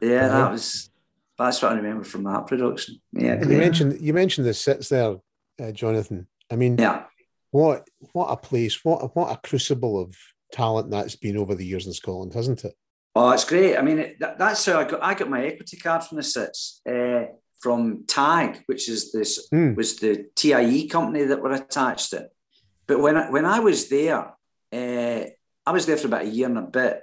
yeah, 0.00 0.28
that 0.28 0.50
was 0.50 0.90
that's 1.38 1.62
what 1.62 1.72
I 1.72 1.76
remember 1.76 2.04
from 2.04 2.24
that 2.24 2.46
production. 2.46 3.00
Yeah, 3.12 3.34
And 3.34 3.50
you 3.50 3.58
mentioned 3.58 4.00
you 4.00 4.12
mentioned 4.12 4.46
the 4.46 4.54
Citz 4.54 4.88
there, 4.88 5.16
uh, 5.60 5.72
Jonathan. 5.72 6.26
I 6.50 6.56
mean, 6.56 6.76
yeah. 6.78 7.04
what 7.50 7.88
what 8.12 8.26
a 8.26 8.36
place, 8.36 8.84
what 8.84 9.02
a- 9.02 9.08
what 9.08 9.32
a 9.32 9.40
crucible 9.46 10.00
of 10.00 10.16
talent 10.52 10.90
that's 10.90 11.16
been 11.16 11.36
over 11.36 11.54
the 11.54 11.64
years 11.64 11.86
in 11.86 11.92
Scotland, 11.92 12.34
hasn't 12.34 12.64
it? 12.64 12.74
Oh, 13.14 13.30
it's 13.30 13.44
great. 13.44 13.76
I 13.76 13.82
mean, 13.82 13.98
it, 13.98 14.20
that, 14.20 14.38
that's 14.38 14.64
how 14.66 14.80
I 14.80 14.84
got. 14.84 15.02
I 15.02 15.14
got 15.14 15.30
my 15.30 15.46
equity 15.46 15.76
card 15.76 16.02
from 16.04 16.16
the 16.18 16.22
Citz 16.22 16.80
uh, 16.88 17.24
from 17.60 18.04
Tag, 18.06 18.62
which 18.66 18.88
is 18.88 19.12
this 19.12 19.48
Hmm. 19.50 19.74
was 19.74 19.96
the 19.96 20.26
TIE 20.34 20.88
company 20.88 21.24
that 21.24 21.42
were 21.42 21.52
attached 21.52 22.10
to 22.10 22.16
it. 22.18 22.30
But 22.86 23.00
when 23.00 23.16
I, 23.16 23.30
when 23.30 23.44
I 23.44 23.60
was 23.60 23.88
there, 23.88 24.34
uh, 24.72 25.22
I 25.68 25.72
was 25.72 25.86
there 25.86 25.96
for 25.96 26.06
about 26.06 26.22
a 26.26 26.28
year 26.28 26.46
and 26.46 26.58
a 26.58 26.62
bit. 26.62 27.00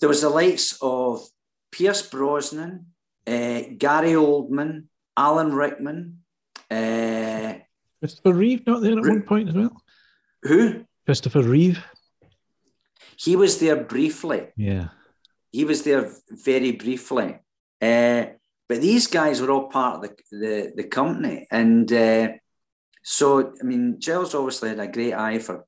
There 0.00 0.08
was 0.08 0.20
the 0.20 0.28
likes 0.28 0.78
of 0.82 1.26
Pierce 1.72 2.02
Brosnan, 2.08 2.86
uh, 3.26 3.60
Gary 3.76 4.12
Oldman, 4.12 4.84
Alan 5.16 5.52
Rickman, 5.54 6.18
uh, 6.70 7.54
Christopher 8.00 8.34
Reeve 8.34 8.66
not 8.66 8.82
there 8.82 8.92
at 8.98 9.02
Re- 9.04 9.10
one 9.10 9.22
point 9.22 9.48
as 9.48 9.54
well. 9.54 9.82
who 10.42 10.84
Christopher 11.06 11.42
Reeve. 11.42 11.82
he 13.16 13.34
was 13.36 13.58
there 13.58 13.76
briefly. 13.84 14.48
Yeah. 14.56 14.88
he 15.52 15.64
was 15.64 15.82
there 15.82 16.12
very 16.30 16.72
briefly. 16.72 17.38
Uh, 17.80 18.26
but 18.68 18.80
these 18.80 19.06
guys 19.06 19.40
were 19.40 19.50
all 19.50 19.68
part 19.68 19.96
of 19.96 20.02
the, 20.02 20.16
the, 20.36 20.72
the 20.76 20.84
company. 20.84 21.46
And 21.50 21.90
uh, 21.92 22.28
so, 23.02 23.52
I 23.60 23.64
mean, 23.64 23.96
Giles 24.00 24.34
obviously 24.34 24.70
had 24.70 24.80
a 24.80 24.88
great 24.88 25.14
eye 25.14 25.38
for 25.38 25.64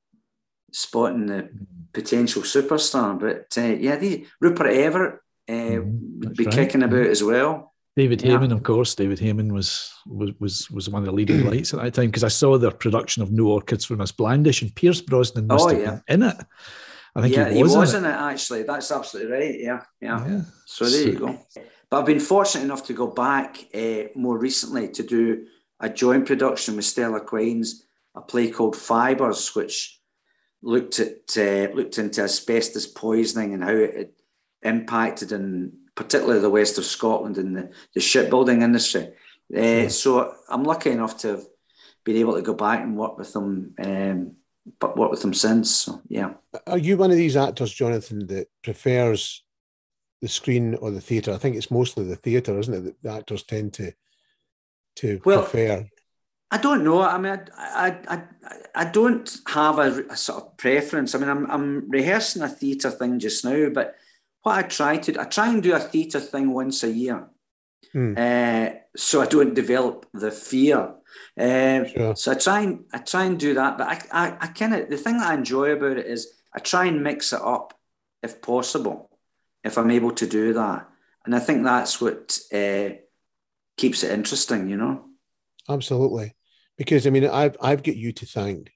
spotting 0.71 1.27
the 1.27 1.49
potential 1.93 2.41
superstar. 2.41 3.19
But 3.19 3.57
uh, 3.61 3.67
yeah, 3.67 3.95
the, 3.95 4.25
Rupert 4.41 4.67
Everett 4.73 5.19
uh, 5.47 5.51
Mhm, 5.51 6.19
would 6.19 6.35
be 6.35 6.43
right. 6.45 6.53
kicking 6.53 6.83
about 6.83 7.07
as 7.07 7.23
well. 7.23 7.73
David 7.95 8.21
Yeah. 8.21 8.33
Hayman, 8.33 8.51
of 8.51 8.63
course. 8.63 8.95
David 8.95 9.19
Hayman 9.19 9.53
was 9.53 9.91
was 10.05 10.31
was 10.39 10.69
was 10.71 10.89
one 10.89 11.01
of 11.01 11.05
the 11.07 11.11
leading 11.11 11.45
lights 11.49 11.73
at 11.73 11.81
that 11.81 11.93
time 11.93 12.05
because 12.07 12.23
I 12.23 12.29
saw 12.29 12.57
their 12.57 12.71
production 12.71 13.23
of 13.23 13.31
No 13.31 13.47
Orchids 13.47 13.85
for 13.85 13.95
Miss 13.95 14.11
Blandish 14.11 14.61
and 14.61 14.73
Pierce 14.75 15.01
Brosnan 15.01 15.47
must 15.47 15.65
Oh, 15.65 15.69
have 15.69 15.79
yeah. 15.79 15.99
been 16.07 16.21
in 16.23 16.29
it. 16.29 16.37
I 17.15 17.21
think 17.21 17.35
yeah, 17.35 17.49
he 17.49 17.63
was, 17.63 17.93
in 17.95 18.05
in 18.05 18.11
it, 18.11 18.13
actually. 18.13 18.63
That's 18.63 18.91
absolutely 18.91 19.31
right. 19.33 19.59
Yeah, 19.59 19.81
yeah. 19.99 20.27
Yeah. 20.27 20.41
So 20.65 20.85
there 20.85 21.07
you 21.07 21.19
go. 21.19 21.39
But 21.89 21.99
I've 21.99 22.05
been 22.05 22.19
fortunate 22.19 22.63
enough 22.63 22.85
to 22.87 22.93
go 22.93 23.07
back 23.07 23.65
uh, 23.73 24.09
more 24.15 24.37
recently 24.37 24.89
to 24.89 25.03
do 25.03 25.47
a 25.79 25.89
joint 25.89 26.25
production 26.25 26.75
with 26.75 26.85
Stellar 26.85 27.21
Quines, 27.21 27.83
a 28.15 28.21
play 28.21 28.51
called 28.51 28.75
Fibers, 28.75 29.55
which 29.55 29.99
looked 30.61 30.99
at 30.99 31.37
uh, 31.37 31.73
looked 31.73 31.97
into 31.97 32.21
asbestos 32.21 32.85
poisoning 32.85 33.53
and 33.53 33.63
how 33.63 33.71
it, 33.71 34.13
impacted 34.61 35.31
in 35.31 35.71
particularly 35.95 36.41
the 36.41 36.49
west 36.49 36.77
of 36.77 36.83
Scotland 36.85 37.37
and 37.37 37.55
the, 37.55 37.69
the 37.93 38.01
shipbuilding 38.01 38.61
industry. 38.61 39.09
Uh, 39.55 39.87
So 39.87 40.33
I'm 40.49 40.63
lucky 40.63 40.91
enough 40.91 41.17
to 41.19 41.27
have 41.29 41.45
been 42.03 42.17
able 42.17 42.35
to 42.35 42.41
go 42.41 42.53
back 42.53 42.81
and 42.81 42.97
work 42.97 43.17
with 43.17 43.31
them, 43.33 43.73
um, 43.83 44.35
but 44.79 44.97
work 44.97 45.11
with 45.11 45.21
them 45.21 45.33
since. 45.33 45.73
So 45.75 46.01
yeah. 46.09 46.33
Are 46.67 46.77
you 46.77 46.97
one 46.97 47.11
of 47.11 47.17
these 47.17 47.37
actors, 47.37 47.73
Jonathan, 47.73 48.27
that 48.27 48.47
prefers 48.63 49.43
the 50.21 50.27
screen 50.27 50.75
or 50.75 50.91
the 50.91 51.01
theatre? 51.01 51.33
I 51.33 51.37
think 51.37 51.55
it's 51.55 51.71
mostly 51.71 52.05
the 52.05 52.15
theatre, 52.15 52.57
isn't 52.59 52.73
it? 52.73 52.83
That 52.83 53.01
the 53.01 53.11
actors 53.11 53.43
tend 53.43 53.73
to 53.73 53.91
to 54.97 55.21
Well, 55.25 55.43
prefer. 55.43 55.85
I 56.51 56.57
don't 56.57 56.83
know. 56.83 57.01
I 57.01 57.17
mean, 57.19 57.39
I, 57.57 57.95
I, 58.07 58.15
I, 58.15 58.23
I 58.75 58.85
don't 58.85 59.37
have 59.47 59.77
a, 59.77 60.03
a 60.09 60.17
sort 60.17 60.43
of 60.43 60.57
preference. 60.57 61.13
I 61.13 61.19
mean, 61.19 61.29
I'm, 61.29 61.49
I'm 61.49 61.89
rehearsing 61.89 62.41
a 62.41 62.49
theatre 62.49 62.89
thing 62.89 63.19
just 63.19 63.45
now, 63.45 63.69
but 63.69 63.95
what 64.41 64.57
I 64.57 64.63
try 64.63 64.97
to, 64.97 65.21
I 65.21 65.25
try 65.25 65.49
and 65.49 65.61
do 65.61 65.75
a 65.75 65.79
theatre 65.79 66.19
thing 66.19 66.51
once 66.53 66.83
a 66.83 66.91
year, 66.91 67.27
Hmm. 67.93 68.13
uh, 68.17 68.69
so 68.95 69.21
I 69.21 69.25
don't 69.25 69.53
develop 69.55 70.05
the 70.13 70.31
fear. 70.31 70.95
Um, 71.37 71.87
Sure. 71.87 72.15
So 72.15 72.31
I 72.31 72.35
try 72.35 72.59
and 72.61 72.85
I 72.93 72.97
try 72.99 73.25
and 73.25 73.39
do 73.39 73.53
that, 73.55 73.77
but 73.77 73.87
I, 73.87 74.01
I, 74.11 74.37
I 74.41 74.47
kind 74.47 74.75
of 74.75 74.89
the 74.89 74.97
thing 74.97 75.17
that 75.17 75.31
I 75.31 75.33
enjoy 75.33 75.71
about 75.71 75.97
it 75.97 76.05
is 76.05 76.27
I 76.53 76.59
try 76.59 76.85
and 76.85 77.03
mix 77.03 77.33
it 77.33 77.41
up 77.41 77.73
if 78.21 78.41
possible, 78.41 79.08
if 79.63 79.77
I'm 79.77 79.91
able 79.91 80.11
to 80.11 80.27
do 80.27 80.53
that, 80.53 80.87
and 81.25 81.35
I 81.35 81.39
think 81.39 81.63
that's 81.63 81.99
what 81.99 82.39
uh, 82.53 82.89
keeps 83.77 84.03
it 84.03 84.11
interesting. 84.11 84.69
You 84.69 84.77
know. 84.77 85.05
Absolutely. 85.67 86.33
Because 86.77 87.05
I 87.05 87.09
mean, 87.11 87.25
I've 87.25 87.55
I've 87.61 87.83
got 87.83 87.95
you 87.95 88.11
to 88.13 88.25
thank. 88.25 88.71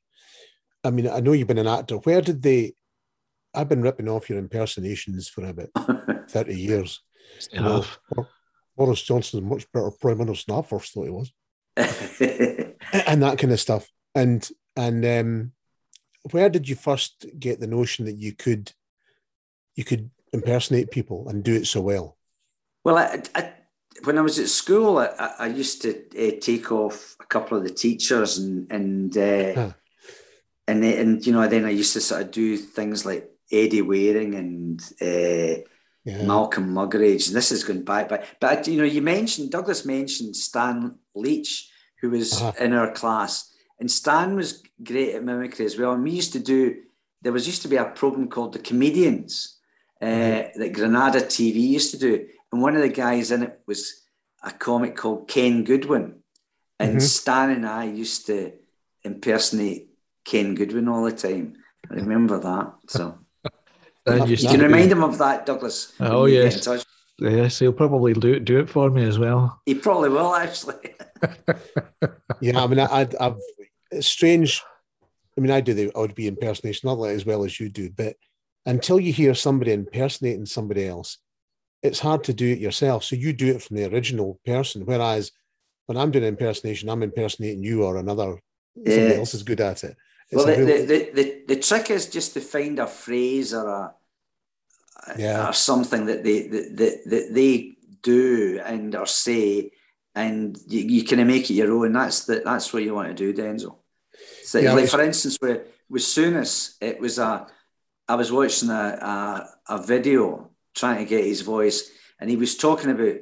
I 0.84 0.92
mean, 0.92 1.08
I 1.08 1.22
know 1.22 1.32
you've 1.32 1.48
been 1.48 1.58
an 1.58 1.68
actor. 1.68 1.96
Where 1.96 2.22
did 2.22 2.42
they? 2.42 2.74
I've 3.54 3.70
been 3.70 3.82
ripping 3.82 4.10
off 4.10 4.30
your 4.30 4.40
impersonations 4.40 5.30
for 5.30 5.46
about 5.46 5.70
thirty 6.30 6.60
years. 6.60 7.02
You 7.52 7.62
know, 7.62 7.86
Boris 8.76 9.02
Johnson's 9.02 9.44
a 9.44 9.46
much 9.46 9.72
better 9.72 9.92
prime 9.92 10.18
minister 10.18 10.52
than 10.52 10.60
I 10.60 10.62
first 10.64 10.94
thought 10.94 11.06
he 11.06 11.10
was, 11.10 11.32
and 11.78 13.24
that 13.24 13.38
kind 13.40 13.54
of 13.54 13.60
stuff. 13.60 13.90
And 14.14 14.48
and 14.76 15.06
um, 15.06 15.52
where 16.32 16.50
did 16.50 16.68
you 16.68 16.76
first 16.76 17.26
get 17.40 17.60
the 17.60 17.68
notion 17.68 18.06
that 18.06 18.18
you 18.18 18.34
could 18.34 18.72
you 19.76 19.84
could 19.84 20.12
impersonate 20.34 20.92
people 20.92 21.28
and 21.30 21.44
do 21.44 21.54
it 21.54 21.68
so 21.68 21.82
well? 21.82 22.18
Well, 22.84 22.98
I, 22.98 23.22
I, 23.36 23.54
when 24.04 24.18
I 24.18 24.22
was 24.22 24.40
at 24.40 24.50
school, 24.50 24.98
I, 24.98 25.06
I- 25.40 25.48
used 25.48 25.82
to 25.84 25.90
uh, 26.18 26.40
take 26.42 26.72
off 26.72 27.16
a 27.22 27.26
couple 27.26 27.58
of 27.58 27.64
the 27.64 27.70
teachers 27.70 28.38
and 28.38 28.70
and 28.72 29.18
uh, 29.18 29.54
Huh. 29.54 29.72
and 30.68 30.84
then- 30.84 30.98
and 31.00 31.26
you 31.26 31.32
know 31.34 31.48
then 31.48 31.66
I 31.66 31.70
used 31.70 31.94
to 31.94 32.02
sort 32.02 32.22
of 32.24 32.32
do 32.32 32.58
things 32.58 33.06
like 33.06 33.30
Eddie 33.52 33.82
Waring 33.82 34.36
and 34.36 34.82
uh, 35.02 35.62
Yeah. 36.06 36.26
Malcolm 36.26 36.74
Muggeridge. 36.74 37.28
And 37.28 37.36
this 37.38 37.52
is 37.52 37.64
going 37.64 37.84
back, 37.86 38.10
but 38.10 38.26
but 38.42 38.68
you 38.68 38.78
know 38.78 38.84
you 38.96 39.02
mentioned 39.02 39.52
Douglas 39.52 39.86
mentioned 39.86 40.36
Stan 40.36 40.96
Leach, 41.16 41.70
who 42.02 42.10
was 42.10 42.34
Uh-huh. 42.34 42.52
in 42.66 42.74
our 42.74 42.92
class, 42.92 43.50
and 43.80 43.90
Stan 43.90 44.36
was 44.36 44.62
great 44.84 45.16
at 45.16 45.24
mimicry 45.24 45.66
as 45.66 45.78
well. 45.78 45.94
And 45.94 46.04
we 46.04 46.12
used 46.12 46.34
to 46.34 46.40
do. 46.40 46.76
There 47.22 47.32
was 47.32 47.48
used 47.48 47.62
to 47.62 47.70
be 47.70 47.78
a 47.78 47.86
program 47.86 48.28
called 48.28 48.52
the 48.54 48.60
Comedians 48.70 49.53
uh, 50.04 50.50
that 50.60 50.74
Granada 50.74 51.20
TV 51.20 51.56
used 51.56 51.92
to 51.92 51.98
do, 51.98 52.28
and 52.52 52.62
one 52.62 52.76
of 52.76 52.82
the 52.82 52.90
guys 52.90 53.32
in 53.32 53.44
it 53.44 53.60
was 53.66 54.02
a 54.44 54.52
comic 54.52 54.96
called 54.96 55.28
Ken 55.28 55.64
Goodwin, 55.64 56.16
and 56.80 56.98
Mhm. 56.98 57.02
Stan 57.02 57.50
and 57.52 57.66
I 57.66 57.86
used 57.86 58.26
to 58.28 58.52
impersonate 59.04 59.90
Ken 60.26 60.56
Goodwin 60.56 60.88
all 60.88 61.04
the 61.06 61.12
time. 61.12 61.54
I 61.90 61.96
remember 61.96 62.40
that. 62.40 62.74
So 62.88 63.18
you 64.28 64.38
can 64.38 64.62
remind 64.62 64.92
him 64.92 65.04
of 65.04 65.18
that, 65.20 65.46
Douglas. 65.46 65.94
Oh, 66.00 66.26
you 66.26 66.44
yes. 66.44 66.68
Yes, 67.20 67.60
he'll 67.60 67.72
probably 67.74 68.14
do 68.14 68.34
it, 68.34 68.44
do 68.44 68.60
it 68.60 68.70
for 68.70 68.90
me 68.90 69.04
as 69.04 69.20
well. 69.20 69.62
He 69.66 69.76
probably 69.76 70.10
will 70.10 70.34
actually. 70.36 70.76
Yeah, 72.42 72.62
I 72.62 72.68
mean, 72.68 72.80
I, 72.80 72.88
I'd, 72.92 73.16
I've 73.16 73.38
it's 73.92 74.08
strange. 74.08 74.62
I 75.38 75.42
mean, 75.42 75.52
I 75.52 75.62
do 75.62 75.74
the 75.74 75.92
Odd 75.96 76.14
be 76.16 76.28
impersonation, 76.28 76.88
not 76.90 76.98
like 77.00 77.12
as 77.16 77.26
well 77.26 77.46
as 77.46 77.58
you 77.60 77.70
do, 77.70 77.90
but 77.90 78.16
until 78.66 79.00
you 79.00 79.12
hear 79.12 79.34
somebody 79.34 79.72
impersonating 79.72 80.46
somebody 80.46 80.88
else, 80.88 81.18
it's 81.82 82.00
hard 82.00 82.24
to 82.26 82.34
do 82.34 82.52
it 82.52 82.60
yourself. 82.60 83.04
So 83.04 83.16
you 83.16 83.34
do 83.34 83.56
it 83.56 83.62
from 83.62 83.76
the 83.76 83.92
original 83.92 84.40
person. 84.46 84.86
Whereas 84.86 85.32
when 85.86 85.98
I'm 85.98 86.12
doing 86.12 86.24
impersonation, 86.26 86.90
I'm 86.90 87.04
impersonating 87.04 87.64
you 87.64 87.84
or 87.84 87.98
another. 87.98 88.40
Somebody 88.76 89.16
else 89.16 89.34
is 89.34 89.44
good 89.44 89.62
at 89.62 89.84
it. 89.84 89.96
It's 90.32 90.36
well, 90.36 90.46
the, 90.46 90.66
real- 90.66 90.88
the, 90.88 91.12
the, 91.14 91.44
the, 91.48 91.56
trick 91.60 91.92
is 91.92 92.10
just 92.10 92.34
to 92.34 92.42
find 92.42 92.80
a 92.80 92.88
phrase 92.88 93.54
or 93.54 93.68
a 93.68 93.94
Yeah. 95.18 95.50
or 95.50 95.54
something 95.54 96.06
that 96.06 96.24
they 96.24 96.48
that, 96.48 96.78
that, 96.78 97.02
that 97.06 97.34
they 97.34 97.76
do 98.02 98.60
and 98.66 98.96
or 98.96 99.06
say, 99.06 99.72
and 100.16 100.58
you, 100.68 100.80
you 100.80 101.06
kind 101.06 101.22
of 101.22 101.28
make 101.28 101.50
it 101.52 101.56
your 101.56 101.72
own. 101.72 101.94
That's 101.94 102.26
the 102.26 102.42
that's 102.44 102.74
what 102.74 102.84
you 102.84 102.96
want 102.96 103.10
to 103.10 103.14
do, 103.14 103.34
Denzil. 103.34 103.78
So, 104.44 104.60
Yeah, 104.60 104.74
like 104.74 104.90
for 104.90 105.02
instance, 105.02 105.38
with 105.42 105.68
with 105.90 106.02
Souness, 106.02 106.76
it 106.82 107.00
was 107.00 107.20
a. 107.20 107.48
I 108.08 108.16
was 108.16 108.32
watching 108.32 108.70
a, 108.70 108.74
a 109.68 109.76
a 109.76 109.84
video 109.84 110.52
trying 110.76 111.00
to 111.00 111.06
get 111.10 111.24
his 111.26 111.42
voice, 111.42 111.90
and 112.20 112.30
he 112.30 112.36
was 112.36 112.58
talking 112.58 112.92
about 112.92 113.16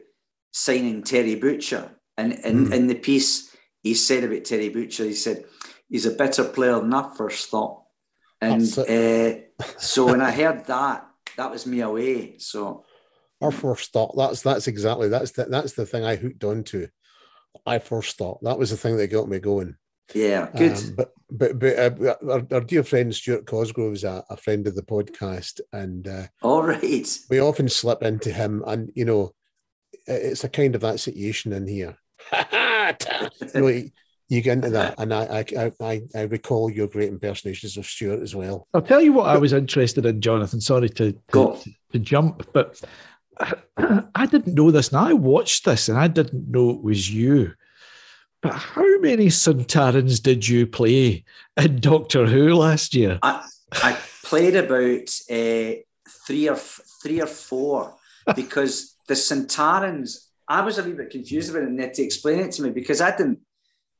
signing 0.51 1.03
Terry 1.03 1.35
Butcher, 1.35 1.91
and 2.17 2.33
in, 2.33 2.67
Mm. 2.67 2.73
in 2.73 2.87
the 2.87 2.95
piece 2.95 3.55
he 3.83 3.93
said 3.93 4.23
about 4.23 4.45
Terry 4.45 4.69
Butcher, 4.69 5.05
he 5.05 5.13
said 5.13 5.45
he's 5.89 6.05
a 6.05 6.11
better 6.11 6.43
player 6.43 6.79
than 6.79 6.93
I 6.93 7.13
first 7.15 7.49
thought, 7.49 7.83
and 8.39 8.61
uh, 8.77 9.33
so 9.77 10.05
when 10.05 10.21
I 10.21 10.31
heard 10.31 10.65
that, 10.65 11.07
that 11.37 11.51
was 11.51 11.65
me 11.65 11.81
away. 11.81 12.37
So 12.39 12.85
Our 13.41 13.51
first 13.51 13.91
thought. 13.91 14.15
That's 14.17 14.41
that's 14.41 14.67
exactly 14.67 15.09
that's 15.09 15.31
the, 15.31 15.45
that's 15.45 15.73
the 15.73 15.85
thing 15.85 16.03
I 16.03 16.15
hooked 16.15 16.43
onto. 16.43 16.87
I 17.65 17.79
first 17.79 18.17
thought 18.17 18.43
that 18.43 18.57
was 18.59 18.69
the 18.71 18.77
thing 18.77 18.97
that 18.97 19.07
got 19.07 19.27
me 19.29 19.39
going. 19.39 19.75
Yeah, 20.13 20.49
good. 20.55 20.73
Um, 20.77 20.93
but 20.95 21.11
but 21.29 21.59
but 21.59 21.77
uh, 21.79 22.15
our, 22.29 22.43
our 22.51 22.61
dear 22.61 22.83
friend 22.83 23.13
Stuart 23.15 23.45
Cosgrove 23.45 23.93
is 23.93 24.03
a, 24.03 24.23
a 24.29 24.37
friend 24.37 24.67
of 24.67 24.75
the 24.75 24.83
podcast, 24.83 25.59
and 25.73 26.07
uh, 26.07 26.27
All 26.41 26.63
right. 26.63 27.17
we 27.29 27.39
often 27.39 27.69
slip 27.69 28.01
into 28.03 28.31
him, 28.31 28.63
and 28.67 28.91
you 28.95 29.05
know, 29.05 29.33
it's 30.07 30.43
a 30.43 30.49
kind 30.49 30.75
of 30.75 30.81
that 30.81 30.99
situation 30.99 31.53
in 31.53 31.67
here. 31.67 31.95
you 32.33 33.61
know, 33.61 33.67
you- 33.67 33.91
you 34.29 34.39
get 34.41 34.53
into 34.53 34.69
that, 34.69 34.95
and 34.97 35.13
I 35.13 35.43
I, 35.57 35.71
I 35.81 36.01
I 36.15 36.21
recall 36.21 36.69
your 36.69 36.87
great 36.87 37.09
impersonations 37.09 37.75
of 37.75 37.85
Stuart 37.85 38.21
as 38.21 38.33
well. 38.33 38.65
I'll 38.73 38.81
tell 38.81 39.01
you 39.01 39.11
what 39.11 39.27
I 39.27 39.37
was 39.37 39.51
interested 39.51 40.05
in, 40.05 40.21
Jonathan. 40.21 40.61
Sorry 40.61 40.87
to, 40.87 41.11
to, 41.11 41.19
Go. 41.31 41.59
to 41.91 41.99
jump, 41.99 42.47
but 42.53 42.79
I, 43.41 43.55
I 44.15 44.25
didn't 44.27 44.55
know 44.55 44.71
this. 44.71 44.93
Now 44.93 45.05
I 45.05 45.11
watched 45.11 45.65
this 45.65 45.89
and 45.89 45.97
I 45.97 46.07
didn't 46.07 46.49
know 46.49 46.69
it 46.69 46.81
was 46.81 47.13
you. 47.13 47.51
But 48.41 48.53
how 48.53 48.99
many 48.99 49.27
Sontarans 49.27 50.21
did 50.21 50.47
you 50.47 50.65
play 50.65 51.23
in 51.57 51.79
Doctor 51.79 52.25
Who 52.25 52.55
last 52.55 52.95
year? 52.95 53.19
I, 53.21 53.47
I 53.71 53.97
played 54.23 54.55
about 54.55 55.09
uh, 55.29 55.81
three 56.25 56.49
or 56.49 56.55
f- 56.55 56.81
three 57.03 57.21
or 57.21 57.27
four 57.27 57.95
because 58.35 58.95
the 59.07 59.13
Sontarans. 59.13 60.27
I 60.47 60.61
was 60.61 60.77
a 60.77 60.83
wee 60.83 60.93
bit 60.93 61.11
confused 61.11 61.51
about 61.51 61.63
it, 61.63 61.69
and 61.69 61.79
they 61.79 61.83
had 61.83 61.93
to 61.93 62.03
explain 62.03 62.39
it 62.39 62.51
to 62.53 62.63
me 62.63 62.71
because 62.71 62.99
I 62.99 63.15
didn't. 63.15 63.39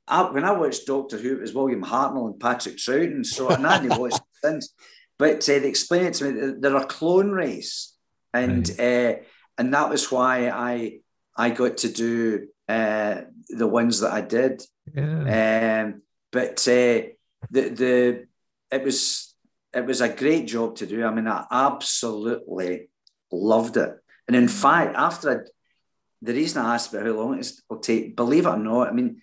I, 0.08 0.24
when 0.24 0.44
I 0.44 0.52
watched 0.52 0.88
Doctor 0.88 1.18
Who, 1.18 1.36
it 1.36 1.42
was 1.42 1.54
William 1.54 1.84
Hartnell 1.84 2.26
and 2.26 2.40
Patrick 2.40 2.78
Troughton, 2.78 3.12
and 3.12 3.26
so 3.26 3.50
and 3.50 3.66
I 3.66 3.74
hadn't 3.74 4.00
watched 4.00 4.20
since. 4.44 4.74
But 5.18 5.48
uh, 5.48 5.60
they 5.60 5.70
explained 5.70 6.08
it 6.08 6.14
to 6.16 6.26
me. 6.26 6.42
that 6.42 6.62
They're 6.62 6.76
a 6.76 6.86
clone 6.86 7.30
race, 7.30 7.96
and 8.34 8.70
uh, 8.80 9.22
and 9.58 9.74
that 9.74 9.90
was 9.90 10.12
why 10.12 10.50
I 10.50 11.00
I 11.38 11.52
got 11.52 11.78
to 11.78 11.90
do 11.90 12.48
uh, 12.72 13.22
the 13.62 13.68
ones 13.68 14.00
that 14.02 14.14
I 14.14 14.22
did. 14.22 14.62
Yeah. 14.94 15.84
Um, 15.86 16.02
but 16.32 16.58
uh, 16.68 17.02
the 17.56 17.64
the 17.82 18.26
it 18.72 18.84
was 18.84 19.00
it 19.74 19.86
was 19.86 20.02
a 20.02 20.10
great 20.24 20.46
job 20.48 20.76
to 20.78 20.86
do. 20.86 21.04
I 21.06 21.12
mean, 21.14 21.28
I 21.28 21.46
absolutely 21.52 22.90
loved 23.32 23.78
it. 23.78 23.92
And 24.28 24.36
in 24.36 24.48
fact, 24.48 24.96
after 24.96 25.28
I, 25.32 25.38
the 26.22 26.34
reason 26.34 26.62
I 26.64 26.76
asked 26.76 26.94
about 26.94 27.06
how 27.08 27.14
long 27.14 27.40
it 27.40 27.52
will 27.70 27.80
take, 27.80 28.16
believe 28.16 28.46
it 28.46 28.50
or 28.50 28.58
not, 28.58 28.90
I 28.90 28.92
mean, 28.92 29.22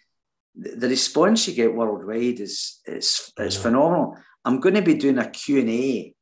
the, 0.54 0.70
the 0.76 0.88
response 0.88 1.46
you 1.48 1.54
get 1.54 1.74
worldwide 1.74 2.40
is 2.40 2.80
is 2.86 3.32
is 3.38 3.56
Yeah. 3.56 3.62
phenomenal. 3.62 4.16
I'm 4.44 4.60
going 4.60 4.74
to 4.76 4.82
be 4.90 4.94
doing 4.94 5.18
a 5.18 5.30
Q 5.30 5.60
and 5.60 5.70
A 5.70 6.14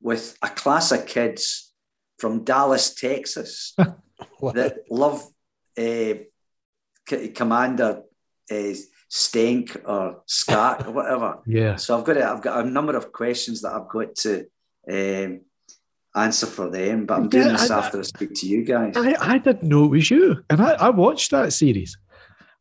with 0.00 0.36
a 0.42 0.48
class 0.48 0.92
of 0.92 1.06
kids 1.06 1.72
from 2.18 2.44
Dallas, 2.44 2.94
Texas 2.94 3.74
that 4.56 4.74
love 4.90 5.18
uh, 5.78 6.14
C- 7.08 7.28
Commander 7.28 8.02
uh, 8.50 8.72
Stank 9.08 9.76
or 9.86 10.22
Scat 10.26 10.86
or 10.86 10.92
whatever. 10.92 11.38
yeah. 11.46 11.76
So 11.76 11.96
I've 11.98 12.04
got 12.04 12.16
a, 12.16 12.24
I've 12.28 12.42
got 12.42 12.64
a 12.64 12.68
number 12.68 12.96
of 12.96 13.12
questions 13.12 13.62
that 13.62 13.72
I've 13.72 13.88
got 13.88 14.14
to 14.16 14.46
um, 14.90 15.40
answer 16.16 16.46
for 16.46 16.68
them, 16.70 17.06
but 17.06 17.14
I'm 17.14 17.28
doing 17.28 17.46
Yeah, 17.46 17.52
this 17.52 17.70
I- 17.70 17.78
after 17.78 17.98
I 17.98 18.02
speak 18.02 18.34
to 18.34 18.46
you 18.48 18.64
guys. 18.64 18.94
I, 18.96 19.14
I 19.20 19.38
didn't 19.38 19.64
know 19.68 19.84
it 19.84 19.88
was 19.90 20.10
you. 20.10 20.44
And 20.50 20.60
I, 20.60 20.72
I 20.72 20.90
watched 20.90 21.30
that 21.32 21.52
series. 21.52 21.96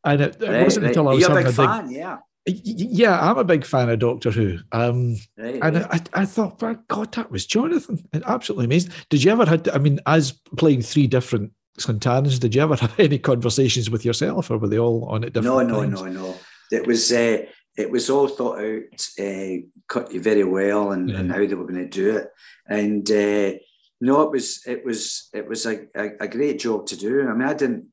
And 0.06 0.22
it, 0.22 0.42
it 0.42 0.50
Right, 0.50 0.64
wasn't 0.64 0.84
right. 0.84 0.90
until 0.90 1.08
I 1.10 1.14
was 1.14 1.22
You're 1.22 1.32
a 1.32 1.34
having 1.36 1.46
big 1.48 1.56
fan, 1.56 1.92
yeah. 1.92 2.18
Yeah, 2.46 3.20
I'm 3.22 3.38
a 3.38 3.44
big 3.46 3.64
fan 3.66 3.90
of 3.90 4.00
Doctor 4.00 4.30
Who. 4.30 4.58
Um, 4.74 5.16
Right, 5.38 5.60
and. 5.64 5.78
I, 5.78 6.02
I 6.14 6.26
thought, 6.26 6.62
my 6.62 6.78
God, 6.90 7.14
that 7.14 7.32
was 7.32 7.46
Jonathan. 7.46 8.06
It 8.12 8.22
absolutely 8.26 8.66
amazing. 8.66 8.92
Did 9.10 9.24
you 9.24 9.32
ever 9.32 9.46
had? 9.46 9.70
I 9.70 9.78
mean, 9.78 10.02
as 10.06 10.34
playing 10.58 10.82
three 10.82 11.08
different 11.08 11.54
Sontarans, 11.80 12.40
did 12.40 12.56
you 12.56 12.62
ever 12.62 12.76
have 12.76 12.94
any 13.00 13.20
conversations 13.20 13.90
with 13.90 14.06
yourself, 14.06 14.52
or 14.52 14.58
were 14.58 14.68
they 14.68 14.80
all 14.80 15.06
on 15.06 15.24
at 15.24 15.36
no, 15.36 15.42
different 15.42 15.70
no, 15.70 15.82
times? 15.82 16.02
no, 16.02 16.08
no. 16.08 16.36
It 16.72 16.88
was 16.88 17.12
uh, 17.12 17.46
it 17.76 17.90
was 17.90 18.10
all 18.10 18.28
thought 18.28 18.60
out, 18.60 19.08
uh, 19.20 19.64
cut 19.88 20.14
you 20.14 20.22
very 20.22 20.44
well, 20.44 20.92
and, 20.92 21.10
and 21.10 21.32
how 21.32 21.46
they 21.46 21.56
were 21.56 21.68
going 21.68 21.84
to 21.84 21.90
do 21.90 22.18
it. 22.18 22.28
And 22.68 23.10
uh, 23.10 23.58
no, 24.02 24.22
it 24.22 24.32
was 24.32 24.62
it 24.68 24.86
was 24.86 25.30
it 25.34 25.48
was 25.48 25.66
a, 25.66 25.88
a, 25.96 26.10
a 26.22 26.28
great 26.28 26.60
job 26.60 26.86
to 26.88 26.98
do. 26.98 27.28
I 27.28 27.34
mean, 27.34 27.48
I 27.48 27.54
didn't 27.54 27.88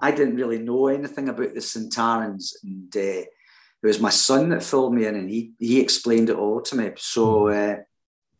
I 0.00 0.10
didn't 0.10 0.36
really 0.36 0.58
know 0.58 0.88
anything 0.88 1.28
about 1.28 1.54
the 1.54 1.60
Sontarans, 1.60 2.54
and 2.64 2.94
uh, 2.96 3.24
it 3.24 3.28
was 3.82 4.00
my 4.00 4.10
son 4.10 4.50
that 4.50 4.62
filled 4.62 4.94
me 4.94 5.06
in, 5.06 5.14
and 5.14 5.30
he 5.30 5.52
he 5.58 5.80
explained 5.80 6.28
it 6.28 6.36
all 6.36 6.60
to 6.62 6.76
me. 6.76 6.90
So, 6.96 7.48
uh, 7.48 7.76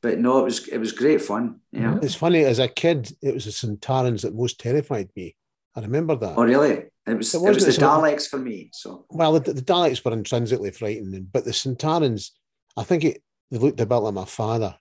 but 0.03 0.19
no, 0.19 0.41
it 0.41 0.45
was 0.45 0.69
it 0.69 0.79
was 0.79 0.93
great 0.93 1.23
fun. 1.23 1.61
Yeah. 1.71 1.99
It's 2.03 2.15
funny, 2.15 2.45
as 2.45 2.59
a 2.59 2.69
kid, 2.69 3.11
it 3.23 3.33
was 3.35 3.45
the 3.45 3.51
Sontarans 3.53 4.23
that 4.23 4.35
most 4.35 4.59
terrified 4.61 5.11
me. 5.17 5.37
I 5.75 5.81
remember 5.81 6.17
that. 6.17 6.35
Oh, 6.37 6.45
really? 6.45 6.85
It 7.07 7.17
was 7.17 7.35
It 7.35 7.43
it, 7.43 7.55
was 7.55 7.65
the 7.65 7.83
Daleks 7.83 8.29
for 8.29 8.39
me. 8.39 8.71
So 8.73 9.07
Well, 9.09 9.39
the, 9.39 9.53
the 9.53 9.63
Daleks 9.63 10.05
were 10.05 10.13
intrinsically 10.13 10.71
frightening, 10.73 11.29
but 11.33 11.45
the 11.45 11.53
Sontarans, 11.53 12.31
I 12.77 12.83
think 12.83 13.05
it 13.05 13.23
they 13.51 13.59
looked 13.59 13.81
a 13.81 13.87
bit 13.87 13.97
like 13.97 14.15
my 14.15 14.25
father, 14.25 14.77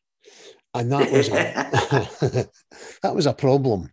and 0.74 0.92
that 0.92 1.12
was 1.12 1.28
a, 1.30 1.32
that 3.04 3.16
was 3.16 3.26
a 3.26 3.34
problem, 3.34 3.92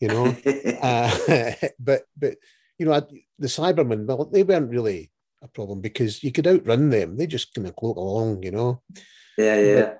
you 0.00 0.08
know. 0.08 0.34
Uh, 0.80 1.52
but 1.78 2.04
but 2.16 2.36
you 2.78 2.86
know, 2.86 2.92
I, 2.94 3.02
the 3.38 3.48
Cybermen, 3.48 4.06
well, 4.06 4.24
they 4.24 4.42
weren't 4.42 4.70
really 4.70 5.10
a 5.42 5.48
problem 5.48 5.82
because 5.82 6.24
you 6.24 6.32
could 6.32 6.46
outrun 6.46 6.88
them; 6.88 7.18
they 7.18 7.26
just 7.26 7.52
kind 7.52 7.66
of 7.66 7.76
cloak 7.76 7.98
along, 7.98 8.42
you 8.42 8.50
know. 8.50 8.82
yeah, 9.36 9.60
yeah, 9.60 9.80
But, 9.80 9.99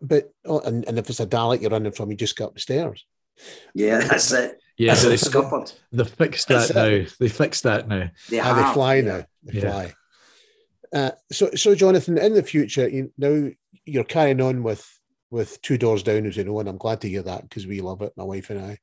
but 0.00 0.32
oh, 0.44 0.60
and, 0.60 0.84
and 0.86 0.98
if 0.98 1.08
it's 1.10 1.20
a 1.20 1.26
Dalek 1.26 1.60
you're 1.62 1.70
running 1.70 1.92
from, 1.92 2.10
you 2.10 2.16
just 2.16 2.36
go 2.36 2.46
up 2.46 2.54
the 2.54 2.60
stairs. 2.60 3.04
yeah. 3.74 3.98
That's 4.00 4.30
it. 4.32 4.58
Yeah, 4.78 4.94
That's 4.94 5.04
they. 5.04 5.16
Scuppered. 5.16 5.72
they 5.92 6.04
fixed 6.04 6.48
that 6.48 6.68
That's 6.68 6.74
now. 6.74 7.14
They 7.20 7.28
fixed 7.28 7.62
that 7.64 7.88
now. 7.88 8.10
They, 8.30 8.40
Ah, 8.40 8.54
they 8.68 8.74
fly 8.74 8.94
yeah. 8.96 9.02
now. 9.02 9.24
They 9.44 9.58
Yeah. 9.60 9.70
fly. 9.70 9.94
Uh, 10.94 11.10
so, 11.30 11.50
so 11.54 11.74
Jonathan, 11.74 12.18
in 12.18 12.34
the 12.34 12.42
future, 12.42 12.88
you 12.88 13.12
now 13.18 13.48
you're 13.84 14.04
carrying 14.04 14.40
on 14.40 14.62
with 14.62 14.86
with 15.30 15.60
two 15.62 15.78
doors 15.78 16.02
down, 16.02 16.26
as 16.26 16.36
you 16.36 16.44
know, 16.44 16.58
and 16.60 16.68
I'm 16.68 16.76
glad 16.78 17.00
to 17.02 17.08
hear 17.08 17.22
that 17.22 17.42
because 17.48 17.66
we 17.66 17.80
love 17.80 18.02
it, 18.02 18.12
my 18.16 18.24
wife 18.24 18.50
and 18.50 18.60
I. 18.60 18.78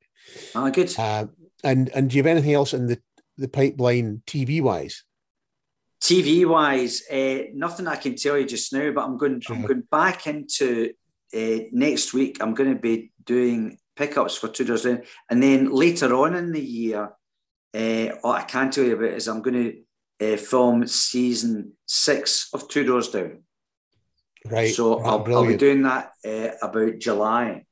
Oh, 0.54 0.70
good. 0.70 0.92
Uh, 0.98 1.26
and 1.64 1.88
and 1.94 2.10
do 2.10 2.16
you 2.16 2.22
have 2.22 2.30
anything 2.30 2.54
else 2.54 2.72
in 2.74 2.86
the 2.86 2.98
the 3.36 3.48
pipeline, 3.48 4.22
TV 4.26 4.60
wise? 4.60 5.04
TV 6.10 6.44
wise, 6.44 7.02
uh, 7.08 7.50
nothing 7.54 7.86
I 7.86 7.94
can 7.94 8.16
tell 8.16 8.36
you 8.36 8.44
just 8.44 8.72
now, 8.72 8.90
but 8.90 9.04
I'm 9.04 9.16
going. 9.16 9.40
I'm 9.48 9.62
going 9.62 9.84
back 9.90 10.26
into 10.26 10.92
uh, 11.32 11.58
next 11.70 12.12
week. 12.12 12.38
I'm 12.40 12.54
going 12.54 12.74
to 12.74 12.80
be 12.80 13.12
doing 13.24 13.78
pickups 13.94 14.36
for 14.36 14.48
two 14.48 14.64
doors 14.64 14.82
down, 14.82 15.02
and 15.30 15.40
then 15.40 15.70
later 15.70 16.12
on 16.16 16.34
in 16.34 16.50
the 16.50 16.60
year, 16.60 17.12
uh, 17.74 18.06
what 18.22 18.40
I 18.40 18.42
can 18.42 18.70
tell 18.70 18.84
you 18.84 18.96
about 18.96 19.16
is 19.16 19.28
I'm 19.28 19.42
going 19.42 19.84
to 20.18 20.32
uh, 20.32 20.36
film 20.36 20.84
season 20.88 21.74
six 21.86 22.48
of 22.52 22.66
Two 22.66 22.84
Doors 22.84 23.10
Down. 23.10 23.44
Right. 24.44 24.74
So 24.74 24.98
right, 24.98 25.06
I'll, 25.06 25.36
I'll 25.36 25.46
be 25.46 25.56
doing 25.56 25.82
that 25.82 26.12
uh, 26.26 26.56
about 26.60 26.98
July, 26.98 27.66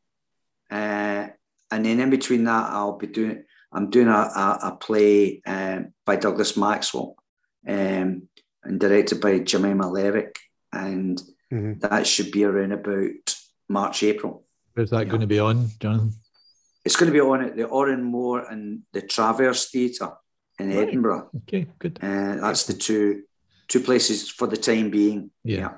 uh, 0.70 1.26
and 1.72 1.84
then 1.84 1.98
in 1.98 2.10
between 2.10 2.44
that, 2.44 2.70
I'll 2.70 2.98
be 2.98 3.08
doing. 3.08 3.42
I'm 3.72 3.90
doing 3.90 4.08
a, 4.08 4.12
a, 4.12 4.58
a 4.62 4.76
play 4.80 5.42
by 5.44 6.16
Douglas 6.16 6.56
Maxwell, 6.56 7.17
um, 7.68 8.28
and 8.64 8.80
directed 8.80 9.20
by 9.20 9.38
Jemima 9.40 9.84
Levick, 9.84 10.36
and 10.72 11.20
Mhm. 11.52 11.80
that 11.80 12.06
should 12.06 12.30
be 12.32 12.44
around 12.44 12.72
about 12.72 13.36
March 13.68 14.02
April. 14.02 14.44
Where's 14.74 14.90
that 14.90 15.06
Yeah. 15.06 15.10
going 15.10 15.20
to 15.20 15.26
be 15.26 15.38
on, 15.38 15.68
Jonathan? 15.80 16.12
It's 16.84 16.96
going 16.96 17.08
to 17.12 17.12
be 17.12 17.20
on 17.20 17.42
at 17.44 17.56
the 17.56 17.66
Oran 17.66 18.02
Mor 18.04 18.40
and 18.40 18.82
the 18.92 19.02
Traverse 19.02 19.70
Theatre 19.70 20.12
in 20.58 20.68
Right. 20.68 20.88
Edinburgh. 20.88 21.30
Okay, 21.42 21.66
good. 21.78 21.98
Uh, 22.02 22.36
that's 22.36 22.64
the 22.66 22.74
two 22.74 23.24
two 23.68 23.80
places 23.80 24.30
for 24.30 24.46
the 24.46 24.56
time 24.56 24.88
being. 24.90 25.30
Yeah. 25.44 25.76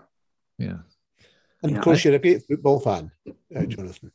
Yeah. 0.58 0.78
And 1.60 1.72
Yeah, 1.72 1.78
of 1.78 1.82
course, 1.84 2.04
you're 2.04 2.14
a 2.14 2.20
great 2.20 2.46
football 2.46 2.78
fan, 2.78 3.10
uh, 3.26 3.64
Jonathan. 3.66 4.12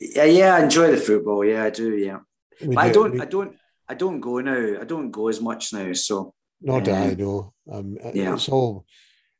yeah, 0.00 0.24
yeah. 0.24 0.56
I 0.56 0.64
enjoy 0.64 0.90
the 0.90 0.96
football. 0.96 1.44
Yeah, 1.44 1.62
I 1.62 1.70
do. 1.70 1.96
Yeah, 1.96 2.20
We 2.60 2.74
but 2.74 2.84
I 2.84 2.88
do- 2.88 2.94
don't. 2.94 3.12
we- 3.12 3.20
I 3.20 3.24
don't. 3.26 3.56
I 3.88 3.94
don't 3.94 4.18
go 4.20 4.40
now. 4.40 4.80
I 4.80 4.84
don't 4.84 5.12
go 5.12 5.28
as 5.28 5.40
much 5.40 5.72
now. 5.72 5.92
So 5.92 6.34
Nor 6.64 6.80
do 6.80 6.90
I 6.90 7.10
Um, 7.10 7.16
know. 7.18 7.52
Um, 7.70 7.98
yeah. 8.14 8.34
It's 8.34 8.48
all, 8.48 8.84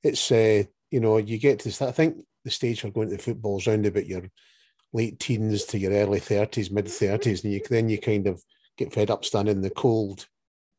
it's, 0.02 0.30
uh, 0.30 0.64
you 0.90 1.00
know, 1.00 1.16
you 1.16 1.38
get 1.38 1.58
to, 1.60 1.86
I 1.88 1.92
think 1.92 2.18
the 2.44 2.50
stage 2.50 2.80
for 2.82 2.90
going 2.90 3.10
to 3.10 3.16
the 3.16 3.22
football 3.22 3.58
is 3.58 3.66
round 3.66 3.86
about 3.86 4.06
your 4.06 4.22
late 4.92 5.18
teens 5.18 5.64
to 5.64 5.78
your 5.78 5.92
early 5.92 6.20
30s, 6.20 6.70
mid 6.70 6.86
30s, 6.86 7.42
and 7.44 7.52
you 7.52 7.60
then 7.68 7.88
you 7.88 7.98
kind 7.98 8.26
of 8.28 8.42
get 8.76 8.92
fed 8.92 9.10
up 9.10 9.24
standing 9.24 9.56
in 9.56 9.62
the 9.62 9.70
cold. 9.70 10.26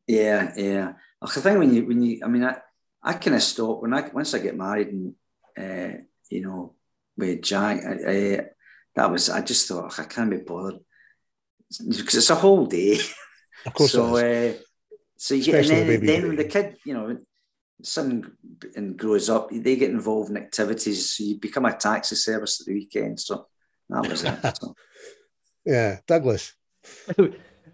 yeah, 0.08 0.54
yeah. 0.56 0.94
I 1.22 1.28
think 1.28 1.58
when 1.60 1.74
you 1.74 1.86
when 1.88 2.02
you, 2.04 2.22
I 2.24 2.28
mean, 2.28 2.44
I 2.44 2.58
I 3.02 3.14
kind 3.14 3.36
of 3.36 3.42
stop 3.42 3.82
when 3.82 3.94
I 3.94 4.08
once 4.14 4.34
I 4.34 4.40
get 4.40 4.56
married 4.56 4.90
and 4.90 5.16
uh, 5.58 5.98
you 6.30 6.42
know 6.42 6.76
with 7.18 7.42
Jack. 7.42 7.84
I, 7.84 8.12
I, 8.12 8.46
that 8.96 9.12
was 9.12 9.30
I 9.30 9.42
just 9.42 9.68
thought 9.68 9.86
"Ugh, 9.86 10.00
I 10.00 10.04
can't 10.04 10.30
be 10.30 10.38
bothered 10.38 10.80
because 11.88 12.16
it's 12.16 12.30
a 12.30 12.36
whole 12.36 12.68
day. 12.68 13.00
Of 13.66 13.74
course, 13.74 13.94
so, 13.94 14.16
it 14.18 14.24
is. 14.24 14.56
uh, 14.56 14.60
so 15.18 15.36
you 15.36 15.44
get, 15.44 15.56
Especially 15.56 15.82
and 15.82 15.90
then, 15.90 16.00
baby 16.00 16.08
then 16.08 16.28
when 16.28 16.36
the 16.36 16.44
kid, 16.46 16.78
you 16.86 16.94
know, 16.94 17.18
son 17.84 18.36
and 18.76 18.98
grows 18.98 19.30
up, 19.30 19.50
they 19.52 19.76
get 19.76 19.92
involved 19.92 20.30
in 20.30 20.38
activities. 20.38 21.12
So 21.12 21.24
you 21.24 21.38
become 21.38 21.66
a 21.66 21.76
taxi 21.76 22.16
service 22.16 22.62
at 22.62 22.68
the 22.68 22.74
weekend. 22.74 23.20
So 23.20 23.48
that 23.90 24.08
was 24.08 24.24
it. 24.24 24.40
So, 24.62 24.76
yeah, 25.66 26.00
Douglas. 26.06 26.54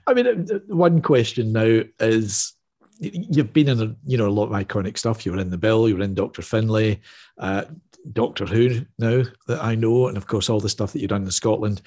I 0.08 0.14
mean, 0.14 0.28
uh, 0.28 0.60
one 0.68 1.02
question 1.02 1.52
now 1.52 1.82
is 2.00 2.54
you've 3.00 3.54
been 3.54 3.70
in 3.70 3.82
a, 3.82 3.96
you 4.06 4.18
know 4.18 4.28
a 4.28 4.30
lot 4.30 4.46
of 4.46 4.52
iconic 4.52 4.98
stuff. 4.98 5.26
You 5.26 5.34
were 5.34 5.40
in 5.40 5.50
the 5.50 5.58
Bill, 5.58 5.90
you 5.90 5.98
were 5.98 6.04
in 6.04 6.14
Doctor 6.14 6.42
Finlay, 6.42 7.02
uh, 7.38 7.66
Doctor 8.14 8.46
Who 8.46 8.86
now 8.98 9.24
that 9.48 9.64
I 9.64 9.76
know, 9.76 10.08
and 10.08 10.18
of 10.18 10.28
course 10.28 10.50
all 10.50 10.60
the 10.60 10.70
stuff 10.70 10.94
that 10.94 11.00
you've 11.00 11.10
done 11.10 11.24
in 11.24 11.32
Scotland. 11.32 11.82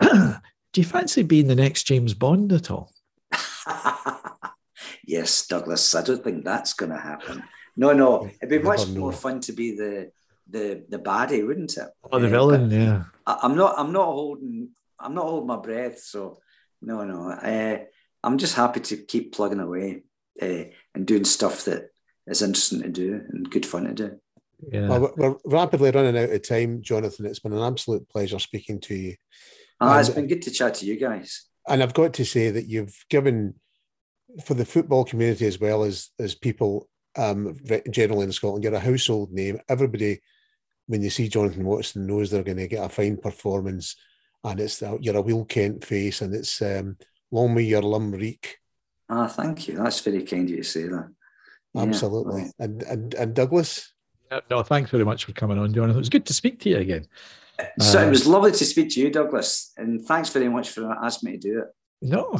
Do 0.00 0.80
you 0.80 0.84
fancy 0.84 1.22
being 1.22 1.48
the 1.48 1.54
next 1.54 1.84
James 1.84 2.14
Bond 2.14 2.52
at 2.52 2.70
all? 2.70 2.92
yes, 5.12 5.46
Douglas. 5.46 5.94
I 5.94 6.02
don't 6.02 6.24
think 6.24 6.44
that's 6.44 6.72
going 6.74 6.90
to 6.92 6.98
happen. 6.98 7.42
No, 7.76 7.92
no. 7.92 8.28
It'd 8.42 8.48
be 8.48 8.58
much 8.58 8.88
know. 8.88 9.00
more 9.00 9.12
fun 9.12 9.40
to 9.40 9.52
be 9.52 9.76
the 9.76 10.10
the 10.54 10.84
the 10.88 10.98
baddie, 10.98 11.46
wouldn't 11.46 11.76
it? 11.76 11.88
Oh, 12.10 12.18
the 12.18 12.26
Uh, 12.26 12.30
villain, 12.30 12.70
yeah. 12.70 13.04
I, 13.26 13.32
I'm 13.44 13.54
not. 13.56 13.74
I'm 13.78 13.92
not 13.92 14.06
holding. 14.06 14.70
I'm 14.98 15.14
not 15.14 15.24
holding 15.30 15.46
my 15.46 15.56
breath. 15.68 15.98
So 16.00 16.38
no, 16.80 17.04
no. 17.04 17.30
Uh, 17.30 17.78
I'm 18.24 18.38
just 18.38 18.54
happy 18.56 18.80
to 18.80 18.96
keep 18.96 19.32
plugging 19.34 19.60
away 19.60 20.02
uh, 20.40 20.64
and 20.94 21.06
doing 21.06 21.24
stuff 21.24 21.64
that 21.66 21.90
is 22.26 22.42
interesting 22.42 22.82
to 22.82 22.88
do 22.88 23.20
and 23.28 23.50
good 23.50 23.66
fun 23.66 23.84
to 23.84 23.94
do. 23.94 24.10
Yeah. 24.72 24.88
Well, 24.88 25.00
we're- 25.00 25.14
we're 25.44 25.56
rapidly 25.60 25.90
running 25.90 26.16
out 26.22 26.30
of 26.30 26.42
time, 26.42 26.82
Jonathan. 26.82 27.26
It's 27.26 27.40
been 27.40 27.52
an 27.52 27.68
absolute 27.72 28.08
pleasure 28.08 28.38
speaking 28.38 28.78
to 28.82 28.94
you. 28.94 29.14
Ah, 29.80 29.98
it's 29.98 30.08
And- 30.08 30.16
been 30.16 30.28
good 30.28 30.42
to 30.42 30.50
chat 30.52 30.74
to 30.76 30.86
you 30.86 30.96
guys. 30.96 31.30
and 31.68 31.82
I've 31.82 31.94
got 31.94 32.12
to 32.14 32.24
say 32.24 32.50
that 32.50 32.66
you've 32.66 32.96
given 33.08 33.54
for 34.44 34.54
the 34.54 34.64
football 34.64 35.04
community 35.04 35.46
as 35.46 35.60
well 35.60 35.84
as 35.84 36.10
as 36.18 36.34
people 36.34 36.88
um, 37.16 37.56
generally 37.90 38.24
in 38.24 38.32
Scotland, 38.32 38.64
you're 38.64 38.74
a 38.74 38.80
household 38.80 39.32
name. 39.32 39.60
Everybody, 39.68 40.20
when 40.86 41.02
you 41.02 41.10
see 41.10 41.28
Jonathan 41.28 41.64
Watson, 41.64 42.06
knows 42.06 42.30
they're 42.30 42.42
going 42.42 42.56
to 42.56 42.68
get 42.68 42.84
a 42.84 42.88
fine 42.88 43.16
performance, 43.16 43.96
and 44.44 44.60
it's 44.60 44.82
you're 45.00 45.16
a 45.16 45.22
Will 45.22 45.44
Kent 45.44 45.84
face, 45.84 46.22
and 46.22 46.34
it's 46.34 46.62
um, 46.62 46.96
long 47.30 47.54
may 47.54 47.62
your 47.62 47.82
Limerick, 47.82 48.58
Ah, 49.08 49.26
thank 49.26 49.68
you. 49.68 49.76
That's 49.76 50.00
very 50.00 50.22
kind 50.22 50.44
of 50.44 50.50
you 50.50 50.56
to 50.58 50.64
say 50.64 50.84
that. 50.84 51.10
Yeah, 51.74 51.82
absolutely. 51.82 52.42
well, 52.42 52.52
And 52.58 52.82
and 52.84 53.14
and 53.14 53.34
Douglas, 53.34 53.92
No, 54.50 54.62
thanks 54.62 54.90
very 54.90 55.04
much 55.04 55.26
for 55.26 55.32
coming 55.32 55.58
on, 55.58 55.74
Jonathan. 55.74 55.96
It 55.96 55.98
was 55.98 56.08
good 56.08 56.26
to 56.26 56.34
speak 56.34 56.60
to 56.60 56.70
you 56.70 56.78
again. 56.78 57.06
So 57.78 58.00
Uh, 58.00 58.06
it 58.06 58.10
was 58.10 58.26
lovely 58.26 58.52
to 58.52 58.64
speak 58.64 58.90
to 58.90 59.00
you, 59.00 59.10
Douglas, 59.10 59.72
and 59.76 60.00
thanks 60.02 60.30
very 60.30 60.48
much 60.48 60.70
for 60.70 60.90
asking 61.04 61.30
me 61.32 61.38
to 61.38 61.48
do 61.48 61.58
it. 61.60 61.66
No, 62.02 62.38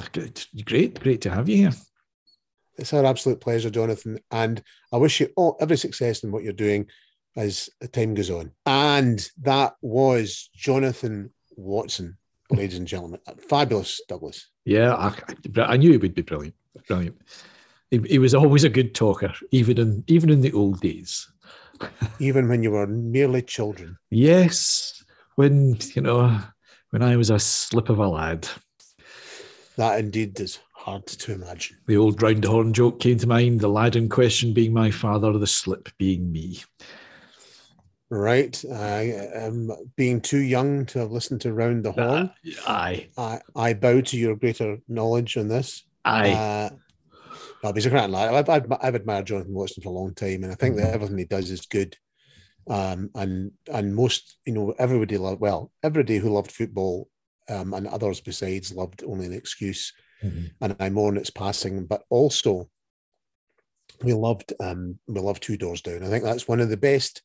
great, 0.65 0.99
great 1.01 1.21
to 1.23 1.31
have 1.31 1.49
you 1.49 1.57
here. 1.57 1.73
it's 2.77 2.93
our 2.93 3.05
absolute 3.07 3.41
pleasure, 3.41 3.71
Jonathan, 3.71 4.19
and 4.33 4.63
I 4.93 4.97
wish 4.97 5.21
you 5.21 5.29
all 5.37 5.57
every 5.61 5.77
success 5.77 6.25
in 6.25 6.33
what 6.33 6.43
you're 6.43 6.53
doing 6.53 6.87
as 7.37 7.71
the 7.81 7.87
time 7.89 8.15
goes 8.15 8.29
on. 8.31 8.51
And 8.67 9.27
that 9.43 9.75
was 9.81 10.51
Jonathan 10.57 11.31
Watson, 11.57 12.19
ladies 12.51 12.77
and 12.79 12.89
gentlemen, 12.89 13.21
fabulous, 13.49 14.01
Douglas. 14.09 14.49
Yeah, 14.65 14.95
I, 14.95 15.15
I- 15.57 15.63
I 15.63 15.77
knew 15.77 15.93
he 15.93 15.97
would 15.99 16.15
be 16.15 16.23
brilliant. 16.23 16.57
Brilliant. 16.89 17.17
He, 17.91 17.99
he 18.09 18.19
was 18.19 18.35
always 18.35 18.65
a 18.65 18.69
good 18.69 18.95
talker, 18.95 19.33
even 19.53 19.79
in 19.79 20.05
even 20.09 20.31
in 20.31 20.41
the 20.41 20.53
old 20.53 20.81
days. 20.81 21.31
even 22.19 22.49
when 22.49 22.63
you 22.63 22.71
were 22.73 22.87
merely 22.87 23.43
children. 23.43 23.97
Yes, 24.11 25.05
when 25.37 25.77
you 25.95 26.03
know, 26.03 26.41
when 26.91 27.03
I 27.03 27.17
was 27.17 27.31
a 27.31 27.39
slip 27.39 27.91
of 27.91 27.99
a 27.99 28.09
lad, 28.09 28.49
That 29.77 29.99
indeed 29.99 30.39
is 30.39 30.61
hard 30.75 31.07
to 31.07 31.33
imagine. 31.33 31.79
the 31.87 31.97
old 31.97 32.21
round 32.23 32.43
the 32.45 32.51
horne 32.51 32.73
joke 32.73 33.01
came 33.01 33.19
to 33.19 33.27
mind. 33.27 33.61
The 33.61 33.69
lad 33.69 33.97
in 33.97 34.09
question 34.09 34.53
being 34.53 34.73
my 34.73 34.91
father, 34.91 35.33
the 35.39 35.47
slip 35.47 35.89
being 35.99 36.31
me. 36.31 36.61
Right. 38.11 38.63
I 38.71 39.29
am 39.35 39.71
being 39.97 40.21
too 40.21 40.41
young 40.41 40.85
to 40.87 40.99
have 40.99 41.13
listened 41.13 41.41
to 41.43 41.55
Round 41.55 41.83
the 41.85 41.93
Horne. 41.93 42.31
Aye, 42.67 43.09
I, 43.17 43.41
I 43.57 43.73
bow 43.73 44.03
to 44.03 44.19
your 44.19 44.37
greater 44.37 44.77
knowledge 44.89 45.37
on 45.39 45.49
this. 45.49 45.85
aye. 46.05 46.33
Uh, 46.33 46.71
no, 47.65 47.73
he's 47.73 47.87
a 47.87 47.91
great 47.91 48.11
lad. 48.11 48.35
I've, 48.35 48.49
I've, 48.49 48.73
I've 48.83 48.95
admired 48.97 49.27
Jonathan 49.27 49.55
Watson 49.55 49.83
for 49.83 49.89
a 49.91 49.93
long 49.93 50.15
time, 50.15 50.43
and 50.43 50.53
I 50.53 50.57
think 50.57 50.77
that 50.77 50.93
everything 50.93 51.17
he 51.17 51.25
does 51.25 51.51
is 51.51 51.65
good. 51.67 51.97
Um, 52.69 53.11
and 53.15 53.53
and 53.73 53.95
most, 53.95 54.37
you 54.45 54.53
know, 54.53 54.75
everybody 54.79 55.17
loved. 55.17 55.41
Well, 55.41 55.71
everybody 55.83 56.19
who 56.19 56.31
loved 56.31 56.53
football, 56.53 57.09
um, 57.49 57.75
and 57.75 57.87
others 57.87 58.21
besides 58.21 58.73
loved 58.73 59.03
only 59.05 59.27
an 59.27 59.33
excuse. 59.33 59.93
Mhm. 60.25 60.51
and 60.61 60.77
I 60.79 60.89
mourn 60.89 61.17
its 61.17 61.31
passing. 61.31 61.85
But 61.85 62.05
also, 62.09 62.71
we 64.03 64.13
loved 64.15 64.53
um, 64.61 64.99
we 65.09 65.21
loved 65.21 65.43
Two 65.43 65.57
Doors 65.57 65.81
Down. 65.83 66.05
I 66.05 66.09
think 66.09 66.23
that's 66.25 66.47
one 66.49 66.61
of 66.61 66.71
the 66.71 66.77
best. 66.77 67.23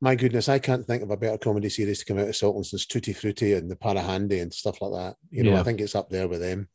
My 0.00 0.14
goodness, 0.14 0.48
I 0.48 0.58
can't 0.58 0.86
think 0.86 1.02
of 1.02 1.10
a 1.10 1.16
better 1.16 1.38
comedy 1.38 1.68
series 1.68 2.00
to 2.00 2.04
come 2.04 2.18
out 2.18 2.28
of 2.28 2.36
Scotland 2.36 2.66
since 2.66 2.86
Tutti 2.86 3.12
Frutti 3.12 3.52
and 3.54 3.68
the 3.70 3.76
Para 3.76 4.00
Handy 4.00 4.38
and 4.40 4.52
stuff 4.52 4.80
like 4.80 4.92
that. 4.92 5.16
You 5.30 5.42
know, 5.44 5.52
Yeah. 5.52 5.60
I 5.60 5.62
think 5.64 5.80
it's 5.80 5.94
up 5.96 6.08
there 6.10 6.28
with 6.28 6.40
them. 6.40 6.68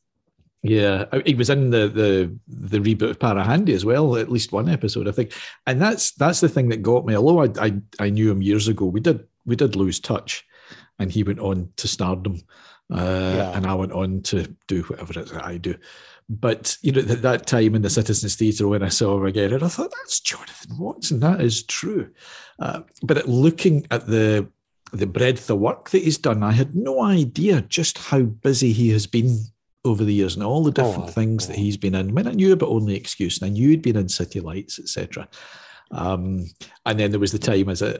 Yeah, 0.62 1.06
he 1.26 1.34
was 1.36 1.50
in 1.50 1.72
the 1.72 1.90
the 1.90 2.38
the 2.48 2.80
reboot 2.80 3.10
of 3.12 3.20
Para 3.20 3.44
Handy 3.44 3.74
as 3.74 3.84
well. 3.84 4.16
At 4.16 4.32
least 4.32 4.54
one 4.54 4.70
episode, 4.70 5.10
I 5.10 5.12
think, 5.12 5.34
and 5.68 5.82
that's 5.82 6.12
that's 6.14 6.40
the 6.40 6.48
thing 6.50 6.70
that 6.70 6.82
got 6.82 7.06
me. 7.06 7.16
Although 7.18 7.44
I 7.44 7.50
I, 7.68 7.82
I 8.00 8.10
knew 8.10 8.32
him 8.32 8.42
years 8.42 8.70
ago, 8.70 8.86
we 8.86 9.02
did 9.02 9.26
we 9.46 9.58
did 9.58 9.76
lose 9.76 10.00
touch, 10.00 10.46
and 11.00 11.12
he 11.12 11.24
went 11.24 11.40
on 11.40 11.70
to 11.78 11.88
stardom, 11.88 12.42
uh, 12.94 13.34
Yeah. 13.36 13.58
and 13.58 13.66
I 13.66 13.74
went 13.74 13.92
on 13.92 14.22
to 14.24 14.48
do 14.68 14.84
whatever 14.84 15.12
it 15.14 15.24
is 15.26 15.32
that 15.32 15.46
I 15.46 15.58
do. 15.58 15.76
But 16.30 16.78
you 16.82 16.92
know, 16.92 17.02
at 17.02 17.22
that 17.22 17.48
time 17.48 17.76
in 17.76 17.82
the 17.82 17.90
Citizens 17.90 18.36
Theatre, 18.36 18.68
when 18.68 18.82
I 18.84 18.90
saw 18.90 19.18
him 19.18 19.26
again, 19.26 19.54
and 19.54 19.64
I 19.64 19.68
thought 19.68 19.92
that's 20.02 20.20
Jonathan 20.22 20.78
Watson. 20.78 21.20
That 21.20 21.42
is 21.42 21.64
true. 21.64 22.10
Uh, 22.60 22.82
but 23.04 23.18
at 23.18 23.28
looking 23.28 23.86
at 23.92 24.08
the 24.08 24.48
the 24.94 25.08
breadth 25.08 25.50
of 25.50 25.58
work 25.60 25.90
that 25.90 26.04
he's 26.04 26.20
done, 26.20 26.44
I 26.44 26.52
had 26.52 26.76
no 26.76 27.02
idea 27.02 27.62
just 27.62 27.98
how 27.98 28.22
busy 28.22 28.72
he 28.72 28.90
has 28.92 29.08
been 29.08 29.40
over 29.84 30.04
the 30.04 30.14
years 30.14 30.36
and 30.36 30.44
all 30.44 30.64
the 30.64 30.72
different 30.72 31.10
aye, 31.10 31.12
things 31.12 31.48
that 31.48 31.58
he's 31.58 31.78
been 31.78 31.96
in. 31.96 32.10
I 32.10 32.12
mean, 32.12 32.28
I 32.28 32.32
knew 32.32 32.54
about 32.54 32.70
Only 32.70 32.96
Excuse, 32.96 33.42
and 33.42 33.50
I 33.50 33.54
knew 33.54 33.70
he'd 33.70 33.82
been 33.82 33.98
in 33.98 34.08
City 34.08 34.40
Lights, 34.40 34.80
etc. 34.80 35.28
Um, 35.94 36.46
and 36.86 37.00
then 37.00 37.12
there 37.12 37.20
was 37.20 37.32
the 37.32 37.40
time 37.40 37.70
as 37.70 37.82
a, 37.82 37.94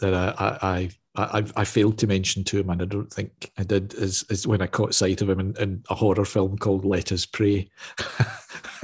that 0.00 0.12
I, 0.14 0.58
I 0.62 0.90
I 1.16 1.44
I 1.56 1.64
failed 1.64 1.98
to 1.98 2.06
mention 2.06 2.44
to 2.44 2.58
him, 2.58 2.70
and 2.70 2.82
I 2.82 2.84
don't 2.84 3.12
think 3.12 3.50
I 3.58 3.62
did, 3.64 3.94
is, 3.94 4.24
is 4.30 4.46
when 4.46 4.62
I 4.62 4.66
caught 4.66 4.94
sight 4.94 5.20
of 5.22 5.30
him 5.30 5.40
in, 5.40 5.56
in 5.58 5.82
a 5.90 5.94
horror 5.94 6.24
film 6.24 6.58
called 6.58 6.84
Let 6.84 7.12
Us 7.12 7.24
Pray. 7.26 7.70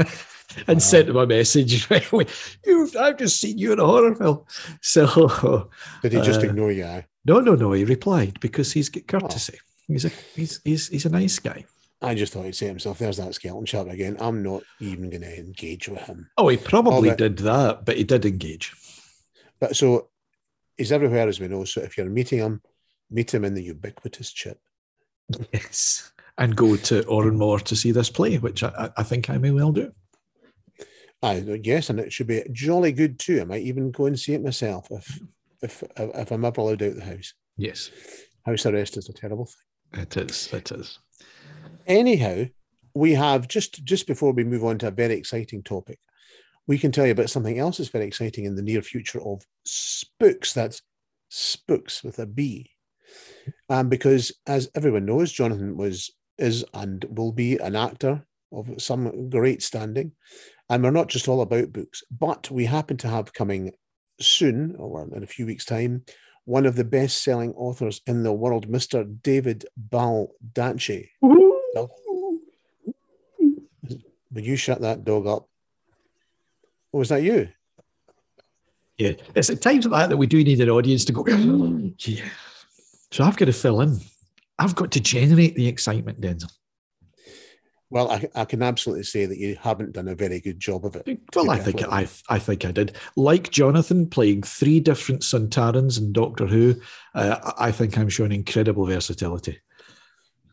and 0.67 0.77
Wow. 0.77 0.79
sent 0.79 1.09
him 1.09 1.17
a 1.17 1.27
message. 1.27 1.89
You, 2.67 2.89
I've 3.01 3.17
just 3.19 3.41
seen 3.41 3.59
you 3.59 3.73
in 3.73 3.81
a 3.81 3.87
horror 3.87 4.15
film. 4.15 4.45
So 4.81 5.69
Did 6.03 6.13
he 6.13 6.21
just 6.21 6.43
Uh, 6.43 6.49
ignore 6.49 6.73
you? 6.73 7.05
no, 7.25 7.41
no, 7.41 7.55
no. 7.55 7.73
He 7.73 7.85
replied 7.85 8.39
because 8.41 8.73
he's 8.73 8.89
got 8.89 9.03
Oh. 9.15 9.21
courtesy. 9.21 9.59
He's 9.89 10.05
a 10.05 10.11
he's 10.35 10.61
he's 10.65 10.89
he's 10.89 11.07
a 11.07 11.11
nice 11.11 11.39
guy. 11.39 11.65
I 12.03 12.15
just 12.15 12.33
thought 12.33 12.45
he'd 12.45 12.55
say 12.57 12.67
to 12.67 12.71
himself, 12.71 12.99
"There's 12.99 13.17
that 13.19 13.35
skeleton 13.35 13.65
chap 13.67 13.87
again. 13.87 14.17
I'm 14.21 14.43
not 14.43 14.63
even 14.81 15.09
going 15.11 15.23
to 15.23 15.39
engage 15.39 15.89
with 15.89 16.01
him." 16.01 16.29
Oh, 16.37 16.49
he 16.49 16.57
probably 16.57 17.11
but- 17.11 17.19
did 17.19 17.39
that, 17.39 17.85
but 17.85 17.97
he 17.97 18.05
did 18.05 18.25
engage. 18.27 18.73
But 19.61 19.77
so 19.77 20.09
he's 20.77 20.91
everywhere, 20.93 21.29
as 21.29 21.39
we 21.41 21.49
know. 21.49 21.65
So 21.65 21.81
if 21.83 21.97
you're 21.97 22.11
meeting 22.11 22.39
him, 22.41 22.61
meet 23.11 23.33
him 23.33 23.45
in 23.45 23.55
the 23.55 23.63
ubiquitous 23.63 24.33
chip. 24.33 24.59
Yes, 25.53 26.13
and 26.39 26.57
go 26.57 26.77
to 26.77 27.05
Oran 27.07 27.37
Mor 27.39 27.61
to 27.61 27.77
see 27.77 27.93
this 27.93 28.11
play, 28.11 28.39
which 28.39 28.63
I, 28.65 28.69
I- 28.77 28.91
I 28.99 29.03
think 29.05 29.31
I 29.31 29.39
may 29.39 29.51
well 29.53 29.71
do. 29.73 29.93
I 31.23 31.35
yes, 31.63 31.89
and 31.89 32.01
it 32.01 32.13
should 32.13 32.27
be 32.27 32.43
jolly 32.51 32.91
good 32.91 33.19
too. 33.21 33.41
I 33.41 33.45
might 33.45 33.63
even 33.63 33.93
go 33.93 34.07
and 34.07 34.19
see 34.19 34.35
it 34.35 34.43
myself 34.43 34.89
if 34.91 35.21
if 35.63 35.85
if 35.97 36.33
I'm 36.33 36.45
ever 36.45 36.61
allowed 36.61 36.83
out 36.83 36.97
the 36.97 37.05
house. 37.05 37.35
Yes, 37.57 37.91
House 38.45 38.67
arrest 38.67 38.97
is 38.97 39.09
a 39.09 39.13
terrible 39.13 39.47
thing. 39.47 40.03
it 40.03 40.17
is. 40.17 40.53
It 40.53 40.73
is. 40.73 40.99
Anyhow, 41.87 42.47
we 42.95 43.15
have 43.15 43.49
just 43.49 43.85
just 43.85 44.07
before 44.07 44.33
we 44.33 44.45
move 44.45 44.65
on 44.65 44.79
to 44.79 44.89
a 44.89 44.93
very 44.93 45.15
exciting 45.15 45.63
topic, 45.63 45.99
we 46.67 46.79
can 46.79 46.93
tell 46.93 47.07
you 47.07 47.13
about 47.13 47.31
something 47.31 47.59
else 47.59 47.79
that's 47.79 47.91
very 47.91 48.07
exciting 48.07 48.45
in 48.45 48.57
the 48.57 48.63
near 48.63 48.83
future 48.83 49.21
of 49.23 49.43
spooks. 49.65 50.53
That's 50.53 50.83
spooks 51.29 52.05
with 52.05 52.19
a 52.19 52.27
B. 52.27 52.71
Um, 53.69 53.89
because 53.89 54.33
as 54.47 54.71
everyone 54.75 55.07
knows, 55.07 55.33
Jonathan 55.33 55.77
was 55.77 56.11
is 56.39 56.65
and 56.75 57.05
will 57.11 57.33
be 57.33 57.59
an 57.59 57.77
actor 57.77 58.27
of 58.53 58.71
some 58.79 59.31
great 59.31 59.63
standing. 59.63 60.13
And 60.69 60.83
we're 60.83 60.91
not 60.91 61.09
just 61.09 61.29
all 61.29 61.41
about 61.41 61.73
books, 61.73 62.03
but 62.11 62.51
we 62.51 62.65
happen 62.65 62.97
to 62.99 63.09
have 63.09 63.35
coming 63.35 63.73
soon, 64.21 64.77
or 64.79 65.09
in 65.15 65.23
a 65.23 65.27
few 65.27 65.47
weeks' 65.47 65.65
time, 65.65 66.05
one 66.45 66.67
of 66.67 66.77
the 66.77 66.85
best 66.85 67.23
selling 67.23 67.53
authors 67.53 68.01
in 68.07 68.23
the 68.23 68.33
world, 68.33 68.69
Mr. 68.69 69.21
David 69.23 69.67
Baldacci. 69.91 71.09
Would 74.33 74.47
you 74.47 74.57
shut 74.57 74.81
that 74.81 75.05
dog 75.05 75.27
up? 75.27 75.49
Or 76.93 77.01
was 77.01 77.09
that 77.11 77.23
you? 77.23 77.49
Yeah, 78.99 79.13
it's 79.35 79.51
at 79.51 79.63
times 79.63 79.87
like 79.87 80.03
that 80.03 80.11
that 80.11 80.17
we 80.17 80.27
do 80.27 80.45
need 80.45 80.61
an 80.61 80.71
audience 80.71 81.05
to 81.07 81.13
go. 81.13 81.27
yeah. 81.99 82.25
So 83.11 83.25
I've 83.25 83.37
got 83.37 83.47
to 83.47 83.53
fill 83.53 83.81
in. 83.81 83.99
I've 84.59 84.75
got 84.75 84.93
to 84.93 85.01
generate 85.01 85.55
the 85.55 85.67
excitement, 85.67 86.21
Denzil. 86.21 86.51
Well, 87.91 88.11
I, 88.11 88.27
I 88.35 88.45
can 88.47 88.63
absolutely 88.63 89.05
say 89.05 89.27
that 89.27 89.37
you 89.37 89.55
haven't 89.61 89.93
done 89.93 90.09
a 90.09 90.15
very 90.15 90.41
good 90.41 90.59
job 90.59 90.87
of 90.87 90.97
it. 90.97 91.21
Well, 91.35 91.51
I 91.51 91.59
think 91.59 91.83
I, 91.83 92.09
I 92.31 92.39
think 92.39 92.65
I 92.65 92.73
did. 92.73 92.97
Like 93.17 93.51
Jonathan 93.51 94.09
playing 94.09 94.45
three 94.45 94.81
different 94.81 95.21
Sontarans 95.21 95.99
in 95.99 96.13
Doctor 96.13 96.47
Who, 96.47 96.77
uh, 97.15 97.53
I 97.59 97.71
think 97.71 97.99
I'm 97.99 98.09
showing 98.09 98.33
incredible 98.33 98.87
versatility. 98.87 99.61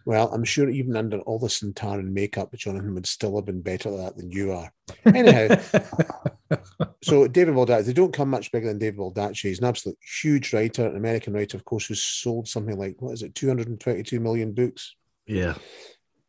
Well, 0.06 0.32
I'm 0.34 0.44
sure 0.44 0.70
even 0.70 0.96
under 0.96 1.20
all 1.22 1.40
the 1.40 1.48
Sontaran 1.48 2.12
makeup, 2.12 2.54
Jonathan 2.56 2.94
would 2.96 3.06
still 3.06 3.36
have 3.36 3.46
been 3.46 3.62
better 3.62 3.90
at 3.90 3.98
that 3.98 4.18
than 4.18 4.32
you 4.32 4.52
are. 4.54 4.72
Anyhow, 5.06 5.56
so 7.04 7.28
David 7.28 7.54
Baldacci, 7.54 7.86
they 7.86 7.94
don't 7.94 8.14
come 8.14 8.30
much 8.30 8.52
bigger 8.52 8.68
than 8.68 8.80
David 8.80 9.00
Baldacci. 9.00 9.44
He's 9.50 9.60
an 9.60 9.66
absolute 9.66 9.98
huge 10.22 10.54
writer, 10.54 10.88
an 10.88 10.96
American 10.98 11.34
writer, 11.34 11.58
of 11.58 11.66
course, 11.66 11.86
who's 11.88 12.04
sold 12.04 12.48
something 12.48 12.78
like, 12.78 12.96
what 13.00 13.14
is 13.14 13.24
it, 13.24 13.36
222 13.36 14.20
million 14.20 14.54
books? 14.54 14.96
yeah, 15.28 15.56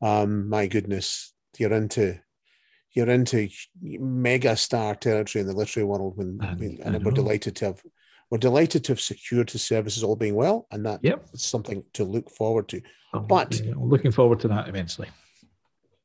Um, 0.03 0.49
my 0.49 0.67
goodness, 0.67 1.33
you're 1.59 1.73
into 1.73 2.19
you're 2.93 3.09
into 3.09 3.49
mega 3.81 4.57
star 4.57 4.97
territory 4.97 5.41
in 5.41 5.47
the 5.47 5.55
literary 5.55 5.87
world 5.87 6.17
when 6.17 6.39
I- 6.43 6.49
I 6.49 6.79
and 6.83 7.05
we're 7.05 7.13
delighted 7.13 7.55
to 7.57 7.67
have 7.67 7.83
we're 8.31 8.39
delighted 8.39 8.85
to 8.85 8.93
have 8.93 9.01
secured 9.01 9.51
his 9.51 9.63
services 9.63 10.03
all 10.05 10.17
being 10.17 10.35
well, 10.37 10.67
and 10.71 10.87
that 10.87 11.01
Yep. 11.03 11.27
is 11.33 11.43
something 11.43 11.85
to 11.95 12.05
look 12.05 12.31
forward 12.31 12.69
to. 12.69 12.81
Oh, 13.13 13.19
I'm 13.21 13.27
But- 13.27 13.61
looking 13.77 14.13
forward 14.13 14.41
to 14.41 14.49
that 14.49 14.69
immensely. 14.69 15.09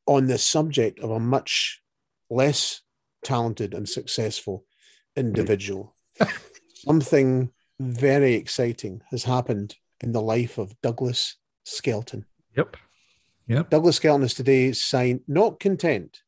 On 0.07 0.27
the 0.27 0.37
subject 0.37 0.99
of 0.99 1.11
a 1.11 1.19
much 1.19 1.81
less 2.29 2.81
talented 3.23 3.73
and 3.73 3.87
successful 3.87 4.65
individual, 5.15 5.95
something 6.73 7.51
very 7.79 8.33
exciting 8.35 9.01
has 9.11 9.23
happened 9.23 9.75
in 10.01 10.11
the 10.11 10.21
life 10.21 10.57
of 10.57 10.79
Douglas 10.81 11.35
Skelton. 11.63 12.25
Yep. 12.55 12.77
Yep. 13.47 13.69
Douglas 13.69 13.97
Skelton 13.97 14.23
is 14.23 14.33
today 14.33 14.71
signed, 14.71 15.21
not 15.27 15.59
content 15.59 16.21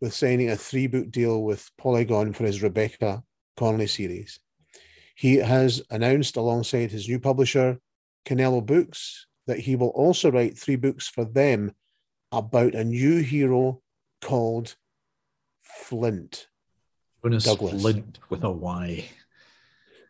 with 0.00 0.14
signing 0.14 0.50
a 0.50 0.56
three 0.56 0.86
book 0.86 1.10
deal 1.10 1.42
with 1.42 1.70
Polygon 1.78 2.32
for 2.32 2.44
his 2.44 2.62
Rebecca 2.62 3.22
Connolly 3.56 3.86
series. 3.88 4.38
He 5.20 5.36
has 5.36 5.82
announced 5.90 6.38
alongside 6.38 6.90
his 6.90 7.06
new 7.06 7.20
publisher, 7.20 7.78
Canelo 8.24 8.64
Books, 8.64 9.26
that 9.46 9.58
he 9.58 9.76
will 9.76 9.88
also 9.90 10.30
write 10.30 10.56
three 10.56 10.76
books 10.76 11.08
for 11.08 11.26
them 11.26 11.72
about 12.32 12.74
a 12.74 12.84
new 12.84 13.18
hero 13.18 13.82
called 14.22 14.76
Flint. 15.62 16.46
Jonas 17.22 17.44
Douglas. 17.44 17.82
Flint 17.82 18.18
with 18.30 18.44
a 18.44 18.50
Y. 18.50 19.10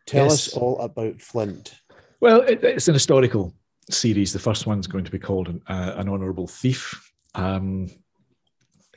Tell 0.05 0.27
Yes. 0.27 0.47
us 0.47 0.53
all 0.53 0.79
about 0.79 1.19
Flint. 1.21 1.81
Well, 2.21 2.39
it, 2.43 2.63
it's 2.63 2.87
an 2.87 2.93
historical 2.93 3.53
series. 3.89 4.31
The 4.31 4.39
first 4.39 4.65
one's 4.65 4.87
going 4.87 5.03
to 5.03 5.11
be 5.11 5.19
called 5.19 5.49
an, 5.49 5.61
uh, 5.67 5.95
an 5.97 6.07
honourable 6.07 6.47
thief. 6.47 7.11
Um, 7.35 7.89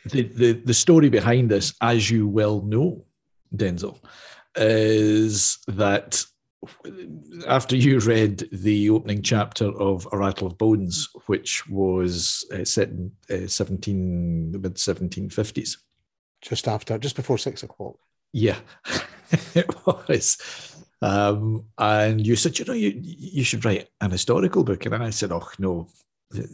the, 0.05 0.23
the 0.23 0.53
the 0.53 0.75
story 0.75 1.09
behind 1.09 1.51
this, 1.51 1.75
as 1.81 2.09
you 2.09 2.29
well 2.29 2.63
know, 2.63 3.05
Denzil, 3.57 3.99
is 4.57 5.59
that 5.69 6.25
after 7.47 7.77
you 7.77 7.99
read 8.01 8.49
the 8.53 8.91
opening 8.91 9.23
chapter 9.23 9.67
of 9.67 10.09
A 10.13 10.19
Rattle 10.19 10.47
of 10.47 10.57
Bones, 10.59 11.09
which 11.27 11.67
was 11.69 12.45
uh, 12.53 12.65
set 12.65 12.89
in 12.89 13.13
uh, 13.31 13.47
17 13.47 14.53
the 14.53 14.59
mid 14.59 14.75
1750s, 14.75 15.77
Just 16.41 16.69
after, 16.69 16.99
just 16.99 17.17
before 17.17 17.39
six 17.39 17.63
o'clock. 17.63 17.97
yeah, 18.33 18.59
it 19.55 19.87
was. 19.87 20.39
Um, 21.03 21.67
and 21.77 22.27
you 22.27 22.35
said, 22.37 22.59
you 22.59 22.65
know, 22.65 22.73
you 22.73 22.93
you 22.99 23.45
should 23.45 23.65
write 23.65 23.89
an 24.01 24.11
historical 24.11 24.65
book, 24.65 24.87
and 24.87 24.95
I 24.95 25.11
said, 25.11 25.33
oh 25.33 25.49
no, 25.59 25.89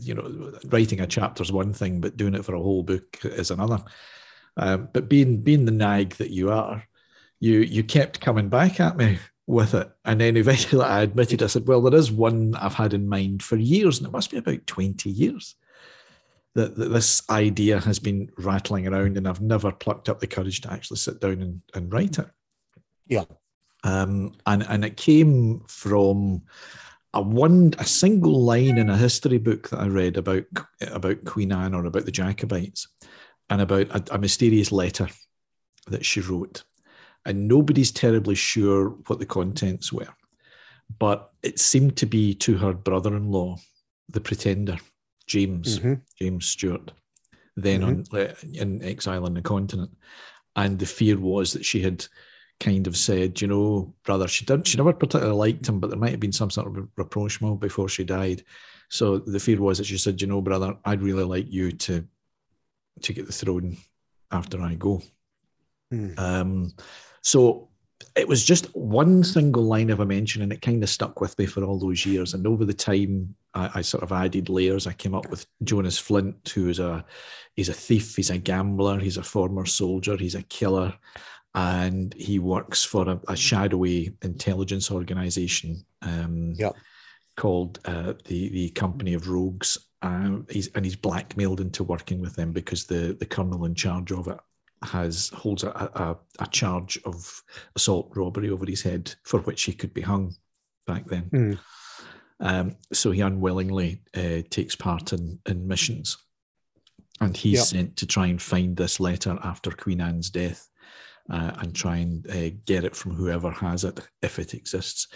you 0.00 0.14
know, 0.14 0.52
writing 0.66 1.00
a 1.00 1.06
chapter 1.06 1.42
is 1.42 1.52
one 1.52 1.72
thing, 1.72 2.00
but 2.00 2.16
doing 2.16 2.34
it 2.34 2.44
for 2.44 2.54
a 2.54 2.60
whole 2.60 2.82
book 2.82 3.18
is 3.24 3.50
another. 3.52 3.78
Um, 4.56 4.88
but 4.92 5.08
being 5.08 5.40
being 5.42 5.64
the 5.66 5.70
nag 5.72 6.16
that 6.16 6.30
you 6.30 6.50
are, 6.50 6.82
you 7.40 7.60
you 7.60 7.82
kept 7.82 8.20
coming 8.20 8.48
back 8.48 8.78
at 8.78 8.96
me 8.96 9.18
with 9.46 9.74
it, 9.74 9.90
and 10.04 10.20
then 10.20 10.36
eventually 10.36 10.84
I 10.84 11.02
admitted, 11.02 11.42
I 11.42 11.48
said, 11.48 11.66
well, 11.66 11.80
there 11.80 11.98
is 11.98 12.12
one 12.12 12.54
I've 12.54 12.74
had 12.74 12.94
in 12.94 13.08
mind 13.08 13.42
for 13.42 13.56
years, 13.56 13.98
and 13.98 14.06
it 14.06 14.12
must 14.12 14.30
be 14.30 14.36
about 14.36 14.66
twenty 14.66 15.10
years 15.10 15.56
that, 16.54 16.76
that 16.76 16.88
this 16.88 17.22
idea 17.30 17.80
has 17.80 17.98
been 17.98 18.30
rattling 18.38 18.86
around 18.86 19.16
and 19.16 19.28
I've 19.28 19.40
never 19.40 19.70
plucked 19.70 20.08
up 20.08 20.20
the 20.20 20.26
courage 20.26 20.60
to 20.62 20.72
actually 20.72 20.96
sit 20.96 21.20
down 21.20 21.42
and, 21.42 21.62
and 21.74 21.92
write 21.92 22.18
it. 22.18 22.26
Yeah. 23.06 23.24
Um, 23.84 24.32
and, 24.46 24.64
and 24.68 24.84
it 24.84 24.96
came 24.96 25.60
from 25.68 26.42
a 27.14 27.22
one 27.22 27.74
a 27.78 27.84
single 27.84 28.40
line 28.40 28.78
in 28.78 28.90
a 28.90 28.96
history 28.96 29.38
book 29.38 29.68
that 29.70 29.80
I 29.80 29.86
read 29.86 30.16
about 30.16 30.44
about 30.80 31.24
Queen 31.24 31.50
Anne 31.50 31.74
or 31.74 31.84
about 31.86 32.04
the 32.04 32.12
Jacobites 32.12 32.86
and 33.48 33.60
about 33.60 33.88
a, 33.90 34.14
a 34.14 34.18
mysterious 34.18 34.70
letter 34.70 35.08
that 35.88 36.04
she 36.04 36.20
wrote. 36.20 36.62
And 37.26 37.48
nobody's 37.48 37.92
terribly 37.92 38.34
sure 38.34 38.90
what 39.06 39.18
the 39.18 39.26
contents 39.26 39.92
were. 39.92 40.08
But 40.98 41.30
it 41.42 41.58
seemed 41.60 41.96
to 41.98 42.06
be 42.06 42.34
to 42.36 42.56
her 42.56 42.72
brother-in-law, 42.72 43.58
the 44.08 44.20
pretender, 44.20 44.78
James. 45.26 45.78
Mhm. 45.78 46.00
James 46.18 46.46
Stewart, 46.46 46.92
then 47.56 47.84
on 47.84 48.04
uh, 48.12 48.34
in 48.52 48.82
exile 48.82 49.26
on 49.26 49.34
the 49.34 49.42
continent, 49.42 49.96
and 50.56 50.78
the 50.78 50.86
fear 50.86 51.18
was 51.18 51.52
that 51.52 51.64
she 51.64 51.80
had 51.80 52.04
kind 52.58 52.86
of 52.86 52.96
said, 52.96 53.40
you 53.40 53.48
know, 53.48 53.94
brother, 54.04 54.28
she 54.28 54.44
didn't, 54.44 54.66
she 54.66 54.76
never 54.76 54.92
particularly 54.92 55.36
liked 55.36 55.68
him, 55.68 55.80
but 55.80 55.88
there 55.88 55.98
might 55.98 56.10
have 56.10 56.20
been 56.20 56.32
some 56.32 56.50
sort 56.50 56.66
of 56.66 56.88
rapprochement 56.96 57.60
before 57.60 57.88
she 57.88 58.04
died. 58.04 58.44
So 58.90 59.18
the 59.18 59.40
fear 59.40 59.60
was 59.60 59.78
that 59.78 59.84
she 59.84 59.96
said, 59.96 60.20
you 60.20 60.26
know, 60.26 60.42
brother, 60.42 60.76
I'd 60.84 61.02
really 61.02 61.24
like 61.24 61.50
you 61.50 61.72
to 61.72 62.06
to 63.02 63.12
get 63.12 63.26
the 63.26 63.32
throne 63.32 63.76
after 64.30 64.60
I 64.60 64.74
go. 64.74 65.00
Hmm. 65.90 66.10
Um, 66.18 66.72
so 67.22 67.68
it 68.16 68.26
was 68.26 68.44
just 68.44 68.74
one 68.74 69.22
single 69.22 69.64
line 69.64 69.90
of 69.90 70.00
a 70.00 70.06
mention, 70.06 70.42
and 70.42 70.52
it 70.52 70.62
kind 70.62 70.82
of 70.82 70.88
stuck 70.88 71.20
with 71.20 71.38
me 71.38 71.46
for 71.46 71.62
all 71.62 71.78
those 71.78 72.04
years. 72.06 72.34
And 72.34 72.46
over 72.46 72.64
the 72.64 72.74
time, 72.74 73.34
I, 73.54 73.70
I 73.76 73.82
sort 73.82 74.02
of 74.02 74.12
added 74.12 74.48
layers. 74.48 74.86
I 74.86 74.92
came 74.92 75.14
up 75.14 75.28
with 75.30 75.46
Jonas 75.62 75.98
Flint, 75.98 76.48
who 76.48 76.68
is 76.68 76.78
a 76.78 77.04
he's 77.54 77.68
a 77.68 77.74
thief, 77.74 78.16
he's 78.16 78.30
a 78.30 78.38
gambler, 78.38 78.98
he's 78.98 79.16
a 79.18 79.22
former 79.22 79.66
soldier, 79.66 80.16
he's 80.16 80.34
a 80.34 80.42
killer, 80.44 80.94
and 81.54 82.14
he 82.14 82.38
works 82.38 82.84
for 82.84 83.08
a, 83.08 83.20
a 83.28 83.36
shadowy 83.36 84.16
intelligence 84.22 84.90
organization. 84.90 85.84
Um, 86.02 86.54
Yep. 86.56 86.74
Called 87.36 87.78
uh, 87.86 88.14
the 88.26 88.48
the 88.50 88.70
Company 88.70 89.14
of 89.14 89.28
Rogues, 89.28 89.78
um, 90.02 90.46
he's 90.50 90.68
and 90.74 90.84
he's 90.84 90.96
blackmailed 90.96 91.60
into 91.60 91.84
working 91.84 92.20
with 92.20 92.34
them 92.34 92.52
because 92.52 92.84
the 92.84 93.16
the 93.18 93.24
colonel 93.24 93.64
in 93.64 93.74
charge 93.74 94.12
of 94.12 94.28
it 94.28 94.38
has 94.82 95.28
holds 95.30 95.62
a, 95.64 95.68
a, 95.70 96.16
a 96.38 96.46
charge 96.48 96.98
of 97.04 97.42
assault 97.76 98.10
robbery 98.14 98.50
over 98.50 98.64
his 98.66 98.82
head 98.82 99.14
for 99.24 99.40
which 99.40 99.62
he 99.64 99.72
could 99.72 99.92
be 99.92 100.00
hung 100.00 100.34
back 100.86 101.06
then. 101.06 101.22
Hmm. 101.24 101.52
Um, 102.40 102.76
so 102.92 103.10
he 103.10 103.20
unwillingly 103.20 104.00
uh, 104.16 104.42
takes 104.48 104.74
part 104.74 105.12
in, 105.12 105.38
in 105.46 105.68
missions. 105.68 106.16
And 107.20 107.36
he's 107.36 107.58
Yep. 107.58 107.66
sent 107.66 107.96
to 107.98 108.06
try 108.06 108.28
and 108.28 108.40
find 108.40 108.74
this 108.74 108.98
letter 108.98 109.38
after 109.44 109.70
Queen 109.70 110.00
Anne's 110.00 110.30
death 110.30 110.66
uh, 111.28 111.52
and 111.58 111.74
try 111.74 111.98
and 111.98 112.26
uh, 112.30 112.56
get 112.64 112.84
it 112.84 112.96
from 112.96 113.12
whoever 113.12 113.50
has 113.50 113.84
it, 113.84 114.00
if 114.22 114.38
it 114.38 114.54
exists. 114.54 115.08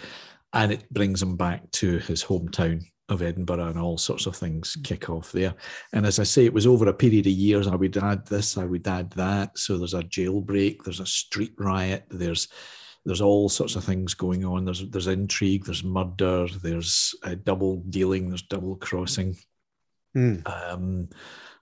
And 0.53 0.71
it 0.71 0.87
brings 0.93 1.23
him 1.23 1.35
back 1.35 1.71
to 1.71 1.97
his 1.97 2.23
hometown 2.23 2.83
of 3.09 3.21
Edinburgh 3.21 3.67
and 3.67 3.79
all 3.79 3.97
sorts 3.97 4.25
of 4.25 4.35
things 4.35 4.77
kick 4.83 5.09
off 5.09 5.31
there. 5.31 5.53
And 5.93 6.05
as 6.05 6.19
I 6.19 6.23
say, 6.23 6.45
it 6.45 6.53
was 6.53 6.65
over 6.65 6.87
a 6.87 6.93
period 6.93 7.27
of 7.27 7.33
years. 7.33 7.67
I 7.67 7.75
would 7.75 7.97
add 7.97 8.25
this, 8.25 8.57
I 8.57 8.65
would 8.65 8.87
add 8.87 9.11
that. 9.11 9.57
So 9.57 9.77
there's 9.77 9.93
a 9.93 10.01
jailbreak, 10.01 10.83
there's 10.83 10.99
a 10.99 11.05
street 11.05 11.53
riot, 11.57 12.05
there's 12.09 12.47
there's 13.05 13.21
all 13.21 13.49
sorts 13.49 13.75
of 13.75 13.83
things 13.83 14.15
going 14.15 14.43
on. 14.43 14.65
There's 14.65 14.89
there's 14.89 15.07
intrigue, 15.07 15.65
there's 15.65 15.83
murder, 15.83 16.47
there's 16.63 17.13
uh, 17.23 17.35
double 17.43 17.77
dealing, 17.89 18.29
there's 18.29 18.41
double 18.41 18.75
crossing. 18.77 19.37
Mm. 20.17 20.47
Um, 20.47 21.09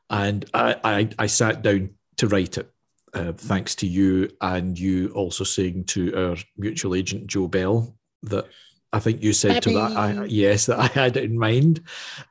and 0.09 0.45
I, 0.53 0.75
I 0.83 1.09
I 1.19 1.25
sat 1.27 1.61
down 1.61 1.91
to 2.17 2.27
write 2.27 2.57
it. 2.57 2.69
Uh, 3.13 3.31
thanks 3.33 3.75
to 3.75 3.85
you 3.85 4.27
and 4.41 4.79
you 4.79 5.09
also 5.09 5.43
saying 5.43 5.83
to 5.83 6.15
our 6.15 6.35
mutual 6.57 6.95
agent 6.95 7.27
Joe 7.27 7.47
Bell 7.47 7.95
that 8.23 8.47
I 8.93 8.99
think 8.99 9.23
you 9.23 9.33
said 9.33 9.63
to 9.63 9.73
that, 9.73 9.97
I, 9.97 10.25
yes, 10.25 10.67
that 10.67 10.79
I 10.79 10.85
had 10.85 11.17
it 11.17 11.23
in 11.23 11.37
mind. 11.37 11.81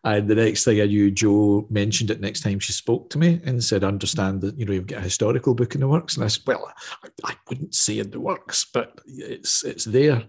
And 0.05 0.29
the 0.29 0.37
next 0.37 0.65
thing 0.65 0.81
I 0.81 0.87
knew, 0.87 1.11
Joe 1.11 1.67
mentioned 1.71 2.11
it 2.11 2.21
next 2.21 2.43
time 2.43 2.61
she 2.61 2.73
spoke 2.73 3.11
to 3.11 3.19
me 3.19 3.41
and 3.45 3.63
said, 3.63 3.83
understand 3.83 4.41
that, 4.43 4.57
you 4.57 4.65
know, 4.65 4.73
you've 4.73 4.87
got 4.87 5.01
a 5.01 5.03
historical 5.03 5.55
book 5.55 5.75
in 5.75 5.81
the 5.81 5.89
works. 5.89 6.15
And 6.15 6.25
I 6.25 6.29
said, 6.29 6.45
well, 6.47 6.73
I, 7.03 7.09
I 7.25 7.35
wouldn't 7.49 7.75
say 7.75 7.99
in 7.99 8.11
the 8.11 8.21
works, 8.21 8.65
but 8.73 9.01
it's 9.07 9.65
it's 9.65 9.85
there. 9.85 10.23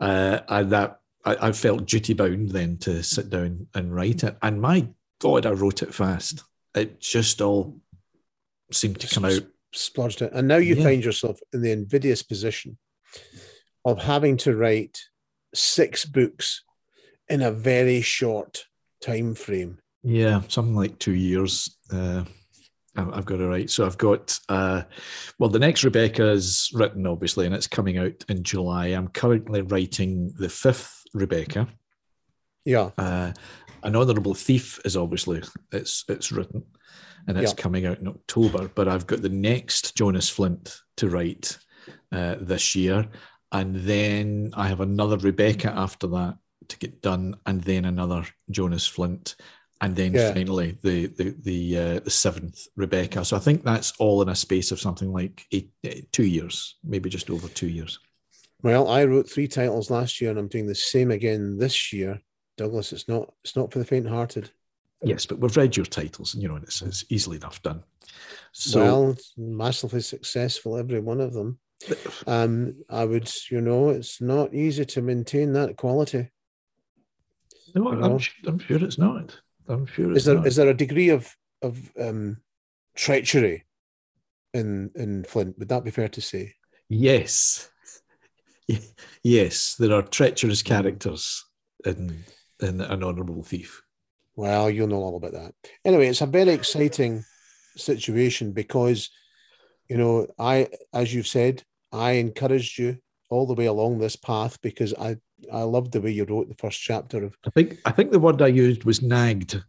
Uh, 0.00 0.40
and 0.48 0.70
that 0.72 1.00
I, 1.24 1.36
I, 1.48 1.52
felt 1.52 1.86
duty 1.86 2.14
bound 2.14 2.50
then 2.50 2.76
to 2.78 3.04
sit 3.04 3.30
down 3.30 3.68
and 3.72 3.94
write 3.94 4.24
it. 4.24 4.36
And 4.42 4.60
my 4.60 4.88
God, 5.20 5.46
I 5.46 5.52
wrote 5.52 5.82
it 5.82 5.94
fast. 5.94 6.42
It 6.74 6.98
just 6.98 7.40
all 7.40 7.80
seemed 8.72 8.98
to 8.98 9.14
come 9.14 9.26
out. 9.26 9.42
Splodged 9.72 10.22
it. 10.22 10.32
And 10.32 10.48
now 10.48 10.56
you 10.56 10.74
yeah. 10.74 10.82
find 10.82 11.04
yourself 11.04 11.38
in 11.52 11.62
the 11.62 11.70
invidious 11.70 12.24
position 12.24 12.78
of 13.84 14.02
having 14.02 14.36
to 14.38 14.56
write 14.56 14.98
six 15.54 16.04
books 16.04 16.62
in 17.28 17.42
a 17.42 17.52
very 17.52 18.00
short 18.00 18.64
time 19.00 19.34
frame. 19.34 19.78
Yeah, 20.02 20.42
something 20.48 20.74
like 20.74 20.98
two 20.98 21.14
years. 21.14 21.76
Uh, 21.90 22.24
I've 22.94 23.24
got 23.24 23.40
it 23.40 23.46
right. 23.46 23.70
So 23.70 23.86
I've 23.86 23.96
got, 23.96 24.38
uh, 24.48 24.82
well, 25.38 25.48
the 25.48 25.58
next 25.58 25.82
Rebecca 25.82 26.28
is 26.30 26.70
written, 26.74 27.06
obviously, 27.06 27.46
and 27.46 27.54
it's 27.54 27.66
coming 27.66 27.96
out 27.96 28.24
in 28.28 28.42
July. 28.42 28.88
I'm 28.88 29.08
currently 29.08 29.62
writing 29.62 30.34
the 30.38 30.48
fifth 30.48 31.02
Rebecca. 31.14 31.68
Yeah. 32.64 32.90
Uh, 32.98 33.32
An 33.82 33.96
Honourable 33.96 34.34
Thief 34.34 34.78
is 34.84 34.96
obviously 34.96 35.42
it's 35.72 36.04
it's 36.08 36.30
written, 36.30 36.62
and 37.26 37.38
it's 37.38 37.52
yeah. 37.52 37.62
coming 37.62 37.86
out 37.86 37.98
in 37.98 38.08
October. 38.08 38.70
But 38.74 38.88
I've 38.88 39.06
got 39.06 39.22
the 39.22 39.28
next 39.28 39.96
Jonas 39.96 40.28
Flint 40.28 40.76
to 40.98 41.08
write 41.08 41.58
uh, 42.12 42.36
this 42.40 42.76
year, 42.76 43.08
and 43.52 43.76
then 43.76 44.50
I 44.54 44.66
have 44.66 44.80
another 44.80 45.18
Rebecca 45.18 45.70
after 45.70 46.06
that 46.08 46.38
to 46.68 46.78
get 46.78 47.02
done, 47.02 47.36
and 47.46 47.62
then 47.62 47.84
another 47.84 48.24
Jonas 48.50 48.86
Flint, 48.86 49.36
and 49.80 49.94
then 49.94 50.14
yeah. 50.14 50.32
finally 50.32 50.78
the 50.82 51.06
the 51.06 51.36
the, 51.42 51.78
uh, 51.78 52.00
the 52.00 52.10
seventh 52.10 52.66
Rebecca. 52.76 53.24
So 53.24 53.36
I 53.36 53.40
think 53.40 53.62
that's 53.62 53.92
all 53.98 54.22
in 54.22 54.30
a 54.30 54.34
space 54.34 54.72
of 54.72 54.80
something 54.80 55.12
like 55.12 55.44
eight, 55.52 55.70
two 56.12 56.24
years, 56.24 56.76
maybe 56.82 57.10
just 57.10 57.30
over 57.30 57.46
two 57.48 57.68
years. 57.68 57.98
Well, 58.62 58.88
I 58.88 59.04
wrote 59.04 59.28
three 59.28 59.48
titles 59.48 59.90
last 59.90 60.20
year, 60.20 60.30
and 60.30 60.38
I'm 60.38 60.48
doing 60.48 60.66
the 60.66 60.74
same 60.74 61.10
again 61.10 61.58
this 61.58 61.92
year. 61.92 62.20
Douglas, 62.56 62.92
it's 62.92 63.08
not 63.08 63.32
it's 63.44 63.56
not 63.56 63.72
for 63.72 63.78
the 63.78 63.84
faint-hearted. 63.84 64.50
Yes, 65.04 65.26
but 65.26 65.40
we've 65.40 65.56
read 65.56 65.76
your 65.76 65.86
titles, 65.86 66.32
and 66.32 66.42
you 66.42 66.48
know 66.48 66.56
it's, 66.56 66.80
it's 66.80 67.04
easily 67.10 67.36
enough 67.36 67.60
done. 67.62 67.82
So, 68.52 68.80
well, 68.80 69.16
massively 69.36 70.00
successful, 70.00 70.76
every 70.76 71.00
one 71.00 71.20
of 71.20 71.32
them 71.32 71.58
um, 72.26 72.76
I 72.88 73.04
would, 73.04 73.30
you 73.50 73.60
know, 73.60 73.90
it's 73.90 74.20
not 74.20 74.54
easy 74.54 74.84
to 74.84 75.02
maintain 75.02 75.52
that 75.52 75.76
quality. 75.76 76.30
No, 77.74 77.88
I'm, 77.88 78.18
I'm, 78.46 78.58
sure 78.58 78.84
it's 78.84 78.98
not. 78.98 79.38
I'm 79.68 79.86
sure. 79.86 80.12
is 80.12 80.26
there 80.26 80.36
not. 80.36 80.46
is 80.46 80.56
there 80.56 80.68
a 80.68 80.74
degree 80.74 81.08
of 81.08 81.34
of 81.62 81.78
um, 81.98 82.38
treachery 82.94 83.64
in 84.52 84.90
in 84.94 85.24
Flint? 85.24 85.58
Would 85.58 85.68
that 85.68 85.84
be 85.84 85.90
fair 85.90 86.08
to 86.08 86.20
say? 86.20 86.54
Yes, 86.88 87.70
yes, 89.22 89.76
there 89.76 89.92
are 89.92 90.02
treacherous 90.02 90.62
characters 90.62 91.44
in 91.84 92.24
in 92.60 92.80
an 92.80 93.02
honourable 93.02 93.42
thief. 93.42 93.82
Well, 94.36 94.70
you'll 94.70 94.88
know 94.88 95.02
all 95.02 95.16
about 95.16 95.32
that. 95.32 95.54
Anyway, 95.84 96.08
it's 96.08 96.20
a 96.22 96.26
very 96.26 96.52
exciting 96.52 97.24
situation 97.76 98.52
because, 98.52 99.10
you 99.88 99.96
know, 99.98 100.26
I, 100.38 100.68
as 100.92 101.12
you've 101.12 101.26
said, 101.26 101.62
I 101.92 102.12
encouraged 102.12 102.78
you 102.78 102.98
all 103.30 103.46
the 103.46 103.54
way 103.54 103.66
along 103.66 103.98
this 103.98 104.16
path 104.16 104.60
because 104.62 104.94
I 104.94 105.16
I 105.52 105.62
loved 105.62 105.92
the 105.92 106.00
way 106.00 106.10
you 106.10 106.24
wrote 106.24 106.48
the 106.48 106.54
first 106.54 106.80
chapter 106.80 107.24
of. 107.24 107.36
I 107.46 107.50
think 107.50 107.78
I 107.84 107.92
think 107.92 108.12
the 108.12 108.20
word 108.20 108.40
I 108.42 108.48
used 108.48 108.84
was 108.84 109.02
nagged. 109.02 109.62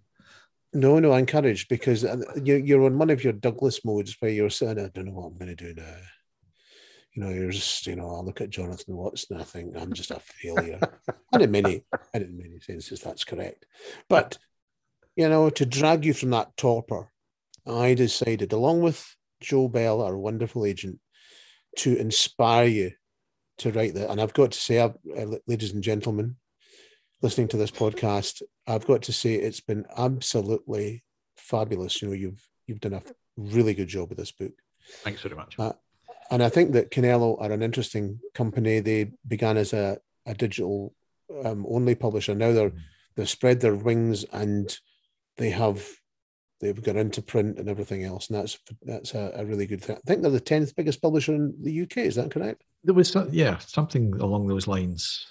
No, 0.73 0.99
no, 0.99 1.11
I 1.11 1.19
encouraged 1.19 1.69
because 1.69 2.03
uh, 2.03 2.17
you, 2.43 2.55
you're 2.55 2.85
on 2.85 2.97
one 2.97 3.11
of 3.11 3.23
your 3.23 3.33
Douglas 3.33 3.85
modes 3.85 4.15
where 4.19 4.31
you're 4.31 4.49
saying, 4.49 4.79
I 4.79 4.89
don't 4.89 5.05
know 5.05 5.11
what 5.11 5.27
I'm 5.27 5.37
going 5.37 5.55
to 5.55 5.73
do 5.73 5.73
now. 5.79 5.95
You 7.13 7.23
know, 7.23 7.29
you're 7.29 7.51
just, 7.51 7.85
you 7.85 7.95
know, 7.95 8.15
I 8.15 8.21
look 8.21 8.41
at 8.41 8.49
Jonathan 8.49 8.95
Watson, 8.95 9.39
I 9.39 9.43
think 9.43 9.77
I'm 9.77 9.93
just 9.93 10.09
a 10.09 10.19
failure. 10.19 10.79
and 11.31 11.43
in 11.43 11.51
many, 11.51 11.85
and 12.11 12.23
in 12.23 12.35
many 12.35 12.59
senses, 12.59 13.01
that's 13.01 13.23
correct. 13.23 13.67
But, 14.09 14.39
you 15.15 15.29
know, 15.29 15.51
to 15.51 15.65
drag 15.65 16.05
you 16.05 16.13
from 16.15 16.31
that 16.31 16.57
torpor, 16.57 17.11
I 17.67 17.93
decided, 17.93 18.51
along 18.51 18.81
with 18.81 19.15
Joe 19.41 19.67
Bell, 19.67 20.01
our 20.01 20.17
wonderful 20.17 20.65
agent, 20.65 20.99
to 21.77 21.95
inspire 21.97 22.67
you 22.67 22.91
to 23.59 23.71
write 23.71 23.93
that. 23.95 24.09
And 24.09 24.21
I've 24.21 24.33
got 24.33 24.51
to 24.51 24.59
say, 24.59 24.79
uh, 24.79 24.89
ladies 25.47 25.73
and 25.73 25.83
gentlemen, 25.83 26.37
listening 27.21 27.47
to 27.49 27.57
this 27.57 27.71
podcast, 27.71 28.41
I've 28.67 28.87
got 28.87 29.03
to 29.03 29.13
say 29.13 29.35
it's 29.35 29.61
been 29.61 29.85
absolutely 29.97 31.03
fabulous. 31.37 32.01
You 32.01 32.09
know, 32.09 32.13
you've 32.13 32.47
you've 32.67 32.79
done 32.79 32.93
a 32.93 33.03
really 33.37 33.73
good 33.73 33.87
job 33.87 34.09
with 34.09 34.17
this 34.17 34.31
book. 34.31 34.53
Thanks 35.03 35.21
very 35.21 35.35
much. 35.35 35.57
Uh, 35.57 35.73
and 36.31 36.43
I 36.43 36.49
think 36.49 36.73
that 36.73 36.91
Canelo 36.91 37.41
are 37.41 37.51
an 37.51 37.61
interesting 37.61 38.19
company. 38.33 38.79
They 38.79 39.11
began 39.27 39.57
as 39.57 39.73
a, 39.73 39.99
a 40.25 40.33
digital 40.33 40.93
um, 41.43 41.65
only 41.69 41.95
publisher. 41.95 42.35
Now 42.35 42.51
they're 42.51 42.69
mm. 42.69 42.79
they've 43.15 43.29
spread 43.29 43.61
their 43.61 43.75
wings 43.75 44.23
and 44.31 44.75
they 45.37 45.49
have 45.49 45.87
they've 46.63 46.83
got 46.83 46.95
into 46.95 47.21
print 47.21 47.59
and 47.59 47.69
everything 47.69 48.03
else, 48.03 48.29
and 48.29 48.37
that's 48.37 48.57
that's 48.83 49.13
a, 49.13 49.31
a 49.35 49.45
really 49.45 49.67
good 49.67 49.81
thing. 49.81 49.97
I 49.97 50.01
think 50.07 50.21
they're 50.21 50.31
the 50.31 50.39
tenth 50.39 50.75
biggest 50.75 51.01
publisher 51.01 51.33
in 51.33 51.53
the 51.61 51.81
UK. 51.81 51.97
Is 51.97 52.15
that 52.15 52.31
correct? 52.31 52.63
There 52.83 52.95
was 52.95 53.15
yeah 53.31 53.57
something 53.59 54.13
along 54.19 54.47
those 54.47 54.67
lines. 54.67 55.25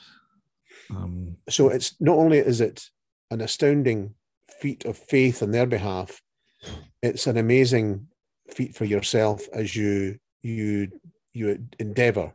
Um, 0.90 1.36
so 1.48 1.68
it's 1.68 2.00
not 2.00 2.16
only 2.16 2.38
is 2.38 2.60
it 2.60 2.88
an 3.30 3.40
astounding 3.40 4.14
feat 4.60 4.84
of 4.84 4.96
faith 4.96 5.42
on 5.42 5.50
their 5.50 5.66
behalf, 5.66 6.20
it's 7.02 7.26
an 7.26 7.36
amazing 7.36 8.08
feat 8.50 8.74
for 8.74 8.84
yourself 8.84 9.48
as 9.52 9.74
you 9.74 10.18
you 10.42 10.88
you 11.32 11.66
endeavour 11.78 12.34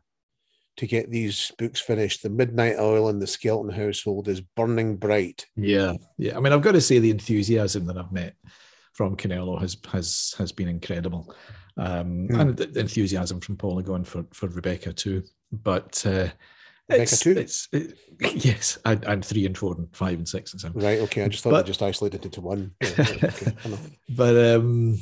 to 0.77 0.87
get 0.87 1.09
these 1.11 1.51
books 1.57 1.79
finished. 1.79 2.21
The 2.21 2.29
Midnight 2.29 2.75
Oil 2.79 3.09
and 3.09 3.21
the 3.21 3.27
Skelton 3.27 3.71
Household 3.71 4.27
is 4.27 4.41
burning 4.41 4.95
bright. 4.95 5.45
Yeah, 5.55 5.93
yeah. 6.17 6.37
I 6.37 6.39
mean, 6.39 6.53
I've 6.53 6.61
got 6.61 6.73
to 6.73 6.81
say 6.81 6.99
the 6.99 7.09
enthusiasm 7.09 7.85
that 7.85 7.97
I've 7.97 8.11
met 8.11 8.35
from 8.97 9.15
Canelo 9.15 9.61
has 9.61 9.77
has 9.91 10.33
has 10.39 10.51
been 10.51 10.67
incredible, 10.67 11.33
um, 11.77 12.27
mm. 12.27 12.39
and 12.39 12.57
the 12.57 12.79
enthusiasm 12.79 13.39
from 13.39 13.55
Polygon 13.55 14.03
for 14.03 14.25
for 14.33 14.47
Rebecca 14.47 14.91
too. 14.91 15.23
But 15.51 16.03
uh, 16.05 16.27
Rebecca 16.89 17.03
it's, 17.03 17.19
too. 17.19 17.31
It's 17.37 17.69
it, 17.71 17.97
yes, 18.43 18.79
and, 18.85 19.03
and, 19.05 19.23
three 19.23 19.45
and 19.45 19.55
four 19.55 19.75
and 19.75 19.87
five 19.95 20.17
and 20.17 20.27
six 20.27 20.51
and 20.51 20.59
seven. 20.59 20.81
Right. 20.81 20.99
Okay. 21.01 21.23
I 21.23 21.27
just 21.27 21.43
thought 21.43 21.51
but, 21.51 21.65
I 21.65 21.67
just 21.67 21.81
isolated 21.81 22.25
into 22.25 22.41
one. 22.41 22.71
Okay, 22.83 23.53
but 24.09 24.55
um, 24.55 24.99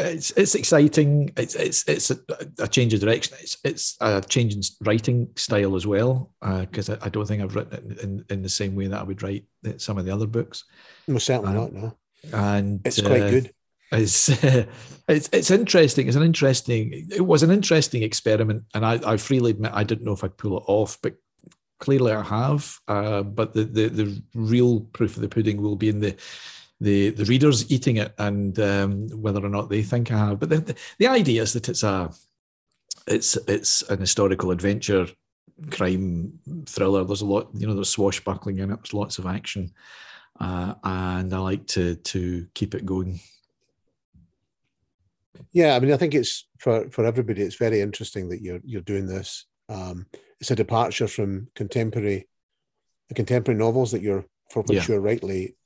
it's 0.00 0.32
it's 0.32 0.56
exciting. 0.56 1.30
It's 1.36 1.54
it's 1.54 1.88
it's 1.88 2.10
a, 2.10 2.18
a, 2.58 2.66
change 2.66 2.94
of 2.94 3.00
direction. 3.00 3.36
It's 3.40 3.56
it's 3.62 3.96
a 4.00 4.20
change 4.22 4.54
in 4.54 4.62
writing 4.84 5.28
style 5.36 5.76
as 5.76 5.86
well 5.86 6.32
because 6.42 6.90
uh, 6.90 6.98
I, 7.00 7.06
I, 7.06 7.08
don't 7.10 7.26
think 7.26 7.42
I've 7.42 7.54
written 7.54 7.92
it 7.92 8.00
in, 8.00 8.24
in 8.28 8.42
the 8.42 8.48
same 8.48 8.74
way 8.74 8.88
that 8.88 9.00
I 9.00 9.04
would 9.04 9.22
write 9.22 9.44
some 9.76 9.98
of 9.98 10.04
the 10.04 10.12
other 10.12 10.26
books. 10.26 10.64
No, 11.06 11.18
certainly 11.18 11.50
um, 11.50 11.56
not. 11.56 11.72
No 11.72 11.96
and 12.32 12.80
it's 12.84 13.00
quite 13.00 13.22
uh, 13.22 13.30
good. 13.30 13.54
It's, 13.92 14.28
it's 15.08 15.28
it's 15.32 15.50
interesting. 15.50 16.08
It's 16.08 16.16
an 16.16 16.22
interesting. 16.22 17.06
It 17.10 17.24
was 17.24 17.42
an 17.42 17.50
interesting 17.50 18.02
experiment, 18.02 18.64
and 18.74 18.84
I, 18.84 19.00
I 19.04 19.16
freely 19.16 19.52
admit 19.52 19.72
I 19.74 19.84
didn't 19.84 20.04
know 20.04 20.12
if 20.12 20.24
I'd 20.24 20.36
pull 20.36 20.58
it 20.58 20.64
off, 20.66 20.98
but 21.02 21.14
clearly 21.78 22.12
I 22.12 22.22
have. 22.22 22.78
Uh, 22.88 23.22
but 23.22 23.54
the, 23.54 23.64
the 23.64 23.88
the 23.88 24.22
real 24.34 24.80
proof 24.80 25.16
of 25.16 25.22
the 25.22 25.28
pudding 25.28 25.60
will 25.60 25.76
be 25.76 25.88
in 25.88 26.00
the 26.00 26.16
the 26.80 27.10
the 27.10 27.24
readers 27.24 27.70
eating 27.70 27.96
it 27.96 28.14
and 28.18 28.58
um, 28.58 29.08
whether 29.08 29.44
or 29.44 29.48
not 29.48 29.68
they 29.68 29.82
think 29.82 30.10
I 30.10 30.18
have. 30.18 30.40
But 30.40 30.50
the, 30.50 30.58
the, 30.58 30.76
the 30.98 31.06
idea 31.06 31.42
is 31.42 31.52
that 31.52 31.68
it's 31.68 31.82
a 31.82 32.10
it's 33.06 33.36
it's 33.48 33.82
an 33.82 34.00
historical 34.00 34.50
adventure 34.50 35.06
crime 35.70 36.38
thriller. 36.66 37.04
There's 37.04 37.22
a 37.22 37.26
lot, 37.26 37.48
you 37.54 37.66
know, 37.66 37.74
there's 37.74 37.88
swashbuckling 37.88 38.58
in 38.58 38.70
it. 38.70 38.76
There's 38.76 38.94
lots 38.94 39.18
of 39.18 39.26
action 39.26 39.72
uh, 40.40 40.74
and 40.84 41.32
I 41.32 41.38
like 41.38 41.66
to 41.68 41.96
to 41.96 42.46
keep 42.54 42.74
it 42.74 42.86
going. 42.86 43.20
Yeah, 45.52 45.74
I 45.74 45.80
mean, 45.80 45.92
I 45.92 45.96
think 45.96 46.14
it's 46.14 46.46
for 46.58 46.88
for 46.90 47.04
everybody. 47.04 47.42
It's 47.42 47.56
very 47.56 47.80
interesting 47.80 48.28
that 48.30 48.42
you're 48.42 48.60
you're 48.64 48.80
doing 48.82 49.06
this. 49.06 49.46
Um, 49.68 50.06
it's 50.40 50.50
a 50.50 50.56
departure 50.56 51.08
from 51.08 51.48
contemporary, 51.54 52.28
the 53.08 53.14
contemporary 53.14 53.58
novels 53.58 53.92
that 53.92 54.02
you're 54.02 54.24
for 54.50 54.62
which 54.62 54.76
Yeah. 54.88 54.94
you're 54.94 55.00
rightly, 55.00 55.56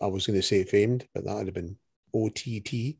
I 0.00 0.06
was 0.06 0.26
going 0.26 0.38
to 0.38 0.42
say 0.42 0.64
famed, 0.64 1.06
but 1.14 1.24
that 1.24 1.34
would 1.36 1.46
have 1.46 1.54
been 1.54 1.78
OTT. 2.14 2.96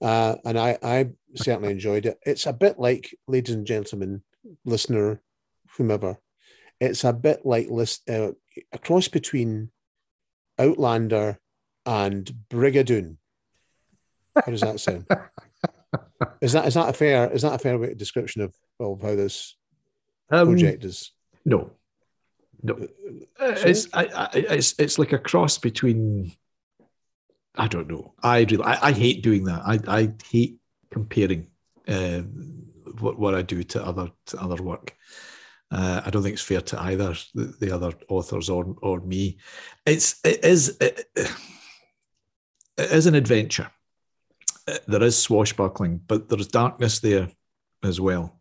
Uh, 0.00 0.36
and 0.44 0.58
I, 0.58 0.78
I 0.82 1.10
certainly 1.34 1.70
enjoyed 1.72 2.06
it. 2.06 2.18
It's 2.24 2.46
a 2.46 2.52
bit 2.52 2.78
like, 2.78 3.14
ladies 3.26 3.54
and 3.54 3.66
gentlemen, 3.66 4.22
listener, 4.64 5.20
whomever, 5.76 6.18
it's 6.80 7.02
a 7.04 7.12
bit 7.12 7.44
like 7.44 7.68
list, 7.68 8.08
uh, 8.08 8.32
a 8.72 8.78
cross 8.78 9.08
between 9.08 9.70
Outlander 10.60 11.38
and 11.86 12.30
Brigadoon. 12.50 13.16
How 14.36 14.42
does 14.52 14.60
that 14.60 14.78
sound? 14.80 15.06
is 16.40 16.52
that 16.52 16.66
is 16.66 16.74
that 16.74 16.88
a 16.90 16.92
fair 16.92 17.30
is 17.32 17.42
that 17.42 17.54
a 17.54 17.58
fair 17.58 17.78
way- 17.78 17.94
description 17.94 18.42
of, 18.42 18.54
of 18.78 19.00
how 19.02 19.14
this 19.16 19.56
Um, 20.30 20.48
project 20.48 20.84
is? 20.84 21.12
No, 21.44 21.70
no. 22.62 22.74
Uh, 23.40 23.54
It's 23.66 23.88
I, 23.92 24.04
I, 24.04 24.28
it's 24.34 24.74
it's 24.78 24.98
like 24.98 25.12
a 25.12 25.18
cross 25.18 25.58
between. 25.58 26.32
I 27.56 27.66
don't 27.66 27.88
know. 27.88 28.14
I 28.22 28.40
really 28.40 28.62
I, 28.62 28.88
I 28.88 28.92
hate 28.92 29.22
doing 29.22 29.44
that. 29.44 29.62
I 29.66 29.78
I 30.00 30.12
hate 30.30 30.58
comparing 30.92 31.48
uh, 31.88 32.20
what 33.00 33.18
what 33.18 33.34
I 33.34 33.42
do 33.42 33.62
to 33.64 33.84
other 33.84 34.10
to 34.26 34.40
other 34.40 34.62
work. 34.62 34.94
Uh, 35.70 36.02
I 36.04 36.10
don't 36.10 36.22
think 36.22 36.32
it's 36.34 36.42
fair 36.42 36.60
to 36.62 36.82
either 36.82 37.14
the, 37.34 37.54
the 37.60 37.70
other 37.74 37.92
authors 38.08 38.48
or 38.48 38.76
or 38.82 39.00
me. 39.00 39.38
It's 39.86 40.20
it 40.24 40.44
is 40.44 40.76
it, 40.80 41.06
it 42.76 42.90
is 42.90 43.06
an 43.06 43.14
adventure. 43.14 43.70
Uh, 44.66 44.78
There 44.88 45.02
is 45.04 45.16
swashbuckling, 45.16 46.00
but 46.06 46.28
there's 46.28 46.48
darkness 46.48 47.00
there 47.00 47.28
as 47.82 48.00
well 48.00 48.40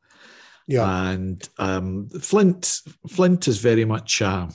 Yeah, 0.67 1.11
and 1.11 1.49
um, 1.57 2.09
Flint 2.09 2.82
Flint 3.07 3.47
is 3.47 3.59
very 3.59 3.86
much 3.86 4.21
uh, 4.21 4.47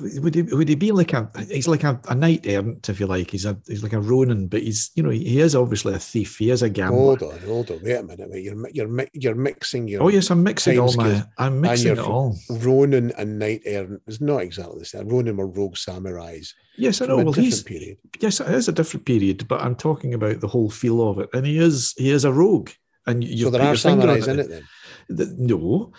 would 0.00 0.34
he 0.34 0.42
would 0.42 0.68
he 0.68 0.74
be 0.74 0.92
like 0.92 1.12
a 1.12 1.30
he's 1.48 1.68
like 1.68 1.84
a, 1.84 2.00
a 2.08 2.14
knight 2.14 2.46
errant 2.46 2.88
if 2.88 2.98
you 2.98 3.06
like 3.06 3.30
he's 3.30 3.44
a 3.44 3.56
he's 3.66 3.82
like 3.82 3.92
a 3.92 4.00
Ronin 4.00 4.48
but 4.48 4.62
he's 4.62 4.90
you 4.94 5.02
know 5.02 5.10
he 5.10 5.40
is 5.40 5.54
obviously 5.54 5.94
a 5.94 5.98
thief 5.98 6.38
he 6.38 6.50
is 6.50 6.62
a 6.62 6.70
gambler 6.70 7.16
hold 7.16 7.22
on, 7.22 7.38
hold 7.40 7.70
on, 7.70 7.80
wait 7.82 7.96
a 7.96 8.02
minute, 8.02 8.30
wait. 8.30 8.44
You're 8.44 8.68
you're 8.70 9.06
you're 9.12 9.34
mixing 9.34 9.88
your 9.88 10.02
oh 10.02 10.08
yes 10.08 10.30
I'm 10.30 10.42
mixing 10.42 10.78
all 10.78 10.94
my 10.94 11.22
I'm 11.38 11.60
mixing 11.60 11.92
it 11.92 11.98
all 11.98 12.36
Ronin 12.50 13.12
and 13.18 13.38
Knight 13.38 13.62
Errant 13.64 14.02
is 14.06 14.20
not 14.20 14.42
exactly 14.42 14.78
the 14.78 14.84
same. 14.84 15.08
Ronin 15.08 15.36
were 15.36 15.46
rogue 15.46 15.76
samurais 15.76 16.52
yes 16.76 17.00
I 17.00 17.06
know 17.06 17.18
well 17.18 17.32
he's 17.32 17.62
period. 17.62 17.98
yes 18.20 18.40
it 18.40 18.48
is 18.48 18.68
a 18.68 18.72
different 18.72 19.06
period 19.06 19.46
but 19.48 19.60
I'm 19.60 19.76
talking 19.76 20.14
about 20.14 20.40
the 20.40 20.48
whole 20.48 20.70
feel 20.70 21.08
of 21.08 21.18
it 21.18 21.28
and 21.34 21.46
he 21.46 21.58
is 21.58 21.94
he 21.96 22.10
is 22.10 22.24
a 22.24 22.32
rogue 22.32 22.70
and 23.06 23.22
you 23.22 23.44
so 23.44 23.50
there 23.50 23.62
are 23.62 23.66
your 23.68 23.76
finger 23.76 24.08
on 24.08 24.18
samurais 24.18 24.28
in 24.28 24.38
it 24.40 24.48
then. 24.48 24.64
Th- 25.16 25.30
no 25.36 25.92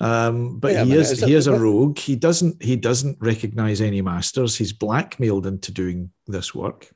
um 0.00 0.58
but 0.58 0.74
a 0.74 0.84
he 0.84 0.92
is, 0.94 1.12
is 1.12 1.20
he 1.22 1.34
is 1.34 1.46
a 1.46 1.58
rogue. 1.58 1.98
He 1.98 2.16
doesn't 2.16 2.62
he 2.62 2.76
doesn't 2.76 3.16
recognize 3.20 3.80
any 3.80 4.02
masters. 4.02 4.56
He's 4.56 4.72
blackmailed 4.72 5.46
into 5.46 5.72
doing 5.72 6.10
this 6.26 6.54
work. 6.54 6.90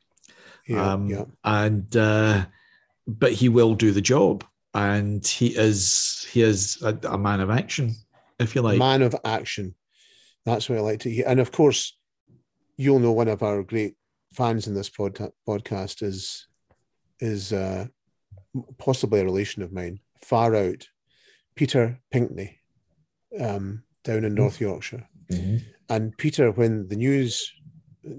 Yeah, 0.68 0.92
um 0.92 1.06
yeah. 1.06 1.24
and 1.44 1.96
uh 1.96 2.46
but 3.06 3.32
he 3.32 3.48
will 3.48 3.74
do 3.74 3.90
the 3.92 4.02
job. 4.02 4.44
And 4.74 5.26
he 5.26 5.48
is 5.48 6.26
he 6.30 6.42
is 6.42 6.80
a, 6.82 6.96
a 7.08 7.18
man 7.18 7.40
of 7.40 7.50
action 7.50 7.94
if 8.38 8.54
you 8.54 8.62
like. 8.62 8.78
Man 8.78 9.02
of 9.02 9.14
action. 9.24 9.74
That's 10.44 10.68
what 10.68 10.78
I 10.78 10.82
like 10.82 11.00
to 11.00 11.10
hear. 11.10 11.24
And 11.26 11.40
of 11.40 11.52
course, 11.52 11.96
you'll 12.76 12.98
know 12.98 13.12
one 13.12 13.28
of 13.28 13.42
our 13.42 13.62
great 13.62 13.94
fans 14.32 14.66
in 14.66 14.74
this 14.74 14.88
pod- 14.88 15.32
podcast 15.46 16.02
is 16.02 16.46
is 17.20 17.52
uh, 17.52 17.86
possibly 18.78 19.20
a 19.20 19.24
relation 19.24 19.62
of 19.62 19.72
mine, 19.72 20.00
far 20.24 20.54
out, 20.54 20.88
Peter 21.54 22.00
Pinkney, 22.10 22.59
um, 23.38 23.82
down 24.04 24.24
in 24.24 24.34
North 24.34 24.60
Yorkshire. 24.60 25.06
Mhm. 25.30 25.62
And 25.88 26.16
Peter, 26.16 26.50
when 26.50 26.88
the 26.88 26.96
news 26.96 27.52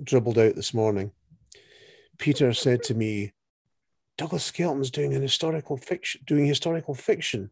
dribbled 0.04 0.38
out 0.38 0.56
this 0.56 0.74
morning, 0.74 1.12
Peter 2.18 2.54
said 2.54 2.84
to 2.84 2.94
me, 2.94 3.34
Douglas 4.18 4.44
Skelton's 4.44 4.92
doing 4.92 5.14
an 5.14 5.22
historical 5.22 5.78
fiction, 5.78 6.22
doing 6.26 6.46
historical 6.46 6.94
fiction. 6.94 7.52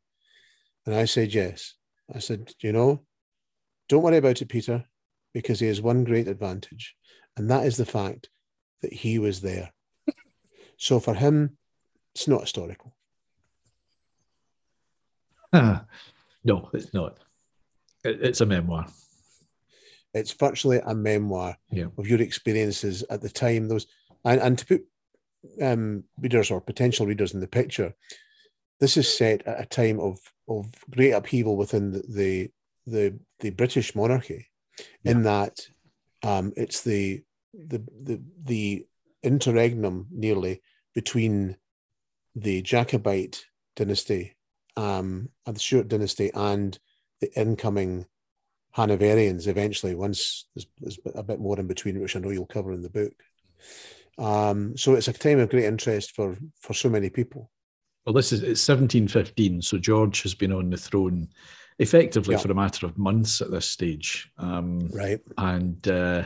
And 0.85 0.93
I 0.93 1.05
said, 1.05 1.33
yes. 1.33 1.75
I 2.13 2.19
said, 2.19 2.53
you 2.59 2.71
know, 2.71 3.01
don't 3.87 4.03
worry 4.03 4.17
about 4.17 4.41
it, 4.41 4.49
Peter, 4.49 4.85
because 5.33 5.59
he 5.59 5.67
has 5.67 5.81
one 5.81 6.03
great 6.03 6.27
advantage, 6.27 6.95
and 7.37 7.49
that 7.49 7.65
is 7.65 7.77
the 7.77 7.85
fact 7.85 8.29
that 8.81 8.93
he 8.93 9.19
was 9.19 9.41
there. 9.41 9.71
so 10.77 10.99
for 10.99 11.13
him, 11.15 11.57
it's 12.13 12.27
not 12.27 12.41
historical. 12.41 12.95
no 15.53 16.69
it's 16.73 16.93
not 16.93 17.17
It- 18.03 18.21
it's 18.21 18.41
a 18.41 18.45
memoir 18.45 18.87
It's 20.13 20.31
virtually 20.33 20.79
a 20.83 20.95
memoir 20.95 21.57
Yeah. 21.71 21.87
of 21.97 22.07
your 22.07 22.19
experiences 22.21 23.03
at 23.11 23.21
the 23.21 23.29
time. 23.29 23.67
Those 23.67 23.85
and, 24.25 24.41
and 24.41 24.57
to 24.57 24.65
put 24.65 24.85
um, 25.61 26.03
readers 26.19 26.49
or 26.51 26.59
potential 26.61 27.05
readers 27.05 27.33
in 27.33 27.39
the 27.41 27.47
picture, 27.47 27.93
this 28.79 28.97
is 28.97 29.15
set 29.15 29.45
at 29.47 29.61
a 29.61 29.65
time 29.65 29.99
of 29.99 30.19
of 30.47 30.65
great 30.89 31.11
upheaval 31.11 31.55
within 31.57 31.91
the 31.91 32.01
the 32.07 32.51
the, 32.87 33.19
the 33.39 33.49
British 33.51 33.93
monarchy, 33.95 34.47
in 35.03 35.21
that 35.23 35.59
um, 36.23 36.53
it's 36.57 36.81
the 36.81 37.23
the 37.53 37.79
the 38.03 38.19
the 38.43 38.87
interregnum 39.21 40.07
nearly 40.09 40.61
between 40.95 41.55
the 42.35 42.61
Jacobite 42.63 43.45
dynasty, 43.75 44.35
um, 44.75 45.29
and 45.45 45.55
the 45.55 45.59
Stuart 45.59 45.87
dynasty, 45.87 46.31
and 46.33 46.79
the 47.21 47.31
incoming 47.39 48.05
Hanoverians 48.75 49.47
eventually, 49.47 49.95
once 49.95 50.45
there's, 50.55 50.67
there's 50.79 50.99
a 51.15 51.23
bit 51.23 51.39
more 51.39 51.59
in 51.59 51.67
between, 51.67 51.99
which 51.99 52.15
I 52.15 52.19
know 52.19 52.29
you'll 52.29 52.45
cover 52.45 52.71
in 52.71 52.81
the 52.81 52.89
book. 52.89 53.13
Um, 54.17 54.75
so 54.77 54.95
it's 54.95 55.07
a 55.07 55.13
time 55.13 55.39
of 55.39 55.49
great 55.49 55.65
interest 55.65 56.15
for 56.15 56.37
for 56.61 56.73
so 56.73 56.89
many 56.89 57.09
people. 57.09 57.49
Well, 58.05 58.13
this 58.13 58.31
is 58.31 58.41
it's 58.41 58.67
1715, 58.67 59.61
so 59.61 59.77
George 59.77 60.21
has 60.23 60.33
been 60.33 60.51
on 60.51 60.69
the 60.69 60.77
throne 60.77 61.29
effectively 61.79 62.35
Yeah. 62.35 62.39
for 62.41 62.51
a 62.51 62.55
matter 62.55 62.85
of 62.85 62.97
months 62.97 63.41
at 63.41 63.51
this 63.51 63.65
stage, 63.65 64.29
um, 64.37 64.79
Right. 64.89 65.19
and 65.37 65.87
uh, 65.87 66.25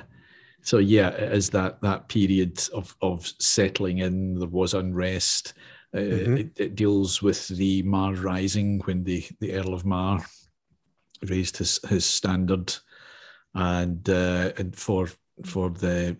so 0.61 0.77
yeah, 0.79 1.09
it 1.09 1.33
is 1.33 1.49
that 1.51 1.81
that 1.81 2.07
period 2.09 2.59
of 2.73 2.95
of 3.01 3.31
settling 3.39 3.99
in. 3.99 4.35
There 4.39 4.47
was 4.47 4.73
unrest. 4.73 5.53
Uh, 5.93 5.99
Mhm. 5.99 6.39
it, 6.39 6.51
it 6.59 6.75
deals 6.75 7.21
with 7.21 7.47
the 7.49 7.83
Mar 7.83 8.13
Rising 8.15 8.79
when 8.85 9.03
the 9.03 9.23
the 9.39 9.53
Earl 9.53 9.73
of 9.75 9.85
Mar 9.85 10.25
raised 11.29 11.57
his 11.57 11.79
his 11.89 12.05
standard, 12.05 12.75
and 13.53 14.07
uh, 14.09 14.51
and 14.57 14.75
for 14.75 15.09
for 15.45 15.69
the 15.69 16.17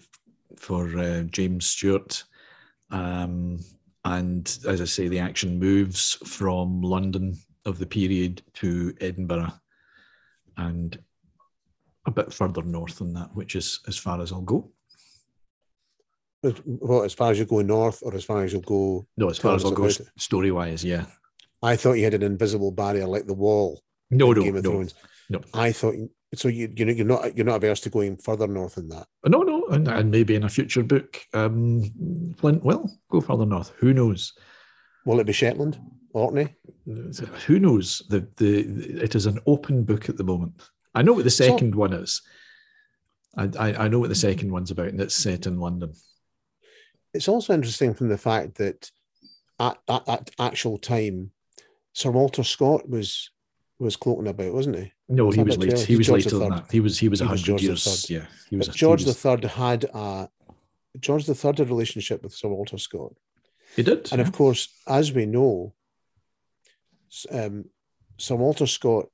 for 0.58 0.98
uh, 0.98 1.24
James 1.24 1.66
Stewart. 1.66 2.24
Um, 2.90 3.60
and 4.06 4.46
as 4.68 4.82
I 4.82 4.86
say, 4.86 5.08
the 5.08 5.20
action 5.20 5.60
moves 5.60 6.14
from 6.26 6.82
London 6.82 7.38
of 7.66 7.80
the 7.80 7.86
period 7.86 8.42
to 8.56 8.94
Edinburgh 9.00 9.54
and 10.58 11.00
a 12.06 12.12
bit 12.12 12.34
further 12.34 12.62
north 12.64 13.00
than 13.00 13.14
that, 13.14 13.34
which 13.34 13.56
is 13.56 13.80
as 13.88 13.98
far 13.98 14.22
as 14.22 14.32
I'll 14.32 14.42
go. 14.42 14.70
Well, 16.66 17.04
as 17.04 17.14
far 17.14 17.32
as 17.32 17.40
you 17.40 17.46
go 17.46 17.62
north, 17.62 18.04
or 18.04 18.14
as 18.14 18.26
far 18.26 18.44
as 18.44 18.52
you'll 18.52 18.62
go, 18.64 19.08
No, 19.16 19.30
as 19.30 19.38
far 19.38 19.56
as 19.56 19.64
I'll 19.64 19.72
go 19.72 19.90
story 20.18 20.52
wise, 20.52 20.84
yeah. 20.84 21.06
I 21.62 21.78
thought 21.78 21.94
you 21.94 22.04
had 22.04 22.14
an 22.14 22.24
invisible 22.24 22.72
barrier 22.72 23.08
like 23.08 23.26
the 23.26 23.34
wall. 23.34 23.82
No, 24.18 24.32
no, 24.34 24.42
Game 24.44 24.56
of 24.56 24.64
no, 24.64 24.72
Thrones. 24.72 24.94
no. 25.30 25.42
I 25.54 25.72
thought 25.72 25.96
so. 26.36 26.48
You 26.48 26.72
you 26.76 26.86
know 26.86 26.92
you're 26.92 27.06
not 27.06 27.36
you're 27.36 27.46
not 27.46 27.56
averse 27.58 27.80
to 27.82 27.90
going 27.90 28.18
further 28.18 28.48
north 28.48 28.76
than 28.76 28.90
that. 28.90 29.08
no, 29.26 29.42
no, 29.42 29.66
and, 29.68 29.88
and 29.88 30.12
maybe 30.12 30.36
in 30.36 30.44
a 30.44 30.50
future 30.50 30.84
book, 30.84 31.20
um, 31.34 32.34
Flint 32.38 32.64
will 32.64 32.92
go 33.10 33.22
further 33.22 33.46
north. 33.46 33.72
Who 33.78 33.94
knows? 33.94 34.34
Will 35.06 35.20
it 35.20 35.26
be 35.28 35.34
Shetland, 35.34 35.80
Orkney? 36.14 36.56
Who 36.86 37.60
knows? 37.60 38.02
The, 38.10 38.28
the 38.38 38.60
it 39.04 39.16
is 39.16 39.26
an 39.26 39.40
open 39.46 39.84
book 39.84 40.08
at 40.10 40.18
the 40.18 40.24
moment. 40.24 40.62
I 40.96 41.02
know 41.02 41.14
what 41.14 41.24
the 41.26 41.30
So- 41.30 41.46
second 41.48 41.76
one 41.76 41.94
is. 41.94 42.22
I, 43.36 43.50
I 43.60 43.86
I 43.86 43.88
know 43.88 44.00
what 44.00 44.10
the 44.10 44.16
second 44.16 44.52
one's 44.52 44.70
about, 44.72 44.88
and 44.90 45.02
it's 45.02 45.16
set 45.16 45.48
in 45.48 45.60
London. 45.60 45.94
It's 47.14 47.28
also 47.28 47.54
interesting 47.54 47.94
from 47.94 48.10
the 48.10 48.18
fact 48.18 48.56
that 48.56 48.92
at 49.60 49.78
at 49.90 50.06
that 50.06 50.32
actual 50.40 50.78
time, 50.78 51.32
Sir 51.94 52.12
Walter 52.12 52.44
Scott 52.44 52.88
was 52.88 53.32
was 53.84 53.96
cloaking 53.96 54.28
about, 54.28 54.54
wasn't 54.54 54.78
he? 54.78 54.92
No, 55.10 55.28
It's 55.28 55.36
he 55.36 55.44
was 55.44 55.58
late. 55.58 55.80
He 55.80 55.96
was 55.96 56.08
George 56.08 56.26
later 56.26 56.40
than 56.40 56.50
that. 56.50 56.72
He 56.72 56.80
was 56.80 56.98
he 56.98 57.10
was 57.10 57.20
He 57.20 57.26
a 57.26 57.30
was 57.30 57.42
hundred 57.42 57.46
George 57.60 57.64
years. 57.64 58.10
III. 58.10 58.18
Yeah, 58.18 58.26
he 58.50 58.56
was. 58.58 58.68
But 58.68 58.76
he 58.76 58.80
George 58.80 59.06
was- 59.06 59.14
the 59.16 59.20
Third 59.22 59.44
had 59.44 59.84
a 59.94 60.30
George 61.00 61.26
the 61.26 61.36
Third 61.36 61.58
had 61.60 61.68
a 61.68 61.70
relationship 61.70 62.24
with 62.24 62.34
Sir 62.34 62.48
Walter 62.50 62.78
Scott, 62.78 63.14
He 63.76 63.84
did. 63.84 64.12
and 64.12 64.22
of 64.22 64.32
course, 64.32 64.68
as 64.88 65.12
we 65.12 65.26
know, 65.26 65.74
um, 67.32 67.66
Sir 68.18 68.36
Walter 68.36 68.68
Scott 68.68 69.06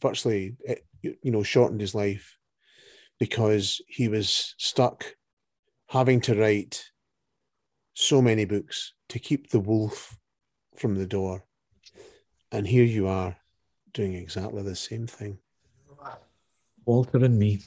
virtually 0.00 0.56
eh, 0.66 0.76
you 1.02 1.30
know 1.30 1.42
shortened 1.42 1.80
his 1.80 1.94
life 1.94 2.36
because 3.18 3.80
he 3.86 4.08
was 4.08 4.54
stuck 4.58 5.16
having 5.88 6.20
to 6.22 6.34
write 6.34 6.90
so 7.94 8.22
many 8.22 8.44
books 8.44 8.94
to 9.08 9.18
keep 9.18 9.50
the 9.50 9.60
wolf 9.60 10.16
from 10.76 10.94
the 10.94 11.06
door, 11.06 11.44
and 12.52 12.66
here 12.66 12.84
you 12.84 13.06
are 13.06 13.36
doing 13.92 14.14
exactly 14.14 14.62
the 14.62 14.76
same 14.76 15.06
thing. 15.06 15.38
Walter 16.86 17.18
and 17.18 17.38
me. 17.38 17.60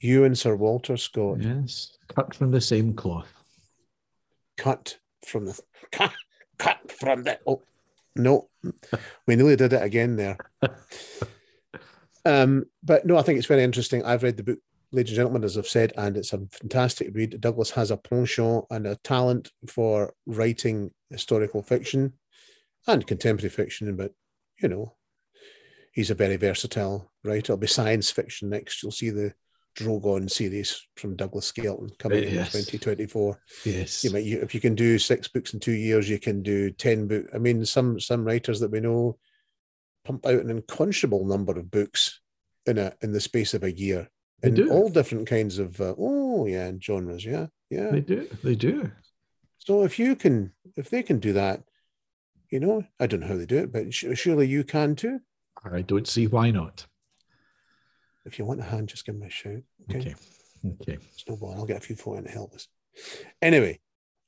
You 0.00 0.24
and 0.24 0.36
Sir 0.36 0.56
Walter 0.56 0.96
Scott 0.96 1.38
Yes. 1.40 1.96
Cut 2.14 2.34
from 2.34 2.50
the 2.50 2.60
same 2.60 2.92
cloth. 2.94 3.32
cut 4.56 4.98
from 5.26 5.46
the 5.46 5.58
cut, 5.92 6.12
cut 6.58 6.90
from 6.92 7.22
the 7.22 7.38
oh 7.46 7.62
no 8.16 8.48
we 9.26 9.34
nearly 9.36 9.56
did 9.56 9.72
it 9.72 9.82
again 9.82 10.16
there 10.16 10.36
um 12.24 12.64
but 12.82 13.06
no 13.06 13.16
i 13.16 13.22
think 13.22 13.38
it's 13.38 13.46
very 13.46 13.62
interesting 13.62 14.04
i've 14.04 14.22
read 14.22 14.36
the 14.36 14.42
book 14.42 14.58
ladies 14.92 15.12
and 15.12 15.16
gentlemen 15.16 15.42
as 15.44 15.56
i've 15.56 15.66
said 15.66 15.92
and 15.96 16.16
it's 16.16 16.32
a 16.32 16.38
fantastic 16.50 17.08
read 17.14 17.40
douglas 17.40 17.70
has 17.70 17.90
a 17.90 17.96
penchant 17.96 18.64
and 18.70 18.86
a 18.86 18.96
talent 18.96 19.50
for 19.66 20.12
writing 20.26 20.90
historical 21.10 21.62
fiction 21.62 22.12
and 22.86 23.06
contemporary 23.06 23.48
fiction 23.50 23.96
but 23.96 24.12
you 24.60 24.68
know 24.68 24.92
he's 25.92 26.10
a 26.10 26.14
very 26.14 26.36
versatile 26.36 27.10
writer 27.24 27.38
it'll 27.52 27.56
be 27.58 27.66
science 27.66 28.10
fiction 28.10 28.48
next 28.50 28.82
you'll 28.82 28.90
see 28.92 29.10
the 29.10 29.32
drogon 29.78 30.30
series 30.30 30.86
from 30.96 31.16
douglas 31.16 31.46
skelton 31.46 31.90
coming 31.98 32.22
Yes. 32.24 32.54
in 32.54 32.60
2024 32.62 33.40
Yes. 33.64 34.04
you 34.04 34.10
might 34.10 34.24
you, 34.24 34.40
if 34.40 34.54
you 34.54 34.60
can 34.60 34.74
do 34.74 34.98
six 34.98 35.28
books 35.28 35.54
in 35.54 35.60
two 35.60 35.72
years, 35.72 36.08
you 36.10 36.18
can 36.18 36.42
do 36.42 36.70
ten 36.70 37.06
book. 37.06 37.26
I 37.34 37.38
mean, 37.38 37.64
some 37.64 37.98
some 37.98 38.24
writers 38.24 38.60
that 38.60 38.70
we 38.70 38.80
know 38.80 39.16
pump 40.04 40.26
out 40.26 40.34
an 40.44 40.50
unconscionable 40.50 41.24
number 41.24 41.58
of 41.58 41.70
books 41.70 42.20
in 42.66 42.76
a 42.78 42.92
in 43.02 43.12
the 43.12 43.20
space 43.20 43.54
of 43.54 43.62
a 43.64 43.72
year, 43.72 44.08
do. 44.42 44.70
all 44.70 44.90
different 44.90 45.26
kinds 45.26 45.58
of 45.58 45.80
uh, 45.80 45.94
oh 45.98 46.46
yeah, 46.46 46.66
and 46.66 46.82
genres, 46.84 47.24
yeah, 47.24 47.46
yeah. 47.70 47.90
They 47.90 48.00
do. 48.00 48.28
They 48.44 48.54
do. 48.56 48.90
So 49.58 49.84
if 49.84 49.98
you 49.98 50.16
can, 50.16 50.52
if 50.76 50.90
they 50.90 51.02
can 51.02 51.18
do 51.18 51.32
that, 51.34 51.62
you 52.50 52.60
know, 52.60 52.84
I 53.00 53.06
don't 53.06 53.20
know 53.20 53.28
how 53.28 53.36
they 53.36 53.46
do 53.46 53.58
it, 53.58 53.72
but 53.72 53.94
surely 53.94 54.48
you 54.48 54.64
can 54.64 54.96
too. 54.96 55.20
I 55.64 55.82
don't 55.82 56.08
see 56.08 56.26
why 56.26 56.50
not. 56.50 56.86
If 58.24 58.38
you 58.38 58.44
want 58.44 58.60
a 58.60 58.64
hand, 58.64 58.88
just 58.88 59.04
give 59.04 59.16
me 59.16 59.26
a 59.26 59.30
shout. 59.30 59.62
Okay, 59.90 59.98
Okay. 59.98 60.14
Okay. 60.64 60.98
snowball. 61.16 61.54
I'll 61.54 61.66
get 61.66 61.78
a 61.78 61.80
few 61.80 61.96
for 61.96 62.16
you 62.16 62.22
to 62.22 62.30
help 62.30 62.54
us. 62.54 62.68
Anyway, 63.40 63.80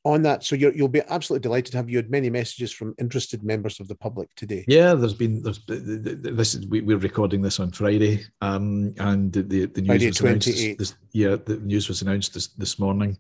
on 0.05 0.23
that, 0.23 0.45
so 0.45 0.55
you're, 0.55 0.75
you'll 0.75 0.89
be 0.89 1.03
absolutely 1.09 1.43
delighted 1.43 1.73
to 1.73 1.79
have 1.79 1.89
you 1.89 1.97
had 1.97 2.11
many 2.11 2.29
messages 2.29 2.73
from 2.73 2.95
interested 2.99 3.43
members 3.43 3.81
of 3.81 3.89
the 3.89 3.95
public 3.95 4.35
today. 4.35 4.65
Yeah, 4.69 4.95
there's 4.95 5.15
been 5.15 5.43
there's 5.43 5.61
this 5.67 6.55
is 6.55 6.67
we, 6.67 6.83
we're 6.83 6.99
recording 6.99 7.41
this 7.41 7.59
on 7.59 7.71
Friday, 7.71 8.25
um, 8.43 8.95
and 8.99 9.33
the 9.33 9.67
the, 9.67 9.81
news 9.81 9.87
Friday, 9.87 10.07
was 10.09 10.21
announced. 10.21 10.47
This, 10.47 10.77
this, 10.77 10.95
yeah, 11.13 11.37
the 11.37 11.57
news 11.59 11.89
was 11.89 12.03
announced 12.03 12.35
this 12.35 12.49
this 12.49 12.79
morning, 12.79 13.17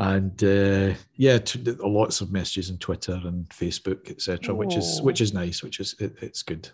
and 0.00 0.42
uh, 0.42 0.94
yeah, 1.14 1.38
t- 1.38 1.60
lots 1.78 2.20
of 2.20 2.32
messages 2.32 2.70
on 2.70 2.78
Twitter 2.78 3.20
and 3.24 3.48
Facebook, 3.50 4.10
etc., 4.10 4.52
which 4.52 4.76
is 4.76 5.00
which 5.02 5.20
is 5.20 5.32
nice, 5.32 5.62
which 5.62 5.78
is 5.78 5.94
it, 6.00 6.16
it's 6.20 6.42
good. 6.42 6.68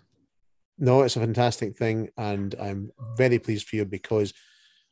No, 0.77 1.01
it's 1.01 1.15
a 1.15 1.19
fantastic 1.19 1.77
thing, 1.77 2.09
and 2.17 2.53
I'm 2.59 2.91
very 3.15 3.39
pleased 3.39 3.67
for 3.67 3.75
you 3.77 3.85
because 3.85 4.33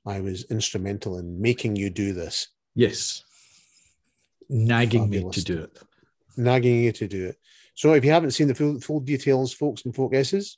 I 0.05 0.19
was 0.19 0.45
instrumental 0.51 1.17
in 1.17 1.41
making 1.41 1.75
you 1.75 1.89
do 1.89 2.13
this, 2.13 2.47
Yes, 2.75 3.23
nagging 4.49 5.09
me 5.09 5.27
to 5.31 5.43
do 5.43 5.63
it. 5.63 5.79
nagging 6.38 6.83
you 6.83 6.91
to 6.93 7.07
do 7.07 7.27
it. 7.27 7.38
So 7.75 7.93
if 7.93 8.05
you 8.05 8.11
haven't 8.11 8.31
seen 8.31 8.47
the 8.47 8.55
full, 8.55 8.79
full 8.79 8.99
details, 8.99 9.53
folks 9.53 9.83
and 9.86 9.93
folk 9.95 10.13
S's, 10.13 10.57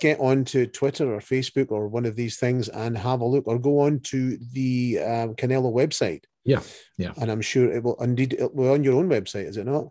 get 0.00 0.20
on 0.20 0.44
to 0.46 0.66
Twitter 0.66 1.12
or 1.14 1.18
Facebook 1.20 1.70
or 1.70 1.88
one 1.88 2.04
of 2.04 2.14
these 2.16 2.38
things 2.38 2.68
and 2.68 2.96
have 2.96 3.20
a 3.20 3.24
look, 3.26 3.46
or 3.46 3.58
go 3.58 3.80
on 3.80 4.00
to 4.00 4.38
the 4.52 4.98
um, 5.00 5.34
Canelo 5.34 5.72
website. 5.72 6.24
Yeah, 6.44 6.60
yeah. 6.96 7.12
And 7.20 7.30
I'm 7.30 7.40
sure 7.42 7.70
it 7.72 7.82
will 7.82 7.96
indeed 8.02 8.34
it 8.34 8.54
will 8.54 8.72
on 8.72 8.84
your 8.84 8.96
own 8.96 9.08
website, 9.08 9.46
is 9.46 9.56
it 9.56 9.66
not? 9.66 9.88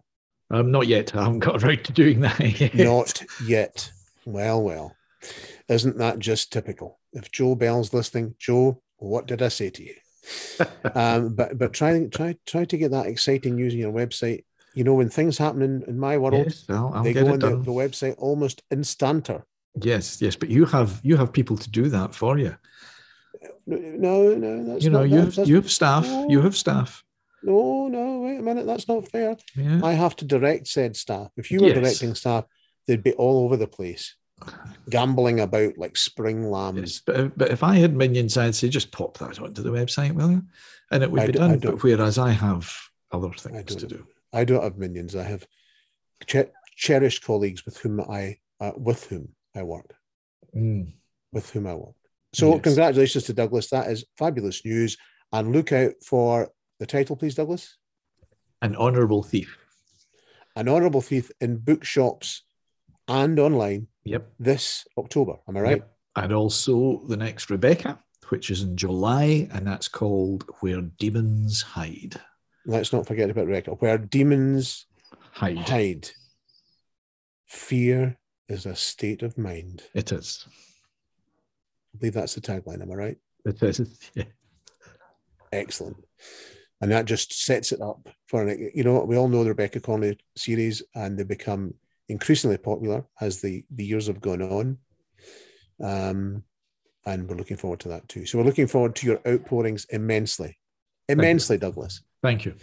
Um, 0.50 0.72
not 0.72 0.88
yet. 0.88 1.14
I 1.16 1.24
haven't 1.24 1.40
got 1.40 1.62
around 1.64 1.84
to 1.86 1.92
doing 1.94 2.22
that 2.22 2.40
yet. 2.60 2.74
Not 2.76 3.24
yet. 3.46 3.92
Well, 4.28 4.62
well, 4.62 4.98
isn't 5.70 5.98
that 6.00 6.20
just 6.20 6.52
typical? 6.52 7.00
If 7.14 7.32
Joe 7.32 7.56
Bell's 7.56 7.94
listening, 7.94 8.36
Joe, 8.38 8.82
what 8.98 9.26
did 9.26 9.42
I 9.42 9.48
say 9.48 9.70
to 9.70 9.84
you? 9.84 9.96
um, 10.96 11.34
but 11.34 11.58
but 11.58 11.72
try 11.72 12.06
try 12.12 12.36
try 12.46 12.66
to 12.66 12.78
get 12.78 12.92
that 12.92 13.06
exciting 13.06 13.56
news 13.56 13.72
on 13.74 13.80
your 13.80 13.94
website. 13.94 14.44
You 14.74 14.84
know, 14.84 14.96
when 14.96 15.08
things 15.08 15.38
happen 15.38 15.62
in, 15.62 15.84
in 15.84 15.98
my 15.98 16.18
world, 16.18 16.34
Yes, 16.46 16.66
I'll, 16.68 16.92
I'll 16.94 17.04
they 17.04 17.14
go 17.14 17.32
on 17.32 17.40
the, 17.40 17.52
the 17.52 17.72
website 17.72 18.16
almost 18.18 18.62
instanter. 18.70 19.44
Yes, 19.82 20.22
yes, 20.22 20.36
but 20.36 20.50
you 20.50 20.66
have 20.66 21.00
you 21.04 21.16
have 21.16 21.32
people 21.32 21.56
to 21.56 21.70
do 21.70 21.88
that 21.88 22.14
for 22.14 22.38
you. 22.38 22.54
No, 23.66 24.34
no, 24.36 24.64
that's 24.66 24.84
you 24.84 24.90
know, 24.90 25.06
not, 25.06 25.10
you 25.10 25.20
have, 25.20 25.48
you 25.48 25.56
have 25.56 25.72
staff. 25.72 26.06
You 26.28 26.42
have 26.42 26.58
staff. 26.58 27.02
no, 27.44 27.88
no, 27.88 28.20
wait 28.20 28.40
a 28.40 28.42
minute, 28.42 28.66
that's 28.66 28.90
not 28.90 29.08
fair. 29.08 29.38
Yeah. 29.56 29.80
I 29.84 29.94
have 29.94 30.18
to 30.18 30.26
direct 30.26 30.68
said 30.68 30.98
staff. 30.98 31.30
If 31.38 31.50
you 31.50 31.62
were 31.62 31.68
Yes. 31.68 31.78
directing 31.80 32.16
staff, 32.16 32.46
they'd 32.88 33.04
be 33.04 33.14
all 33.14 33.44
over 33.44 33.58
the 33.58 33.68
place, 33.68 34.16
gambling 34.90 35.40
about 35.40 35.78
like 35.78 35.98
spring 35.98 36.50
lambs. 36.50 36.80
Yes, 36.80 37.02
but 37.06 37.20
if, 37.20 37.32
but 37.38 37.52
if 37.52 37.64
I 37.64 37.76
had 37.76 37.96
minions, 37.96 38.38
I'd 38.38 38.56
say 38.56 38.70
just 38.70 38.92
pop 38.92 39.18
that 39.20 39.40
onto 39.40 39.62
the 39.62 39.72
website, 39.72 40.14
will 40.14 40.32
you? 40.32 40.44
And 40.92 41.04
it 41.04 41.12
would 41.12 41.22
I 41.22 41.26
be 41.28 41.32
do- 41.34 41.40
done. 41.40 41.60
But 41.60 41.84
whereas 41.84 42.18
I 42.18 42.32
have 42.32 42.74
other 43.12 43.32
things 43.32 43.76
to 43.76 43.88
do. 43.88 44.06
I 44.34 44.44
don't 44.44 44.64
have 44.64 44.78
minions. 44.78 45.16
I 45.16 45.24
have 45.24 45.46
che- 46.26 46.52
cherished 46.76 47.24
colleagues 47.24 47.66
with 47.66 47.78
whom 47.78 48.02
I 48.02 48.38
uh, 48.60 48.72
with 48.78 49.06
whom 49.06 49.30
I 49.56 49.64
work. 49.64 49.94
Mm. 50.56 50.94
With 51.34 51.50
whom 51.50 51.68
I 51.68 51.76
work. 51.76 51.96
So 52.34 52.54
Yes. 52.54 52.62
congratulations 52.64 53.24
to 53.26 53.34
Douglas. 53.34 53.70
That 53.70 53.90
is 53.90 54.06
fabulous 54.18 54.64
news. 54.66 54.98
And 55.34 55.52
look 55.52 55.72
out 55.74 55.94
for 56.06 56.50
the 56.80 56.86
title, 56.86 57.16
please, 57.18 57.36
Douglas. 57.36 57.78
An 58.62 58.76
honourable 58.76 59.24
thief. 59.24 59.58
An 60.56 60.68
honourable 60.70 61.02
thief 61.02 61.32
in 61.42 61.58
bookshops 61.58 62.44
and 63.08 63.40
online 63.40 63.88
Yep. 64.06 64.32
this 64.40 64.86
October. 64.98 65.36
Am 65.48 65.58
I 65.58 65.62
right? 65.62 65.78
Yep. 65.78 65.92
And 66.16 66.34
also 66.34 67.04
the 67.08 67.18
next 67.18 67.50
Rebecca, 67.50 68.00
which 68.30 68.50
is 68.50 68.62
in 68.64 68.76
July, 68.78 69.48
and 69.52 69.66
that's 69.68 69.88
called 69.88 70.46
Where 70.62 70.82
Demons 70.82 71.62
Hide. 71.62 72.20
Let's 72.66 72.92
not 72.92 73.06
forget 73.08 73.30
about 73.30 73.48
Rebecca. 73.48 73.72
where 73.72 73.98
demons 73.98 74.86
Hide. 75.32 75.58
hide. 75.70 76.10
Fear 77.48 78.18
is 78.50 78.66
a 78.66 78.76
state 78.76 79.24
of 79.24 79.38
mind. 79.38 79.84
It 79.94 80.12
is. 80.12 80.46
I 81.94 81.98
believe 82.00 82.14
that's 82.14 82.36
the 82.36 82.42
tagline. 82.42 82.82
Am 82.82 82.92
I 82.92 82.96
right? 82.96 83.18
It 83.46 83.62
is. 83.64 83.80
Yeah. 84.16 84.24
Excellent. 85.54 85.98
And 86.82 86.92
that 86.92 87.06
just 87.06 87.32
sets 87.46 87.72
it 87.72 87.82
up 87.82 88.10
for 88.28 88.46
an, 88.46 88.72
you 88.76 88.84
know, 88.84 89.02
we 89.06 89.16
all 89.18 89.30
know 89.30 89.44
the 89.44 89.50
Rebecca 89.52 89.80
Connolly 89.80 90.20
series 90.36 90.84
and 90.94 91.18
they 91.18 91.24
become 91.24 91.74
increasingly 92.10 92.58
popular 92.58 93.06
as 93.22 93.42
the, 93.42 93.64
the 93.74 93.86
years 93.86 94.08
have 94.08 94.22
gone 94.22 94.42
on. 94.42 94.78
Um, 95.84 96.44
and 97.06 97.28
we're 97.30 97.36
looking 97.38 97.58
forward 97.58 97.80
to 97.82 97.90
that 97.90 98.08
too. 98.10 98.26
So 98.26 98.38
we're 98.38 98.44
looking 98.44 98.68
forward 98.68 98.96
to 98.98 99.08
your 99.08 99.22
outpourings 99.28 99.86
immensely. 99.90 100.58
Immensely, 101.08 101.58
Douglas. 101.58 102.02
Thank 102.22 102.46
you. 102.46 102.56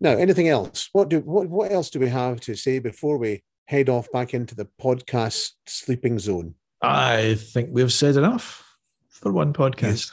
Now, 0.00 0.10
anything 0.10 0.48
else? 0.48 0.88
What 0.92 1.08
do 1.08 1.20
what 1.20 1.48
what 1.48 1.70
else 1.72 1.90
do 1.90 2.00
we 2.00 2.08
have 2.08 2.40
to 2.40 2.54
say 2.56 2.80
before 2.80 3.18
we 3.18 3.44
head 3.66 3.88
off 3.88 4.10
back 4.12 4.34
into 4.34 4.54
the 4.54 4.68
podcast 4.80 5.52
sleeping 5.66 6.18
zone? 6.18 6.54
I 6.82 7.34
think 7.36 7.70
we've 7.72 7.92
said 7.92 8.16
enough 8.16 8.76
for 9.08 9.32
one 9.32 9.52
podcast. 9.52 10.12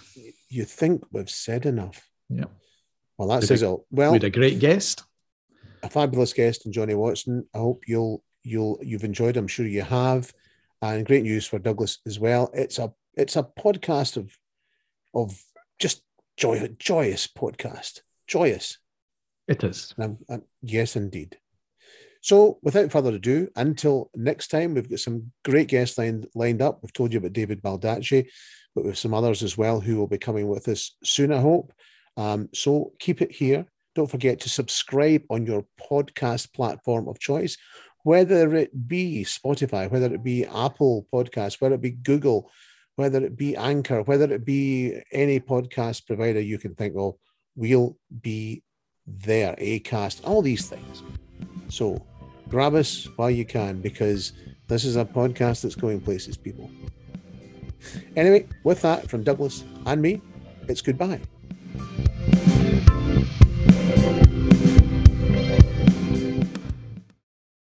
You 0.49 0.63
think 0.65 1.03
we've 1.11 1.29
said 1.29 1.65
enough? 1.65 2.07
Yeah. 2.29 2.45
Well, 3.17 3.27
that 3.29 3.41
Did 3.41 3.47
says 3.47 3.61
we- 3.61 3.67
all. 3.67 3.86
Well, 3.91 4.11
we 4.11 4.15
had 4.17 4.23
a 4.25 4.29
great 4.29 4.59
guest. 4.59 5.03
A 5.84 5.89
fabulous 5.89 6.34
guest 6.34 6.65
in 6.65 6.71
Johnny 6.71 6.95
Watson. 6.95 7.47
I 7.53 7.59
hope 7.59 7.84
you'll 7.88 8.23
you'll 8.43 8.79
you've 8.81 9.03
enjoyed. 9.03 9.38
I'm 9.38 9.47
sure 9.47 9.67
you 9.67 9.84
have, 9.84 10.34
and 10.81 11.05
great 11.05 11.23
news 11.23 11.45
for 11.45 11.59
Douglas 11.59 11.99
as 12.07 12.19
well. 12.19 12.49
It's 12.53 12.79
a 12.79 12.91
it's 13.15 13.36
a 13.36 13.43
podcast 13.43 14.17
of 14.17 14.36
of 15.13 15.39
just 15.79 16.01
joy 16.38 16.67
joyous 16.79 17.27
podcast, 17.27 18.01
joyous. 18.27 18.79
It 19.47 19.63
is. 19.63 19.93
And 19.97 20.03
I'm, 20.05 20.17
I'm- 20.29 20.43
yes, 20.61 20.95
indeed. 20.95 21.38
So, 22.21 22.57
without 22.63 22.89
further 22.89 23.13
ado, 23.15 23.49
until 23.57 24.09
next 24.15 24.47
time, 24.47 24.73
we've 24.73 24.89
got 24.89 24.99
some 24.99 25.34
great 25.43 25.67
guests 25.67 25.97
lined, 25.97 26.25
lined 26.34 26.61
up. 26.61 26.79
We've 26.81 26.93
told 26.93 27.11
you 27.11 27.19
about 27.19 27.34
David 27.34 27.61
Baldacci, 27.61 28.27
but 28.73 28.86
with 28.86 28.97
some 28.97 29.13
others 29.13 29.43
as 29.43 29.57
well 29.57 29.81
who 29.81 29.97
will 29.97 30.07
be 30.07 30.17
coming 30.17 30.47
with 30.47 30.69
us 30.69 30.95
soon, 31.03 31.34
I 31.34 31.41
hope. 31.41 31.73
Um, 32.15 32.47
so, 32.53 32.93
keep 32.97 33.21
it 33.21 33.34
here. 33.34 33.65
Don't 33.96 34.10
forget 34.10 34.39
to 34.41 34.50
subscribe 34.50 35.24
on 35.30 35.46
your 35.46 35.66
podcast 35.80 36.54
platform 36.54 37.08
of 37.08 37.20
choice, 37.20 37.58
whether 38.04 38.56
it 38.56 38.88
be 38.88 39.24
Spotify, 39.24 39.89
whether 39.89 40.14
it 40.14 40.24
be 40.24 40.46
Apple 40.46 41.08
Podcasts, 41.14 41.62
whether 41.62 41.76
it 41.76 41.82
be 41.82 41.91
Google, 41.91 42.52
whether 42.96 43.24
it 43.24 43.38
be 43.38 43.56
Anchor, 43.56 44.02
whether 44.04 44.32
it 44.32 44.46
be 44.46 45.02
any 45.12 45.39
podcast 45.39 46.06
provider 46.06 46.39
you 46.39 46.58
can 46.58 46.76
think 46.76 46.96
of, 46.98 47.16
we'll 47.56 47.98
be 48.22 48.64
there, 49.08 49.56
Acast, 49.56 50.22
all 50.26 50.41
these 50.41 50.68
things. 50.68 51.04
So 51.70 52.06
grab 52.50 52.76
us 52.76 53.08
while 53.16 53.32
you 53.32 53.46
can 53.46 53.82
because 53.82 54.34
this 54.68 54.86
is 54.86 54.96
a 54.96 55.06
podcast 55.06 55.62
that's 55.62 55.76
going 55.76 56.02
places, 56.02 56.38
people. 56.38 56.70
Anyway, 58.16 58.48
with 58.64 58.82
that 58.82 59.10
from 59.10 59.24
Douglas 59.24 59.64
and 59.86 60.02
me, 60.02 60.22
it's 60.68 60.82
goodbye. 60.82 61.20